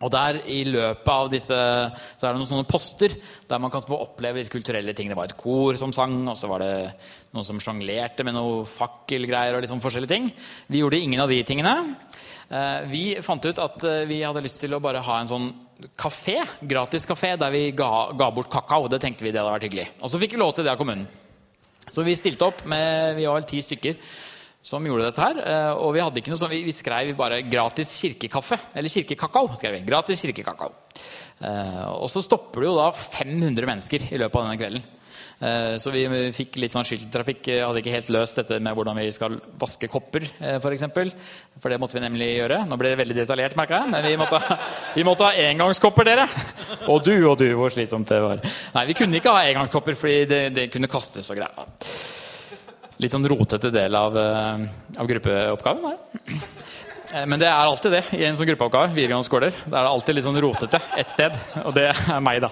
Og 0.00 0.08
der 0.12 0.38
i 0.48 0.62
løpet 0.64 1.10
av 1.12 1.28
disse 1.28 1.56
så 1.56 2.24
er 2.24 2.32
det 2.32 2.38
noen 2.40 2.48
sånne 2.48 2.68
poster 2.68 3.12
der 3.50 3.60
man 3.60 3.72
kan 3.72 3.84
få 3.84 3.98
oppleve 4.00 4.40
litt 4.40 4.52
kulturelle 4.52 4.94
ting. 4.96 5.10
Det 5.12 5.18
var 5.18 5.28
et 5.28 5.36
kor 5.36 5.76
som 5.76 5.92
sang, 5.92 6.14
og 6.24 6.38
så 6.40 6.48
var 6.48 6.64
det 6.64 6.74
noen 7.34 7.44
som 7.44 7.60
sjonglerte 7.60 8.24
med 8.24 8.34
noe 8.38 8.62
fakkelgreier 8.64 9.58
og 9.58 9.68
sånn 9.68 9.82
forskjellige 9.84 10.14
ting. 10.14 10.30
Vi 10.72 10.80
gjorde 10.80 11.02
ingen 11.04 11.20
av 11.20 11.28
de 11.28 11.42
tingene. 11.44 11.74
Eh, 12.48 12.88
Vi 12.88 13.04
fant 13.22 13.44
ut 13.44 13.60
at 13.60 13.84
eh, 13.84 14.06
vi 14.08 14.22
hadde 14.24 14.42
lyst 14.46 14.62
til 14.64 14.72
å 14.72 14.80
bare 14.80 15.04
ha 15.04 15.20
en 15.20 15.28
sånn 15.28 15.50
kafé, 16.00 16.40
gratis 16.64 17.06
kafé 17.08 17.36
der 17.40 17.52
vi 17.52 17.66
ga, 17.76 18.10
ga 18.16 18.30
bort 18.32 18.50
kakao. 18.52 18.88
Det 18.88 19.02
tenkte 19.04 19.24
vi 19.24 19.30
det 19.34 19.40
hadde 19.42 19.52
vært 19.52 19.68
hyggelig. 19.68 19.88
Og 20.00 20.08
så 20.10 20.18
fikk 20.20 20.34
vi 20.34 20.40
lov 20.40 20.56
til 20.56 20.64
det 20.64 20.72
av 20.72 20.80
kommunen. 20.80 21.06
Så 21.90 22.04
vi 22.06 22.16
stilte 22.16 22.48
opp 22.48 22.64
med 22.68 23.16
vi 23.18 23.28
var 23.28 23.36
vel 23.36 23.48
ti 23.48 23.60
stykker. 23.64 23.96
Som 24.62 24.84
gjorde 24.84 25.06
dette 25.08 25.22
her. 25.24 25.38
eh, 25.40 25.72
Og 25.80 25.94
vi 25.94 26.00
hadde 26.04 26.20
ikke 26.20 26.30
noe 26.34 26.38
sånn, 26.40 26.50
vi, 26.52 26.62
vi 26.66 26.72
skrev 26.76 27.14
bare 27.16 27.42
'gratis 27.42 27.94
kirkekaffe'. 28.00 28.58
Eller 28.74 28.88
'kirkekakao'. 28.92 29.56
skrev 29.56 29.72
vi. 29.78 29.84
Gratis 29.88 30.20
kirkekakao. 30.22 30.72
Eh, 31.42 31.88
Og 31.96 32.08
så 32.10 32.20
stopper 32.22 32.60
det 32.60 32.66
jo 32.68 32.76
da 32.76 32.90
500 32.92 33.66
mennesker 33.66 34.12
i 34.12 34.18
løpet 34.18 34.36
av 34.36 34.44
denne 34.48 34.58
kvelden. 34.60 34.82
Eh, 35.42 35.78
Så 35.80 35.90
vi 35.90 36.04
fikk 36.36 36.56
litt 36.60 36.70
sånn 36.72 36.84
skyldtrafikk. 36.84 37.48
Hadde 37.64 37.80
ikke 37.80 37.94
helt 37.96 38.10
løst 38.12 38.36
dette 38.36 38.60
med 38.60 38.74
hvordan 38.76 38.94
vi 39.00 39.10
skal 39.10 39.40
vaske 39.58 39.88
kopper, 39.88 40.20
for 40.60 40.70
eksempel. 40.70 41.10
For 41.58 41.70
det 41.70 41.80
måtte 41.80 41.94
vi 41.96 42.00
nemlig 42.04 42.36
gjøre. 42.36 42.68
Nå 42.68 42.76
ble 42.76 42.90
det 42.94 42.98
veldig 42.98 43.16
detaljert, 43.16 43.56
merka 43.56 43.80
jeg. 43.80 43.90
Men 43.90 44.04
vi 44.04 44.16
måtte, 44.20 44.58
vi 44.94 45.02
måtte 45.02 45.24
ha 45.24 45.32
engangskopper, 45.32 46.04
dere! 46.04 46.28
Og 46.86 47.02
du 47.02 47.26
og 47.30 47.38
du, 47.38 47.48
hvor 47.56 47.70
slitsomt 47.72 48.06
det 48.08 48.20
var. 48.20 48.36
Nei, 48.74 48.84
vi 48.86 48.92
kunne 48.92 49.16
ikke 49.16 49.32
ha 49.32 49.48
engangskopper, 49.48 49.94
fordi 49.96 50.24
det, 50.28 50.42
det 50.54 50.70
kunne 50.70 50.86
kastes 50.92 51.30
og 51.30 51.36
greier. 51.40 52.19
Litt 53.00 53.14
sånn 53.14 53.24
rotete 53.32 53.70
del 53.72 53.94
av, 53.96 54.16
eh, 54.18 54.66
av 55.00 55.06
gruppeoppgaven. 55.08 55.84
her. 55.90 56.40
Eh, 57.14 57.26
Men 57.26 57.38
det 57.40 57.48
er 57.48 57.66
alltid 57.66 57.92
det 57.92 58.04
i 58.20 58.24
en 58.24 58.36
sånn 58.36 58.46
gruppeoppgave. 58.46 58.92
videregående 58.94 59.24
skoler. 59.24 59.50
Det 59.50 59.72
er 59.74 59.88
alltid 59.88 60.14
litt 60.14 60.24
sånn 60.24 60.40
rotete 60.40 60.80
et 60.98 61.08
sted. 61.08 61.32
Og 61.64 61.74
det 61.74 61.88
er 61.90 62.20
meg, 62.20 62.40
da. 62.42 62.50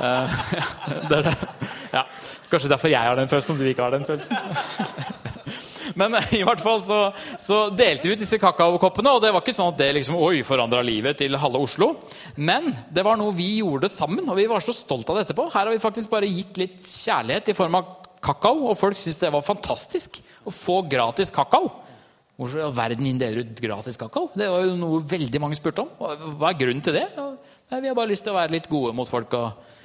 Eh, 0.00 0.28
Det 1.08 1.18
er 1.18 1.22
det. 1.22 1.48
Ja. 1.92 2.04
Kanskje 2.50 2.68
derfor 2.68 2.90
jeg 2.90 3.00
har 3.00 3.16
den 3.16 3.28
følelsen, 3.28 3.54
og 3.54 3.58
du 3.58 3.64
ikke 3.70 3.82
har 3.82 3.90
den 3.90 4.04
følelsen. 4.04 4.36
Men 5.96 6.14
i 6.32 6.42
hvert 6.46 6.60
fall 6.62 6.80
så, 6.82 7.12
så 7.38 7.56
delte 7.74 8.06
vi 8.06 8.14
ut 8.14 8.18
disse 8.22 8.38
kakaokoppene, 8.38 9.10
og 9.10 9.22
det 9.22 9.32
var 9.34 9.42
ikke 9.42 9.54
sånn 9.56 9.72
at 9.72 9.78
det 9.80 9.88
liksom, 9.96 10.14
oi, 10.22 10.42
forandra 10.46 10.82
livet 10.86 11.18
til 11.18 11.34
halve 11.40 11.58
Oslo. 11.58 11.96
Men 12.36 12.70
det 12.94 13.02
var 13.06 13.18
noe 13.18 13.34
vi 13.34 13.56
gjorde 13.58 13.90
sammen, 13.90 14.28
og 14.30 14.36
vi 14.38 14.46
var 14.50 14.62
så 14.62 14.74
stolt 14.76 15.08
av 15.10 15.18
det 15.18 15.26
etterpå. 15.28 15.48
Her 15.50 15.66
har 15.66 15.72
vi 15.74 15.82
faktisk 15.82 16.10
bare 16.12 16.30
gitt 16.30 16.60
litt 16.62 16.78
kjærlighet 16.86 17.50
i 17.50 17.56
form 17.58 17.74
av 17.80 17.96
kakao, 18.24 18.66
og 18.70 18.78
folk 18.78 18.98
syntes 18.98 19.20
det 19.22 19.32
var 19.32 19.44
fantastisk 19.44 20.20
å 20.46 20.52
få 20.54 20.80
gratis 20.90 21.32
kakao. 21.34 21.70
Hvorfor 22.40 22.60
i 22.60 22.64
all 22.64 22.76
verden 22.76 23.18
deler 23.20 23.44
ut 23.44 23.60
gratis 23.60 23.98
kakao? 24.00 24.30
Det 24.32 24.48
var 24.48 24.64
jo 24.64 24.76
noe 24.80 25.02
veldig 25.04 25.42
mange 25.42 25.58
spurte 25.58 25.84
om. 25.84 25.90
Hva 26.40 26.52
er 26.52 26.60
grunnen 26.60 26.84
til 26.84 26.96
det? 26.96 27.06
Nei, 27.18 27.82
vi 27.82 27.90
har 27.90 27.98
bare 27.98 28.12
lyst 28.12 28.24
til 28.24 28.32
å 28.32 28.38
være 28.38 28.54
litt 28.54 28.68
gode 28.70 28.94
mot 28.96 29.08
folk 29.08 29.36
og 29.36 29.76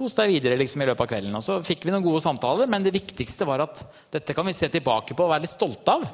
kose 0.00 0.22
deg 0.22 0.36
videre 0.36 0.58
liksom, 0.60 0.80
i 0.80 0.88
løpet 0.88 1.04
av 1.04 1.10
kvelden. 1.10 1.34
Og 1.36 1.44
så 1.44 1.58
fikk 1.66 1.84
vi 1.84 1.94
noen 1.94 2.06
gode 2.06 2.22
samtaler, 2.24 2.70
men 2.70 2.86
det 2.86 2.94
viktigste 2.94 3.48
var 3.48 3.66
at 3.66 3.82
dette 4.14 4.36
kan 4.36 4.46
vi 4.46 4.54
se 4.56 4.70
tilbake 4.72 5.16
på 5.18 5.26
og 5.26 5.34
være 5.34 5.44
litt 5.44 5.52
stolte 5.52 5.96
av. 5.98 6.06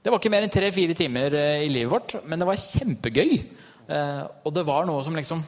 Det 0.00 0.12
var 0.12 0.22
ikke 0.22 0.30
mer 0.30 0.46
enn 0.46 0.54
tre-fire 0.54 0.94
timer 0.94 1.34
eh, 1.34 1.64
i 1.66 1.70
livet 1.72 1.90
vårt, 1.90 2.14
men 2.30 2.38
det 2.38 2.46
var 2.46 2.62
kjempegøy. 2.62 3.32
Eh, 3.90 4.22
og 4.46 4.54
det 4.54 4.62
var 4.66 4.86
noe 4.86 5.02
som 5.02 5.18
liksom 5.18 5.42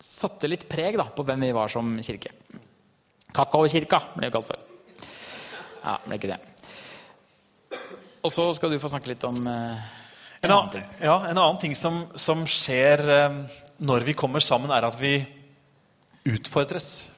satte 0.00 0.48
litt 0.48 0.64
preg 0.70 0.96
da, 0.96 1.04
på 1.12 1.26
hvem 1.26 1.44
vi 1.44 1.54
var 1.54 1.70
som 1.72 1.92
kirke. 2.00 2.32
Kakaokirka 3.36 4.00
ble 4.14 4.28
det 4.28 4.34
kalt 4.34 4.48
før. 4.48 4.62
Ja, 5.82 5.98
ble 6.04 6.18
ikke 6.18 6.32
det. 6.32 6.38
Og 8.24 8.32
så 8.34 8.48
skal 8.56 8.72
du 8.72 8.80
få 8.82 8.90
snakke 8.90 9.12
litt 9.12 9.24
om 9.28 9.38
eh, 9.46 9.86
En 10.42 10.54
annen, 10.54 10.82
ja, 11.02 11.16
en 11.26 11.38
annen 11.38 11.60
ting 11.60 11.74
som, 11.76 12.04
som 12.18 12.44
skjer 12.48 13.02
eh, 13.14 13.38
når 13.78 14.06
vi 14.06 14.16
kommer 14.18 14.42
sammen, 14.42 14.72
er 14.74 14.86
at 14.86 14.98
vi 15.00 15.20
utfordres. 16.28 17.08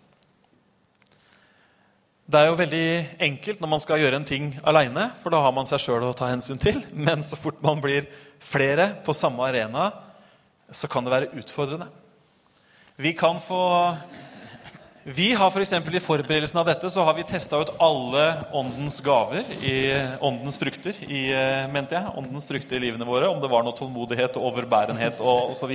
Det 2.30 2.38
er 2.38 2.46
jo 2.46 2.58
veldig 2.60 2.88
enkelt 3.26 3.62
når 3.62 3.70
man 3.72 3.80
skal 3.82 3.98
gjøre 3.98 4.20
en 4.20 4.28
ting 4.28 4.52
aleine, 4.62 5.08
for 5.18 5.34
da 5.34 5.40
har 5.42 5.54
man 5.56 5.66
seg 5.66 5.80
sjøl 5.82 6.04
å 6.06 6.14
ta 6.14 6.28
hensyn 6.30 6.60
til. 6.62 6.78
Men 6.94 7.24
så 7.26 7.38
fort 7.40 7.58
man 7.64 7.80
blir 7.82 8.06
flere 8.38 8.92
på 9.04 9.16
samme 9.16 9.48
arena, 9.48 9.88
så 10.70 10.86
kan 10.86 11.04
det 11.04 11.14
være 11.14 11.32
utfordrende. 11.40 11.88
Vi 13.00 13.16
kan 13.18 13.40
få 13.42 13.62
Vi 15.02 15.32
har 15.32 15.48
for 15.48 15.62
I 15.64 16.00
forberedelsen 16.00 16.58
av 16.60 16.66
dette 16.68 16.90
så 16.92 17.00
har 17.06 17.14
vi 17.16 17.22
testa 17.24 17.56
ut 17.56 17.70
alle 17.80 18.24
åndens 18.52 18.98
gaver, 19.00 19.46
i 19.64 19.96
åndens 20.20 20.58
frukter, 20.60 20.92
i, 21.08 21.32
eh, 21.32 21.68
mente 21.72 21.96
jeg, 21.96 22.12
åndens 22.20 22.44
frukter 22.44 22.76
i 22.76 22.80
livene 22.84 23.08
våre. 23.08 23.28
Om 23.28 23.40
det 23.40 23.48
var 23.48 23.64
noe 23.64 23.72
tålmodighet, 23.72 24.36
overbærenhet 24.36 25.22
og 25.24 25.54
osv. 25.54 25.72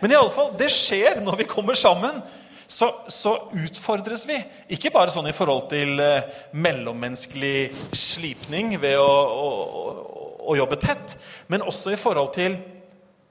Men 0.00 0.12
i 0.12 0.14
alle 0.14 0.30
fall, 0.30 0.52
det 0.56 0.70
skjer 0.70 1.18
når 1.20 1.42
vi 1.42 1.50
kommer 1.50 1.74
sammen 1.74 2.22
så, 2.68 2.92
så, 3.08 3.50
utfordres 3.58 4.26
vi. 4.28 4.38
Ikke 4.70 4.92
bare 4.94 5.10
sånn 5.10 5.26
i 5.26 5.34
forhold 5.34 5.66
til 5.72 5.98
eh, 5.98 6.30
mellommenneskelig 6.52 7.72
slipning 7.90 8.76
ved 8.78 9.00
å, 9.00 9.08
å, 9.08 9.48
å, 9.66 10.26
å, 10.46 10.56
jobbe 10.60 10.78
tett, 10.78 11.16
men 11.48 11.64
også 11.66 11.90
i 11.90 11.98
forhold 11.98 12.36
til 12.36 12.54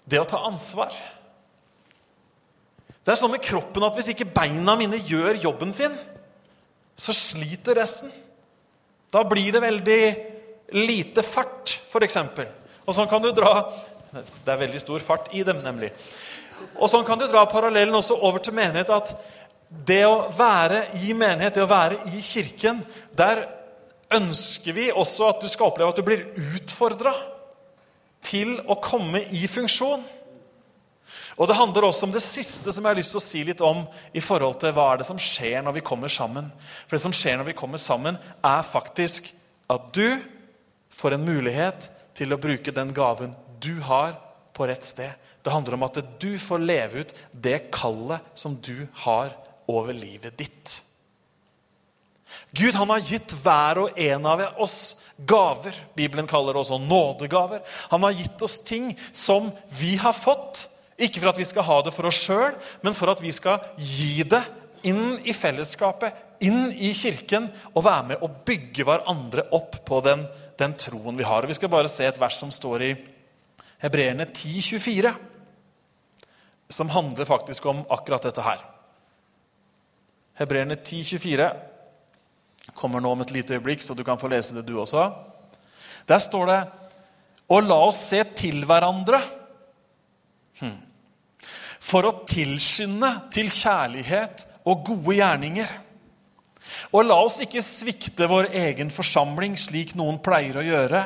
det 0.04 0.20
å 0.20 0.28
ta 0.28 0.42
ansvar. 0.50 0.92
Det 3.08 3.14
er 3.14 3.20
sånn 3.22 3.32
med 3.32 3.40
kroppen 3.40 3.86
at 3.88 3.96
hvis 3.96 4.10
ikke 4.12 4.28
beina 4.36 4.74
mine 4.76 4.98
gjør 5.00 5.38
jobben 5.40 5.70
sin, 5.72 5.94
så 7.00 7.14
sliter 7.16 7.78
resten. 7.80 8.12
Da 9.16 9.22
blir 9.24 9.54
det 9.56 9.62
veldig 9.64 10.02
lite 10.76 11.24
fart, 11.24 11.78
f.eks. 11.88 12.18
Og 12.84 12.92
sånn 12.98 13.08
kan 13.08 13.24
du 13.24 13.30
dra 13.32 13.70
Det 14.12 14.52
er 14.52 14.60
veldig 14.60 14.82
stor 14.82 15.04
fart 15.04 15.32
i 15.36 15.46
dem, 15.48 15.62
nemlig. 15.64 15.94
Og 16.76 16.92
sånn 16.92 17.06
kan 17.08 17.20
du 17.20 17.24
dra 17.32 17.46
parallellen 17.48 17.96
også 17.96 18.18
over 18.28 18.44
til 18.44 18.56
menighet. 18.60 18.92
At 18.92 19.14
det 19.88 20.02
å 20.08 20.28
være 20.36 20.84
i 21.00 21.16
menighet, 21.16 21.56
det 21.56 21.64
å 21.64 21.72
være 21.72 22.02
i 22.12 22.22
kirken, 22.24 22.84
der 23.16 23.46
ønsker 24.16 24.76
vi 24.76 24.92
også 24.92 25.32
at 25.32 25.44
du 25.44 25.48
skal 25.52 25.72
oppleve 25.72 25.96
at 25.96 26.00
du 26.00 26.08
blir 26.08 26.28
utfordra 26.58 27.16
til 28.28 28.58
å 28.68 28.80
komme 28.84 29.24
i 29.32 29.48
funksjon. 29.48 30.04
Og 31.38 31.48
Det 31.48 31.56
handler 31.56 31.86
også 31.86 32.08
om 32.08 32.14
det 32.14 32.24
siste 32.26 32.72
som 32.74 32.84
jeg 32.84 32.90
har 32.90 32.98
lyst 32.98 33.14
til 33.14 33.22
å 33.22 33.28
si 33.28 33.44
litt 33.46 33.62
om. 33.62 33.86
i 34.14 34.20
forhold 34.20 34.60
til 34.60 34.74
Hva 34.74 34.94
er 34.94 34.98
det 34.98 35.06
som 35.06 35.20
skjer 35.20 35.62
når 35.62 35.74
vi 35.78 35.86
kommer 35.86 36.08
sammen? 36.08 36.52
For 36.88 36.98
Det 36.98 37.02
som 37.02 37.14
skjer 37.14 37.38
når 37.38 37.52
vi 37.52 37.54
kommer 37.54 37.78
sammen, 37.78 38.18
er 38.44 38.62
faktisk 38.64 39.34
at 39.70 39.94
du 39.94 40.20
får 40.90 41.14
en 41.14 41.26
mulighet 41.26 41.90
til 42.16 42.34
å 42.34 42.42
bruke 42.42 42.72
den 42.74 42.94
gaven 42.94 43.36
du 43.60 43.80
har, 43.82 44.18
på 44.54 44.66
rett 44.66 44.84
sted. 44.84 45.12
Det 45.44 45.54
handler 45.54 45.76
om 45.78 45.84
at 45.86 46.00
du 46.20 46.32
får 46.42 46.60
leve 46.60 47.04
ut 47.04 47.14
det 47.32 47.70
kallet 47.72 48.20
som 48.34 48.56
du 48.58 48.88
har 49.06 49.30
over 49.70 49.94
livet 49.94 50.34
ditt. 50.38 50.82
Gud 52.58 52.74
han 52.74 52.90
har 52.90 53.04
gitt 53.06 53.36
hver 53.44 53.84
og 53.84 54.00
en 54.02 54.26
av 54.26 54.42
oss 54.58 54.98
gaver. 55.30 55.76
Bibelen 55.94 56.28
kaller 56.28 56.56
det 56.56 56.64
også 56.64 56.80
nådegaver. 56.82 57.62
Han 57.92 58.04
har 58.08 58.18
gitt 58.18 58.42
oss 58.42 58.58
ting 58.66 58.96
som 59.12 59.52
vi 59.78 59.96
har 60.02 60.16
fått. 60.16 60.66
Ikke 60.98 61.22
for 61.22 61.30
at 61.30 61.38
vi 61.38 61.46
skal 61.46 61.66
ha 61.68 61.82
det 61.86 61.94
for 61.94 62.10
oss 62.10 62.24
sjøl, 62.26 62.56
men 62.82 62.96
for 62.98 63.12
at 63.12 63.22
vi 63.22 63.32
skal 63.34 63.62
gi 63.78 64.24
det 64.26 64.42
inn 64.88 65.20
i 65.26 65.34
fellesskapet, 65.34 66.14
inn 66.46 66.72
i 66.74 66.90
kirken, 66.98 67.50
og 67.74 67.86
være 67.86 68.08
med 68.12 68.26
og 68.26 68.42
bygge 68.48 68.86
hverandre 68.88 69.46
opp 69.58 69.80
på 69.86 70.02
den, 70.06 70.26
den 70.58 70.74
troen 70.80 71.18
vi 71.18 71.26
har. 71.28 71.44
Og 71.44 71.52
Vi 71.52 71.58
skal 71.58 71.72
bare 71.74 71.92
se 71.92 72.06
et 72.08 72.20
vers 72.22 72.40
som 72.40 72.54
står 72.54 72.86
i 72.86 72.92
Hebreerne 73.84 74.26
10,24, 74.26 75.14
som 76.70 76.90
handler 76.90 77.30
faktisk 77.30 77.66
om 77.70 77.86
akkurat 77.94 78.26
dette 78.26 78.42
her. 78.42 78.64
Hebreerne 80.38 80.76
10,24 80.76 81.52
kommer 82.78 83.02
nå 83.02 83.12
om 83.14 83.22
et 83.22 83.32
lite 83.34 83.54
øyeblikk, 83.58 83.82
så 83.82 83.94
du 83.94 84.04
kan 84.06 84.20
få 84.20 84.30
lese 84.34 84.58
det, 84.58 84.66
du 84.68 84.80
også. 84.82 85.12
Der 86.08 86.20
står 86.20 86.46
det 86.46 86.62
Og 87.50 87.64
la 87.64 87.76
oss 87.88 88.02
se 88.10 88.24
til 88.36 88.66
hverandre. 88.68 89.22
For 91.88 92.08
å 92.08 92.16
tilskynde 92.28 93.10
til 93.34 93.52
kjærlighet 93.52 94.44
og 94.68 94.84
gode 94.90 95.16
gjerninger. 95.20 95.70
Og 96.92 97.08
la 97.08 97.18
oss 97.24 97.40
ikke 97.44 97.64
svikte 97.64 98.28
vår 98.30 98.52
egen 98.60 98.92
forsamling 98.94 99.56
slik 99.60 99.94
noen 99.98 100.20
pleier 100.24 100.60
å 100.60 100.66
gjøre, 100.66 101.06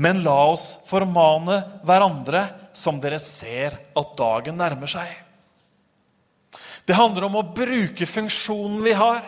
men 0.00 0.22
la 0.24 0.36
oss 0.52 0.74
formane 0.88 1.56
hverandre 1.88 2.44
som 2.76 3.00
dere 3.02 3.18
ser 3.20 3.78
at 3.96 4.14
dagen 4.18 4.60
nærmer 4.60 4.90
seg. 4.90 5.08
Det 6.86 6.96
handler 6.96 7.28
om 7.28 7.38
å 7.40 7.48
bruke 7.54 8.06
funksjonen 8.08 8.80
vi 8.84 8.92
har. 8.96 9.22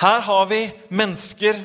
Her 0.00 0.20
har 0.26 0.48
vi 0.50 0.62
mennesker 0.94 1.60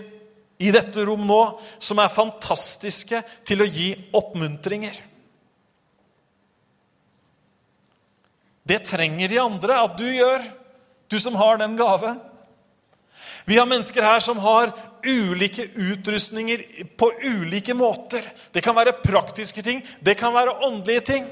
i 0.63 0.71
dette 0.73 1.03
rom 1.05 1.25
nå 1.27 1.41
som 1.81 1.99
er 2.01 2.13
fantastiske 2.13 3.19
til 3.45 3.63
å 3.63 3.67
gi 3.67 3.91
oppmuntringer. 4.15 4.95
Det 8.63 8.85
trenger 8.87 9.29
de 9.29 9.41
andre 9.41 9.79
at 9.83 9.97
du 9.99 10.05
gjør, 10.07 10.43
du 11.11 11.19
som 11.19 11.35
har 11.35 11.59
den 11.59 11.75
gaven. 11.77 12.19
Vi 13.45 13.57
har 13.59 13.67
mennesker 13.67 14.05
her 14.05 14.19
som 14.23 14.39
har 14.39 14.71
ulike 15.03 15.67
utrustninger 15.75 16.63
på 16.97 17.11
ulike 17.23 17.75
måter. 17.75 18.23
Det 18.51 18.63
kan 18.63 18.75
være 18.75 18.95
praktiske 19.03 19.61
ting, 19.61 19.81
det 19.99 20.15
kan 20.19 20.33
være 20.33 20.55
åndelige 20.63 21.07
ting. 21.11 21.25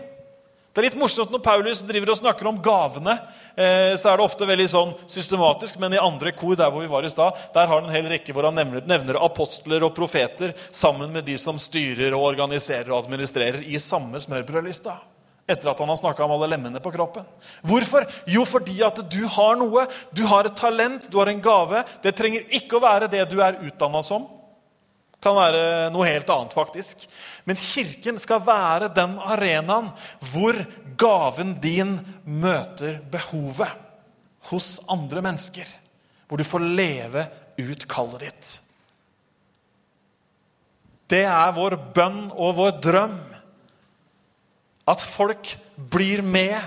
Det 0.72 0.80
er 0.80 0.86
litt 0.86 1.00
morsomt 1.00 1.34
Når 1.34 1.42
Paulus 1.44 1.82
driver 1.84 2.14
og 2.14 2.18
snakker 2.22 2.48
om 2.48 2.60
gavene, 2.64 3.18
eh, 3.60 3.92
så 4.00 4.08
er 4.08 4.20
det 4.20 4.24
ofte 4.24 4.48
veldig 4.48 4.68
sånn 4.72 4.94
systematisk, 5.12 5.76
men 5.84 5.98
i 5.98 6.00
andre 6.00 6.32
kor 6.32 6.56
der 6.56 6.72
hvor 6.72 6.84
vi 6.84 6.92
var 6.92 7.04
i 7.04 7.12
sted, 7.12 7.42
der 7.56 7.68
har 7.68 7.82
han 7.82 7.90
en 7.90 7.96
hel 7.96 8.08
rekke 8.08 8.32
hvor 8.32 8.48
han 8.48 8.56
nevner, 8.56 8.86
nevner 8.88 9.20
apostler 9.20 9.84
og 9.84 9.92
profeter 9.98 10.56
sammen 10.72 11.12
med 11.12 11.28
de 11.28 11.36
som 11.40 11.60
styrer 11.60 12.16
og 12.16 12.30
organiserer 12.30 12.88
og 12.88 13.02
administrerer 13.04 13.68
i 13.68 13.80
samme 13.84 14.20
smørbrødlista. 14.24 14.96
Etter 15.52 15.72
at 15.72 15.80
han 15.84 15.90
har 15.92 16.00
snakka 16.00 16.24
om 16.26 16.34
alle 16.36 16.50
lemmene 16.54 16.82
på 16.84 16.94
kroppen. 16.94 17.26
Hvorfor? 17.68 18.06
Jo, 18.30 18.46
fordi 18.48 18.78
at 18.88 19.02
du 19.12 19.22
har 19.36 19.58
noe. 19.60 19.86
Du 20.16 20.24
har 20.30 20.48
et 20.48 20.58
talent, 20.58 21.10
du 21.12 21.18
har 21.20 21.32
en 21.32 21.44
gave. 21.44 21.84
Det 22.04 22.16
trenger 22.18 22.48
ikke 22.62 22.80
å 22.80 22.86
være 22.86 23.12
det 23.12 23.26
du 23.32 23.42
er 23.44 23.60
utdanna 23.68 24.04
som. 24.06 24.30
Det 25.12 25.22
Kan 25.22 25.38
være 25.38 25.92
noe 25.94 26.08
helt 26.08 26.32
annet, 26.34 26.56
faktisk. 26.58 27.06
Men 27.46 27.60
kirken 27.60 28.18
skal 28.22 28.42
være 28.46 28.90
den 28.96 29.20
arenaen 29.22 29.92
hvor 30.32 30.58
gaven 30.98 31.58
din 31.62 32.00
møter 32.26 33.00
behovet 33.12 33.78
hos 34.50 34.80
andre 34.90 35.22
mennesker. 35.26 35.70
Hvor 36.28 36.42
du 36.42 36.48
får 36.48 36.66
leve 36.66 37.28
ut 37.60 37.88
kallet 37.92 38.26
ditt. 38.26 38.52
Det 41.12 41.26
er 41.28 41.52
vår 41.56 41.76
bønn 41.96 42.22
og 42.32 42.56
vår 42.56 42.78
drøm. 42.84 43.18
At 44.90 45.04
folk 45.06 45.54
blir 45.92 46.24
med, 46.26 46.58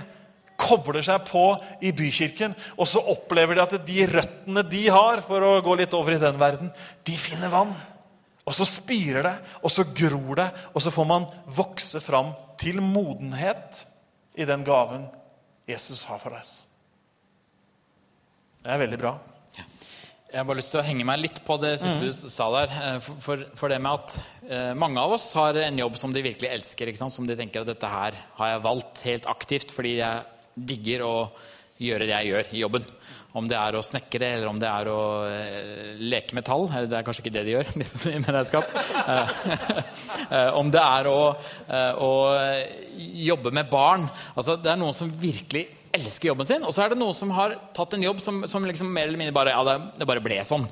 kobler 0.60 1.02
seg 1.02 1.24
på 1.26 1.46
i 1.84 1.90
bykirken, 1.96 2.54
og 2.78 2.86
så 2.88 3.02
opplever 3.10 3.56
de 3.56 3.64
at 3.64 3.74
de 3.86 4.06
røttene 4.10 4.62
de 4.70 4.84
har, 4.86 5.22
for 5.24 5.42
å 5.42 5.56
gå 5.64 5.74
litt 5.80 5.96
over 5.96 6.14
i 6.14 6.22
den 6.22 6.38
verden, 6.40 6.70
de 7.04 7.16
finner 7.18 7.52
vann. 7.52 7.74
Og 8.44 8.54
så 8.54 8.66
spirer 8.68 9.24
det, 9.24 9.34
og 9.64 9.72
så 9.72 9.86
gror 9.96 10.38
det, 10.42 10.48
og 10.72 10.84
så 10.84 10.92
får 10.94 11.08
man 11.08 11.26
vokse 11.56 12.00
fram 12.04 12.32
til 12.60 12.80
modenhet 12.84 13.82
i 14.38 14.46
den 14.46 14.64
gaven 14.66 15.08
Jesus 15.68 16.04
har 16.08 16.20
for 16.20 16.36
oss. 16.36 16.58
Det 18.64 18.72
er 18.72 18.80
veldig 18.80 19.00
bra. 19.00 19.16
Jeg 20.34 20.40
har 20.42 20.46
bare 20.48 20.58
lyst 20.58 20.72
til 20.74 20.80
å 20.80 20.82
henge 20.82 21.04
meg 21.06 21.20
litt 21.22 21.36
på 21.46 21.54
det 21.62 21.76
siste 21.78 22.08
du 22.08 22.30
sa 22.32 22.48
der. 22.56 22.72
eh, 22.74 22.96
For, 23.04 23.20
for, 23.22 23.42
for 23.54 23.70
det 23.70 23.76
med 23.78 24.00
at 24.00 24.14
eh, 24.48 24.72
mange 24.74 24.98
av 24.98 25.12
oss 25.14 25.28
har 25.38 25.54
en 25.62 25.76
jobb 25.78 25.94
som 26.00 26.10
de 26.10 26.24
virkelig 26.24 26.50
elsker. 26.50 26.90
Som 26.98 27.28
de 27.28 27.36
tenker 27.38 27.62
at 27.62 27.70
dette 27.70 27.90
her 27.92 28.18
har 28.40 28.50
jeg 28.50 28.64
valgt 28.64 28.98
helt 29.06 29.28
aktivt 29.30 29.70
fordi 29.70 30.00
jeg 30.00 30.24
digger 30.72 31.04
å 31.06 31.12
gjøre 31.78 32.08
det 32.08 32.16
jeg 32.16 32.32
gjør 32.32 32.50
i 32.50 32.64
jobben. 32.64 32.88
Om 33.38 33.46
det 33.50 33.60
er 33.60 33.78
å 33.78 33.82
snekre, 33.82 34.32
eller 34.36 34.50
om 34.50 34.58
det 34.62 34.72
er 34.72 34.90
å 34.90 34.98
eh, 35.28 35.94
leke 36.02 36.34
metall. 36.34 36.66
Eller 36.66 36.90
det 36.90 36.98
er 36.98 37.06
kanskje 37.06 37.22
ikke 37.22 37.34
det 37.38 37.46
de 37.46 37.54
gjør, 37.54 37.70
de 37.78 37.88
som 37.92 38.02
driver 38.02 38.26
med 38.26 38.34
regnskap. 38.40 38.74
Eh, 39.04 39.38
eh, 40.34 40.50
om 40.58 40.74
det 40.74 40.82
er 40.82 41.12
å, 41.14 41.22
å 42.10 42.12
jobbe 43.30 43.54
med 43.54 43.70
barn. 43.70 44.10
Altså, 44.34 44.58
det 44.58 44.74
er 44.74 44.82
noen 44.82 44.98
som 44.98 45.14
virkelig 45.14 45.68
elsker 45.94 46.30
jobben 46.32 46.48
sin, 46.48 46.64
og 46.66 46.74
så 46.74 46.84
er 46.84 46.92
det 46.92 46.98
noen 47.00 47.16
som 47.16 47.30
har 47.36 47.54
tatt 47.76 47.94
en 47.96 48.02
jobb 48.04 48.20
som, 48.22 48.42
som 48.50 48.64
liksom 48.66 48.90
mer 48.92 49.06
eller 49.08 49.20
mindre 49.20 49.36
bare 49.36 49.54
ja, 49.54 49.62
det, 49.68 49.76
det 50.00 50.08
bare 50.10 50.22
ble 50.24 50.40
sånn. 50.46 50.66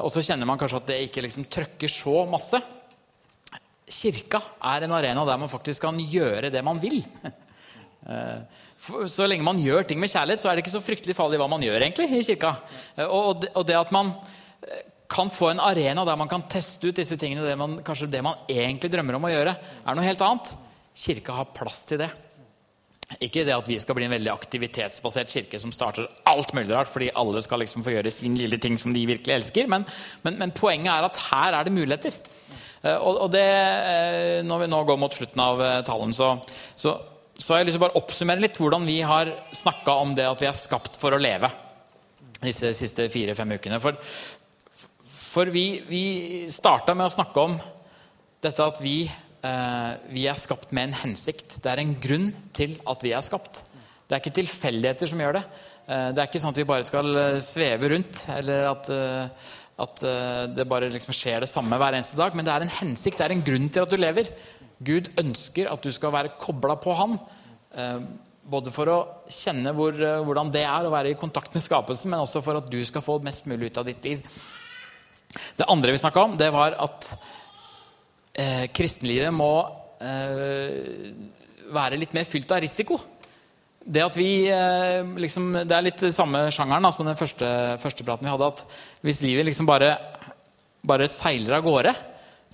Og 0.00 0.10
så 0.10 0.22
kjenner 0.26 0.48
man 0.48 0.58
kanskje 0.58 0.80
at 0.80 0.88
det 0.90 1.02
ikke 1.06 1.22
liksom 1.22 1.44
trøkker 1.52 1.92
så 1.92 2.24
masse. 2.26 2.58
Kirka 3.94 4.40
er 4.72 4.86
en 4.86 4.94
arena 4.96 5.22
der 5.28 5.38
man 5.38 5.52
faktisk 5.52 5.84
kan 5.84 5.98
gjøre 6.00 6.50
det 6.50 6.62
man 6.66 6.80
vil. 6.82 7.02
Eh, 8.04 8.40
Så 9.06 9.24
lenge 9.24 9.40
man 9.46 9.56
gjør 9.56 9.86
ting 9.88 9.96
med 9.96 10.10
kjærlighet, 10.12 10.42
så 10.42 10.50
er 10.50 10.56
det 10.58 10.64
ikke 10.64 10.74
så 10.74 10.82
fryktelig 10.84 11.14
farlig 11.16 11.38
hva 11.40 11.46
man 11.48 11.62
gjør 11.64 11.86
egentlig 11.86 12.10
i 12.12 12.24
kirka. 12.26 12.50
Eh, 12.98 13.06
Og 13.08 13.62
det, 13.64 13.76
at 13.78 13.92
man 13.96 14.10
eh, 14.66 14.82
kan 15.08 15.30
få 15.32 15.52
en 15.52 15.62
arena 15.64 16.04
der 16.04 16.18
man 16.20 16.28
kan 16.28 16.44
teste 16.52 16.90
ut 16.90 16.98
disse 16.98 17.16
tingene, 17.16 17.46
det 17.46 17.56
man, 17.56 17.78
kanskje 17.86 18.10
det 18.12 18.20
man 18.26 18.42
egentlig 18.50 18.90
drømmer 18.92 19.16
om 19.16 19.24
å 19.24 19.32
gjøre, 19.32 19.54
er 19.56 19.96
noe 19.96 20.04
helt 20.04 20.24
annet. 20.26 20.52
Kirka 21.00 21.38
har 21.38 21.48
plass 21.56 21.84
til 21.88 22.02
det. 22.02 22.10
Ikke 23.22 23.44
det 23.46 23.54
at 23.54 23.68
vi 23.68 23.78
skal 23.78 23.94
bli 23.98 24.06
en 24.08 24.14
veldig 24.14 24.32
aktivitetsbasert 24.32 25.30
kirke 25.30 25.60
som 25.60 25.72
starter 25.74 26.08
alt 26.26 26.54
mulig 26.56 26.74
rart, 26.74 26.90
fordi 26.90 27.12
alle 27.14 27.42
skal 27.44 27.62
liksom 27.62 27.84
få 27.86 27.94
gjøre 27.94 28.10
sin 28.10 28.34
lille 28.38 28.58
ting 28.58 28.78
som 28.80 28.94
de 28.94 29.06
virkelig 29.06 29.34
elsker. 29.36 29.68
Men, 29.70 29.86
men, 30.24 30.38
men 30.40 30.54
poenget 30.56 30.90
er 30.92 31.08
at 31.08 31.20
her 31.30 31.58
er 31.58 31.66
det 31.68 31.74
muligheter. 31.76 32.16
Eh, 32.84 32.96
Og, 32.96 33.24
og 33.26 33.32
det, 33.32 33.44
eh, 33.46 34.40
når 34.44 34.64
vi 34.64 34.70
nå 34.72 34.84
går 34.84 34.98
mot 35.00 35.14
slutten 35.14 35.40
av 35.40 35.62
eh, 35.62 35.82
talen, 35.86 36.12
så, 36.12 36.34
så, 36.76 36.96
så 37.38 37.54
har 37.54 37.62
jeg 37.62 37.70
lyst 37.70 37.78
til 37.78 37.82
å 37.82 37.86
bare 37.86 38.00
oppsummere 38.00 38.44
litt 38.44 38.60
hvordan 38.60 38.88
vi 38.88 39.00
har 39.06 39.30
snakka 39.56 39.94
om 40.02 40.16
det 40.18 40.26
at 40.28 40.42
vi 40.42 40.50
er 40.50 40.58
skapt 40.58 40.98
for 41.00 41.14
å 41.14 41.20
leve 41.20 41.48
disse 42.44 42.74
siste 42.76 43.06
fire-fem 43.08 43.54
ukene. 43.56 43.80
For, 43.80 43.96
for 45.08 45.48
vi, 45.54 45.80
vi 45.88 46.04
starta 46.52 46.92
med 46.92 47.08
å 47.08 47.14
snakke 47.14 47.46
om 47.48 47.56
dette 48.44 48.66
at 48.68 48.82
vi, 48.84 49.06
vi 50.14 50.24
er 50.30 50.38
skapt 50.38 50.70
med 50.72 50.88
en 50.88 50.98
hensikt. 51.02 51.58
Det 51.60 51.68
er 51.68 51.82
en 51.82 51.94
grunn 52.00 52.30
til 52.56 52.78
at 52.88 53.04
vi 53.04 53.12
er 53.12 53.24
skapt. 53.24 53.60
Det 54.04 54.16
er 54.16 54.22
ikke 54.22 54.38
tilfeldigheter 54.38 55.10
som 55.10 55.20
gjør 55.20 55.38
det. 55.38 55.44
Eh, 55.84 56.08
det 56.14 56.22
er 56.22 56.28
ikke 56.30 56.40
sånn 56.40 56.54
at 56.54 56.60
vi 56.60 56.66
bare 56.68 56.86
skal 56.88 57.16
eh, 57.20 57.38
sveve 57.44 57.90
rundt, 57.92 58.24
eller 58.36 58.66
at, 58.70 58.90
eh, 58.92 59.46
at 59.84 60.02
eh, 60.08 60.42
det 60.56 60.66
bare 60.70 60.90
liksom 60.92 61.16
skjer 61.16 61.44
det 61.44 61.50
samme 61.50 61.78
hver 61.80 61.96
eneste 61.96 62.16
dag. 62.20 62.36
Men 62.36 62.46
det 62.46 62.54
er 62.54 62.66
en 62.66 62.76
hensikt, 62.78 63.20
det 63.20 63.26
er 63.26 63.34
en 63.36 63.44
grunn 63.44 63.68
til 63.72 63.84
at 63.84 63.92
du 63.92 63.98
lever. 64.00 64.30
Gud 64.84 65.08
ønsker 65.20 65.68
at 65.72 65.84
du 65.84 65.92
skal 65.94 66.12
være 66.14 66.34
kobla 66.40 66.76
på 66.80 66.96
Han. 67.00 67.18
eh, 67.76 67.98
Både 68.44 68.68
for 68.68 68.90
å 68.92 68.96
kjenne 69.32 69.72
hvor, 69.72 69.96
eh, 69.96 70.18
hvordan 70.20 70.50
det 70.52 70.66
er 70.68 70.84
å 70.84 70.92
være 70.92 71.14
i 71.14 71.20
kontakt 71.20 71.54
med 71.56 71.64
skapelsen, 71.64 72.10
men 72.12 72.20
også 72.20 72.42
for 72.44 72.60
at 72.60 72.68
du 72.68 72.76
skal 72.84 73.00
få 73.04 73.16
mest 73.24 73.48
mulig 73.48 73.72
ut 73.72 73.80
av 73.80 73.88
ditt 73.88 74.04
liv. 74.04 74.20
Det 75.56 75.64
andre 75.72 75.94
vi 75.94 76.02
snakka 76.02 76.28
om, 76.28 76.36
det 76.36 76.50
var 76.52 76.76
at 76.76 77.08
eh, 78.38 78.66
kristenlivet 78.74 79.34
må 79.34 79.52
eh, 80.02 81.10
være 81.74 81.98
litt 82.00 82.14
mer 82.16 82.26
fylt 82.28 82.52
av 82.54 82.62
risiko. 82.64 82.98
Det 83.84 84.00
at 84.00 84.16
vi 84.16 84.46
eh, 84.48 85.04
liksom, 85.20 85.50
det 85.68 85.76
er 85.76 85.84
litt 85.84 86.04
samme 86.14 86.46
sjangeren 86.54 86.86
da, 86.86 86.92
som 86.94 87.06
den 87.06 87.18
første, 87.18 87.48
første 87.82 88.06
praten 88.06 88.26
vi 88.26 88.32
hadde. 88.32 88.50
at 88.54 89.04
Hvis 89.04 89.22
livet 89.24 89.48
liksom 89.50 89.68
bare, 89.68 89.94
bare 90.86 91.10
seiler 91.12 91.58
av 91.58 91.66
gårde, 91.66 91.94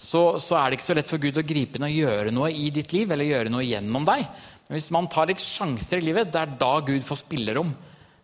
så, 0.01 0.39
så 0.41 0.57
er 0.57 0.71
det 0.71 0.79
ikke 0.79 0.89
så 0.89 0.97
lett 0.97 1.11
for 1.11 1.23
Gud 1.23 1.39
å 1.39 1.45
gripe 1.45 1.77
inn 1.77 1.87
og 1.87 1.93
gjøre 1.93 2.33
noe 2.33 2.49
i 2.51 2.71
ditt 2.75 2.95
liv. 2.97 3.11
eller 3.11 3.29
gjøre 3.29 3.53
noe 3.53 3.67
gjennom 3.67 4.07
deg. 4.09 4.25
Men 4.67 4.79
hvis 4.79 4.91
man 4.95 5.09
tar 5.13 5.29
litt 5.29 5.43
sjanser 5.43 6.01
i 6.01 6.07
livet, 6.09 6.33
det 6.33 6.41
er 6.41 6.59
da 6.59 6.73
Gud 6.87 7.05
får 7.07 7.25
spillerom. 7.25 7.73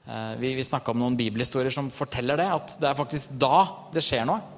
Eh, 0.07 0.35
vi 0.41 0.55
vi 0.57 0.65
snakka 0.65 0.95
om 0.95 1.03
noen 1.03 1.19
bibelhistorier 1.19 1.75
som 1.75 1.93
forteller 1.93 2.41
det. 2.41 2.49
At 2.59 2.77
det 2.81 2.91
er 2.91 2.99
faktisk 2.99 3.37
da 3.39 3.67
det 3.95 4.05
skjer 4.07 4.27
noe. 4.29 4.56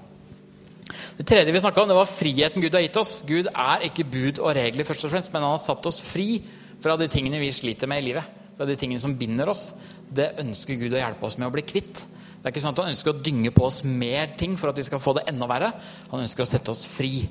Det 1.18 1.26
tredje 1.28 1.52
vi 1.52 1.60
snakket 1.60 1.82
om, 1.82 1.90
det 1.90 1.98
var 1.98 2.10
friheten 2.10 2.62
Gud 2.64 2.76
har 2.76 2.84
gitt 2.84 2.98
oss. 3.00 3.18
Gud 3.28 3.50
er 3.52 3.84
ikke 3.88 4.06
bud 4.08 4.40
og 4.40 4.54
regler, 4.56 4.86
først 4.88 5.04
og 5.04 5.12
fremst, 5.12 5.32
men 5.34 5.44
han 5.44 5.56
har 5.56 5.62
satt 5.62 5.88
oss 5.90 6.00
fri 6.02 6.40
fra 6.82 6.96
de 6.98 7.08
tingene 7.10 7.40
vi 7.42 7.50
sliter 7.52 7.90
med 7.90 8.02
i 8.02 8.08
livet. 8.10 8.36
Fra 8.58 8.66
de 8.68 8.76
tingene 8.78 9.02
som 9.02 9.16
binder 9.18 9.50
oss. 9.52 9.72
Det 10.08 10.32
ønsker 10.40 10.78
Gud 10.80 10.96
å 10.96 11.02
hjelpe 11.02 11.28
oss 11.28 11.36
med 11.38 11.50
å 11.50 11.54
bli 11.54 11.66
kvitt. 11.66 12.00
Det 12.38 12.46
er 12.46 12.54
ikke 12.54 12.62
sånn 12.62 12.76
at 12.76 12.80
Han 12.84 12.92
ønsker 12.94 13.12
å 13.12 13.20
dynge 13.26 13.52
på 13.54 13.66
oss 13.66 13.82
mer 13.84 14.30
ting 14.38 14.54
for 14.58 14.70
at 14.70 14.78
vi 14.78 14.86
skal 14.86 15.02
få 15.02 15.16
det 15.18 15.26
enda 15.30 15.48
verre. 15.50 15.72
Han 16.12 16.22
ønsker 16.22 16.46
å 16.46 16.48
sette 16.48 16.72
oss 16.72 16.84
fri. 16.88 17.26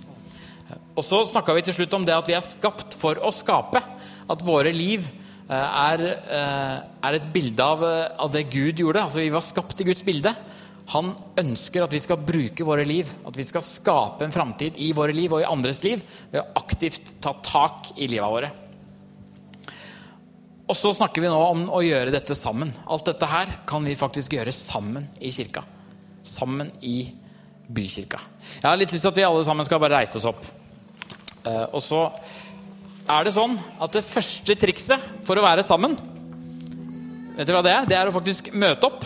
Og 0.97 1.05
så 1.05 1.21
snakka 1.29 1.55
vi 1.55 1.63
til 1.65 1.77
slutt 1.77 1.95
om 1.95 2.05
det 2.05 2.15
at 2.15 2.27
vi 2.27 2.35
er 2.35 2.43
skapt 2.43 2.97
for 2.99 3.19
å 3.23 3.31
skape. 3.33 3.81
At 4.27 4.43
våre 4.43 4.73
liv 4.75 5.07
eh, 5.47 5.55
er, 5.55 6.03
eh, 6.27 6.77
er 7.07 7.17
et 7.17 7.27
bilde 7.33 7.63
av, 7.63 7.85
eh, 7.87 8.11
av 8.19 8.33
det 8.33 8.49
Gud 8.51 8.83
gjorde. 8.83 9.05
Altså 9.07 9.23
Vi 9.23 9.31
var 9.33 9.45
skapt 9.45 9.79
i 9.81 9.87
Guds 9.87 10.03
bilde. 10.03 10.35
Han 10.93 11.11
ønsker 11.39 11.83
at 11.83 11.91
vi 11.91 11.99
skal 11.99 12.21
bruke 12.23 12.63
våre 12.67 12.85
liv, 12.87 13.09
at 13.27 13.35
vi 13.35 13.43
skal 13.43 13.63
skape 13.65 14.23
en 14.23 14.31
framtid 14.31 14.77
i 14.79 14.93
våre 14.95 15.15
liv 15.15 15.33
og 15.35 15.43
i 15.43 15.49
andres 15.49 15.81
liv 15.83 16.03
ved 16.31 16.39
å 16.39 16.61
aktivt 16.61 17.17
ta 17.23 17.33
tak 17.43 17.91
i 17.99 18.07
livet 18.07 18.31
våre. 18.31 18.51
Og 20.67 20.75
så 20.75 20.91
snakker 20.95 21.23
vi 21.23 21.31
nå 21.31 21.37
om 21.39 21.65
å 21.71 21.83
gjøre 21.83 22.11
dette 22.11 22.35
sammen. 22.35 22.71
Alt 22.91 23.07
dette 23.07 23.27
her 23.31 23.51
kan 23.67 23.83
vi 23.87 23.95
faktisk 23.99 24.35
gjøre 24.35 24.51
sammen 24.55 25.07
i 25.23 25.31
kirka. 25.31 25.63
Sammen 26.27 26.71
i 26.83 26.97
bykirka. 27.67 28.19
Jeg 28.59 28.67
har 28.67 28.79
litt 28.79 28.91
lyst 28.95 29.03
til 29.03 29.11
at 29.11 29.19
vi 29.19 29.27
alle 29.27 29.45
sammen 29.47 29.67
skal 29.67 29.79
bare 29.83 30.01
reise 30.01 30.19
oss 30.19 30.27
opp. 30.27 30.43
Eh, 31.43 31.65
Og 31.71 31.79
så 31.83 32.05
er 33.07 33.23
det 33.23 33.35
sånn 33.35 33.55
at 33.79 33.95
det 33.95 34.03
første 34.07 34.55
trikset 34.59 35.03
for 35.23 35.39
å 35.39 35.45
være 35.45 35.63
sammen 35.63 35.95
Vet 37.37 37.45
dere 37.45 37.59
hva 37.59 37.63
det 37.67 37.71
er? 37.75 37.83
Det 37.85 37.95
er 37.99 38.09
å 38.09 38.13
faktisk 38.15 38.47
møte 38.57 38.87
opp. 38.89 39.03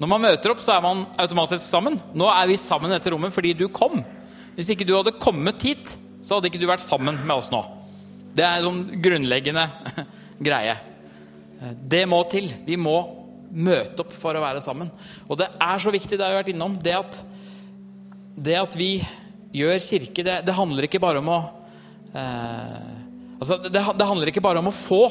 Når 0.00 0.10
man 0.10 0.24
møter 0.24 0.52
opp, 0.52 0.62
så 0.62 0.74
er 0.74 0.82
man 0.82 1.04
automatisk 1.20 1.62
sammen. 1.64 1.98
Nå 2.16 2.26
er 2.30 2.48
vi 2.50 2.58
sammen 2.58 2.90
i 2.90 2.96
dette 2.96 3.12
rommet 3.14 3.34
fordi 3.34 3.54
du 3.56 3.68
kom. 3.72 4.00
Hvis 4.56 4.70
ikke 4.74 4.86
du 4.86 4.94
hadde 4.96 5.14
kommet 5.22 5.62
hit, 5.66 5.92
så 6.24 6.36
hadde 6.36 6.50
ikke 6.50 6.60
du 6.62 6.68
vært 6.70 6.82
sammen 6.82 7.18
med 7.22 7.34
oss 7.36 7.50
nå. 7.52 7.60
Det 8.34 8.42
er 8.42 8.58
en 8.58 8.66
sånn 8.66 9.02
grunnleggende 9.02 9.68
greie. 10.48 10.78
Det 11.78 12.02
må 12.10 12.20
til. 12.30 12.48
Vi 12.66 12.78
må 12.80 12.96
møte 13.54 14.02
opp 14.02 14.14
for 14.16 14.34
å 14.34 14.42
være 14.42 14.62
sammen. 14.64 14.90
Og 15.28 15.38
det 15.38 15.48
er 15.52 15.82
så 15.82 15.92
viktig, 15.94 16.18
det 16.18 16.26
har 16.26 16.34
vi 16.34 16.40
vært 16.40 16.52
innom, 16.54 16.74
det 16.82 16.96
at, 16.98 17.20
det 18.34 18.56
at 18.58 18.74
vi 18.78 18.96
gjør 19.54 19.78
kirke, 19.84 20.24
det, 20.26 20.40
det 20.46 20.56
handler 20.56 20.88
ikke 20.88 21.02
bare 21.02 21.20
om 21.22 21.30
å 21.30 21.38
eh, 22.10 22.88
altså 23.38 23.60
det, 23.62 23.70
det 23.70 24.08
handler 24.08 24.32
ikke 24.32 24.42
bare 24.42 24.58
om 24.58 24.72
å 24.72 24.74
få, 24.74 25.02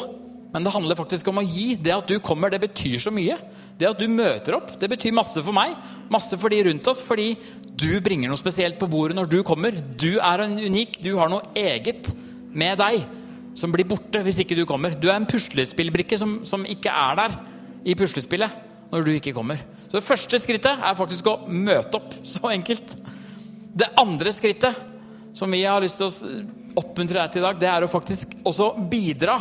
men 0.51 0.65
det 0.65 0.73
handler 0.75 0.99
faktisk 0.99 1.31
om 1.31 1.39
å 1.39 1.45
gi. 1.47 1.77
Det 1.79 1.95
at 1.95 2.11
du 2.11 2.17
kommer, 2.23 2.51
det 2.51 2.61
betyr 2.65 2.99
så 3.01 3.13
mye. 3.13 3.39
Det 3.79 3.89
at 3.89 3.99
du 3.99 4.07
møter 4.11 4.57
opp, 4.57 4.75
det 4.79 4.89
betyr 4.91 5.15
masse 5.15 5.41
for 5.41 5.55
meg, 5.55 5.73
masse 6.13 6.37
for 6.39 6.53
de 6.53 6.61
rundt 6.67 6.87
oss, 6.91 7.01
fordi 7.03 7.33
du 7.73 7.97
bringer 8.05 8.29
noe 8.29 8.37
spesielt 8.37 8.77
på 8.79 8.89
bordet 8.91 9.17
når 9.17 9.31
du 9.31 9.39
kommer. 9.45 9.75
Du 9.97 10.19
er 10.21 10.43
en 10.43 10.59
unik, 10.61 10.99
du 11.01 11.15
har 11.17 11.31
noe 11.31 11.49
eget 11.57 12.11
med 12.53 12.77
deg 12.81 13.01
som 13.57 13.73
blir 13.73 13.87
borte 13.89 14.21
hvis 14.25 14.39
ikke 14.43 14.57
du 14.57 14.65
kommer. 14.69 14.93
Du 14.97 15.09
er 15.09 15.17
en 15.17 15.29
puslespillbrikke 15.29 16.17
som, 16.19 16.41
som 16.45 16.65
ikke 16.69 16.93
er 16.93 17.19
der 17.23 17.37
i 17.89 17.97
puslespillet 17.97 18.61
når 18.93 19.05
du 19.05 19.13
ikke 19.15 19.33
kommer. 19.35 19.61
Så 19.87 19.97
det 19.97 20.05
første 20.05 20.39
skrittet 20.41 20.85
er 20.85 20.97
faktisk 20.97 21.29
å 21.29 21.39
møte 21.49 21.97
opp. 21.99 22.13
Så 22.33 22.49
enkelt. 22.53 22.95
Det 23.73 23.89
andre 23.97 24.33
skrittet 24.33 24.77
som 25.33 25.49
vi 25.49 25.63
har 25.65 25.81
lyst 25.81 25.97
til 25.97 26.09
å 26.09 26.77
oppmuntre 26.77 27.19
deg 27.19 27.33
til 27.33 27.41
i 27.41 27.45
dag, 27.47 27.59
det 27.61 27.69
er 27.69 27.85
å 27.85 27.89
faktisk 27.89 28.35
også 28.45 28.73
bidra. 28.89 29.39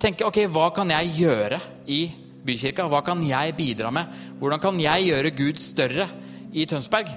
Tenke 0.00 0.26
ok, 0.26 0.44
hva 0.50 0.70
kan 0.74 0.90
jeg 0.94 1.14
gjøre 1.18 1.58
i 1.90 2.04
bykirka? 2.46 2.86
Hva 2.90 3.02
kan 3.06 3.22
jeg 3.26 3.56
bidra 3.58 3.90
med? 3.94 4.20
Hvordan 4.40 4.62
kan 4.62 4.78
jeg 4.80 5.10
gjøre 5.10 5.34
Gud 5.36 5.60
større 5.60 6.06
i 6.52 6.66
Tønsberg? 6.68 7.10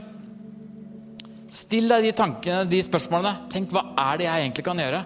Still 1.53 1.91
deg 1.91 2.07
de 2.07 2.15
tankene, 2.17 2.65
de 2.69 2.81
spørsmålene. 2.85 3.47
Tenk 3.53 3.73
hva 3.73 3.85
er 4.09 4.19
det 4.19 4.27
jeg 4.27 4.45
egentlig 4.45 4.65
kan 4.65 4.81
gjøre? 4.81 5.03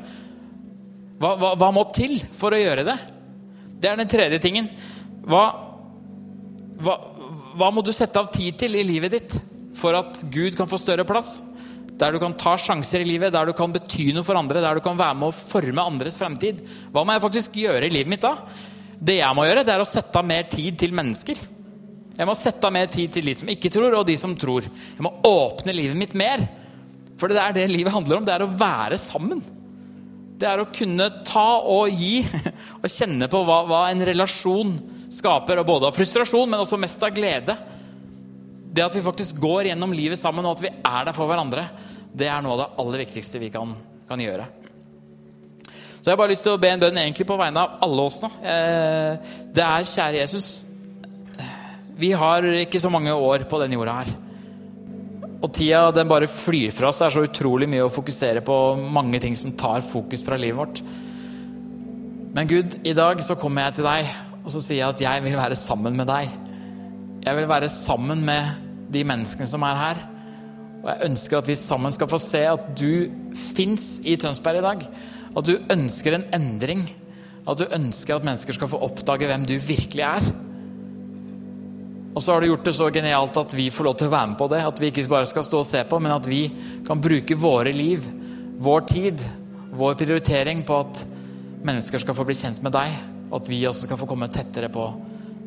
Hva, 1.17 1.33
hva, 1.41 1.53
hva 1.59 1.69
må 1.73 1.83
til 1.95 2.15
for 2.37 2.53
å 2.53 2.61
gjøre 2.61 2.85
det? 2.87 2.97
Det 3.81 3.89
er 3.89 3.99
den 3.99 4.09
tredje 4.09 4.39
tingen. 4.41 4.69
Hva, 5.27 5.43
hva, 6.81 6.95
hva 7.57 7.69
må 7.73 7.83
du 7.83 7.91
sette 7.95 8.21
av 8.21 8.31
tid 8.33 8.57
til 8.61 8.77
i 8.77 8.85
livet 8.85 9.13
ditt 9.17 9.37
for 9.77 9.97
at 9.97 10.21
Gud 10.33 10.55
kan 10.57 10.69
få 10.69 10.79
større 10.81 11.05
plass? 11.09 11.37
Der 11.97 12.13
du 12.13 12.21
kan 12.21 12.35
ta 12.37 12.53
sjanser 12.61 13.01
i 13.01 13.09
livet, 13.09 13.33
der 13.33 13.49
du 13.49 13.55
kan 13.57 13.73
bety 13.73 14.11
noe 14.13 14.25
for 14.25 14.37
andre, 14.37 14.61
der 14.61 14.77
du 14.77 14.83
kan 14.85 14.97
være 14.99 15.17
med 15.17 15.31
å 15.31 15.35
forme 15.35 15.83
andres 15.83 16.19
fremtid. 16.19 16.61
Hva 16.93 17.03
må 17.03 17.15
jeg 17.15 17.25
faktisk 17.25 17.57
gjøre 17.57 17.89
i 17.89 17.93
livet 17.93 18.13
mitt 18.13 18.25
da? 18.25 18.35
Det 18.97 19.19
jeg 19.19 19.37
må 19.37 19.45
gjøre, 19.45 19.63
det 19.65 19.75
er 19.75 19.83
å 19.83 19.87
sette 19.87 20.17
av 20.17 20.25
mer 20.25 20.47
tid 20.49 20.77
til 20.81 20.95
mennesker. 20.97 21.39
Jeg 22.17 22.25
må 22.25 22.33
sette 22.33 22.65
av 22.65 22.73
mer 22.73 22.89
tid 22.89 23.13
til 23.13 23.27
de 23.29 23.35
som 23.37 23.49
ikke 23.51 23.69
tror, 23.73 23.93
og 23.93 24.07
de 24.07 24.15
som 24.17 24.33
tror. 24.37 24.65
Jeg 24.65 25.05
må 25.05 25.13
åpne 25.27 25.75
livet 25.75 25.99
mitt 25.99 26.15
mer. 26.17 26.41
For 27.17 27.29
det 27.29 27.41
er 27.41 27.53
det 27.53 27.67
livet 27.69 27.93
handler 27.93 28.19
om. 28.19 28.25
Det 28.25 28.33
er 28.33 28.45
å 28.45 28.49
være 28.57 28.97
sammen. 29.01 29.43
Det 30.37 30.45
er 30.49 30.61
å 30.61 30.69
kunne 30.73 31.09
ta 31.25 31.59
og 31.65 31.93
gi, 31.93 32.21
og 32.81 32.89
kjenne 32.89 33.29
på 33.29 33.41
hva, 33.45 33.61
hva 33.69 33.83
en 33.91 34.05
relasjon 34.05 34.73
skaper. 35.13 35.61
Både 35.65 35.89
av 35.89 35.97
frustrasjon, 35.97 36.49
men 36.49 36.61
også 36.63 36.79
mest 36.81 37.05
av 37.05 37.13
glede. 37.13 37.57
Det 38.73 38.85
at 38.85 38.97
vi 38.97 39.05
faktisk 39.05 39.37
går 39.41 39.71
gjennom 39.71 39.93
livet 39.97 40.19
sammen, 40.19 40.45
og 40.45 40.57
at 40.57 40.65
vi 40.65 40.73
er 40.73 41.07
der 41.07 41.15
for 41.17 41.29
hverandre, 41.29 41.69
det 42.17 42.29
er 42.29 42.41
noe 42.41 42.57
av 42.57 42.63
det 42.63 42.69
aller 42.81 43.05
viktigste 43.05 43.41
vi 43.41 43.53
kan, 43.53 43.77
kan 44.09 44.21
gjøre. 44.21 44.45
Så 46.07 46.13
jeg 46.13 46.15
har 46.15 46.21
bare 46.21 46.31
lyst 46.31 46.45
til 46.45 46.53
å 46.55 46.59
be 46.63 46.69
en 46.71 46.79
bønn 46.79 46.97
egentlig 47.01 47.25
på 47.27 47.35
vegne 47.35 47.59
av 47.59 47.81
alle 47.83 48.03
oss 48.07 48.21
nå. 48.21 48.29
Eh, 48.39 49.33
det 49.51 49.63
er, 49.65 49.87
kjære 49.89 50.21
Jesus, 50.21 50.45
vi 51.99 52.13
har 52.15 52.47
ikke 52.61 52.79
så 52.79 52.87
mange 52.87 53.11
år 53.11 53.43
på 53.51 53.59
denne 53.59 53.75
jorda 53.75 53.95
her. 53.97 54.13
Og 55.43 55.51
tida 55.51 55.81
den 55.91 56.07
bare 56.07 56.29
flyr 56.31 56.71
fra 56.71 56.93
oss. 56.93 57.01
Det 57.01 57.09
er 57.09 57.15
så 57.17 57.25
utrolig 57.27 57.67
mye 57.67 57.89
å 57.89 57.91
fokusere 57.91 58.39
på 58.47 58.55
mange 58.79 59.19
ting 59.19 59.35
som 59.35 59.51
tar 59.59 59.83
fokus 59.83 60.23
fra 60.23 60.39
livet 60.39 60.61
vårt. 60.61 60.79
Men 62.39 62.53
Gud, 62.53 62.79
i 62.87 62.95
dag 62.95 63.19
så 63.27 63.35
kommer 63.35 63.67
jeg 63.67 63.81
til 63.81 63.89
deg 63.89 64.15
og 64.45 64.55
så 64.55 64.63
sier 64.63 64.79
jeg 64.79 64.95
at 64.95 65.05
jeg 65.09 65.25
vil 65.27 65.35
være 65.35 65.59
sammen 65.59 65.99
med 65.99 66.07
deg. 66.07 66.31
Jeg 67.27 67.41
vil 67.41 67.51
være 67.51 67.73
sammen 67.75 68.23
med 68.31 68.55
de 68.95 69.03
menneskene 69.11 69.51
som 69.51 69.67
er 69.67 69.83
her. 69.83 70.01
Og 70.85 70.87
jeg 70.93 71.11
ønsker 71.11 71.43
at 71.43 71.51
vi 71.51 71.59
sammen 71.59 71.91
skal 71.91 72.07
få 72.07 72.23
se 72.29 72.47
at 72.47 72.71
du 72.79 73.11
fins 73.35 73.97
i 74.07 74.15
Tønsberg 74.15 74.63
i 74.63 74.67
dag. 74.69 74.89
At 75.37 75.45
du 75.45 75.57
ønsker 75.73 76.17
en 76.17 76.25
endring. 76.33 76.83
At 77.47 77.61
du 77.61 77.67
ønsker 77.69 78.17
at 78.17 78.25
mennesker 78.25 78.57
skal 78.57 78.69
få 78.71 78.81
oppdage 78.87 79.29
hvem 79.29 79.45
du 79.47 79.55
virkelig 79.61 80.03
er. 80.03 80.29
Og 82.17 82.23
så 82.23 82.33
har 82.33 82.41
du 82.41 82.49
gjort 82.49 82.65
det 82.65 82.73
så 82.73 82.87
genialt 82.89 83.37
at 83.37 83.53
vi 83.53 83.67
får 83.69 83.85
lov 83.85 83.97
til 83.99 84.09
å 84.09 84.13
være 84.15 84.31
med 84.31 84.39
på 84.39 84.47
det. 84.49 84.63
At 84.65 84.79
vi 84.81 84.89
ikke 84.89 85.05
bare 85.11 85.29
skal 85.29 85.45
stå 85.45 85.61
og 85.61 85.69
se 85.69 85.83
på, 85.85 85.99
men 86.01 86.15
at 86.15 86.25
vi 86.29 86.47
kan 86.87 87.01
bruke 87.01 87.37
våre 87.37 87.73
liv, 87.75 88.07
vår 88.57 88.87
tid, 88.89 89.21
vår 89.77 89.99
prioritering 89.99 90.65
på 90.65 90.81
at 90.81 91.03
mennesker 91.67 92.01
skal 92.01 92.17
få 92.17 92.25
bli 92.25 92.37
kjent 92.39 92.63
med 92.65 92.73
deg. 92.73 92.97
Og 93.29 93.37
at 93.41 93.51
vi 93.51 93.61
også 93.69 93.85
skal 93.85 94.01
få 94.01 94.09
komme 94.09 94.31
tettere 94.33 94.71
på 94.73 94.89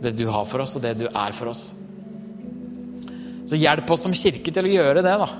det 0.01 0.15
du 0.17 0.29
har 0.31 0.47
for 0.49 0.63
oss, 0.63 0.77
og 0.79 0.87
det 0.87 0.95
du 1.03 1.09
er 1.11 1.35
for 1.37 1.51
oss. 1.51 1.73
Så 3.51 3.59
hjelp 3.59 3.91
oss 3.91 4.07
som 4.07 4.15
kirke 4.15 4.55
til 4.55 4.69
å 4.69 4.75
gjøre 4.79 5.03
det, 5.03 5.19
da. 5.19 5.31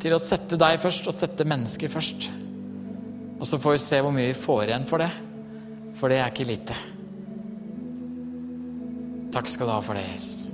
Til 0.00 0.16
å 0.16 0.22
sette 0.22 0.56
deg 0.56 0.80
først, 0.80 1.04
og 1.10 1.14
sette 1.14 1.44
mennesker 1.44 1.92
først. 1.92 2.30
Og 3.38 3.46
så 3.46 3.58
får 3.58 3.76
vi 3.76 3.82
se 3.82 4.00
hvor 4.02 4.14
mye 4.14 4.30
vi 4.30 4.38
får 4.38 4.64
igjen 4.66 4.86
for 4.88 5.02
det. 5.02 5.10
For 5.98 6.10
det 6.10 6.18
er 6.18 6.32
ikke 6.32 6.48
lite. 6.48 6.76
Takk 9.34 9.50
skal 9.50 9.68
du 9.68 9.74
ha 9.74 9.80
for 9.84 9.98
det, 9.98 10.06
Jesus. 10.12 10.48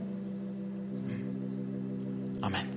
Amen. 2.44 2.73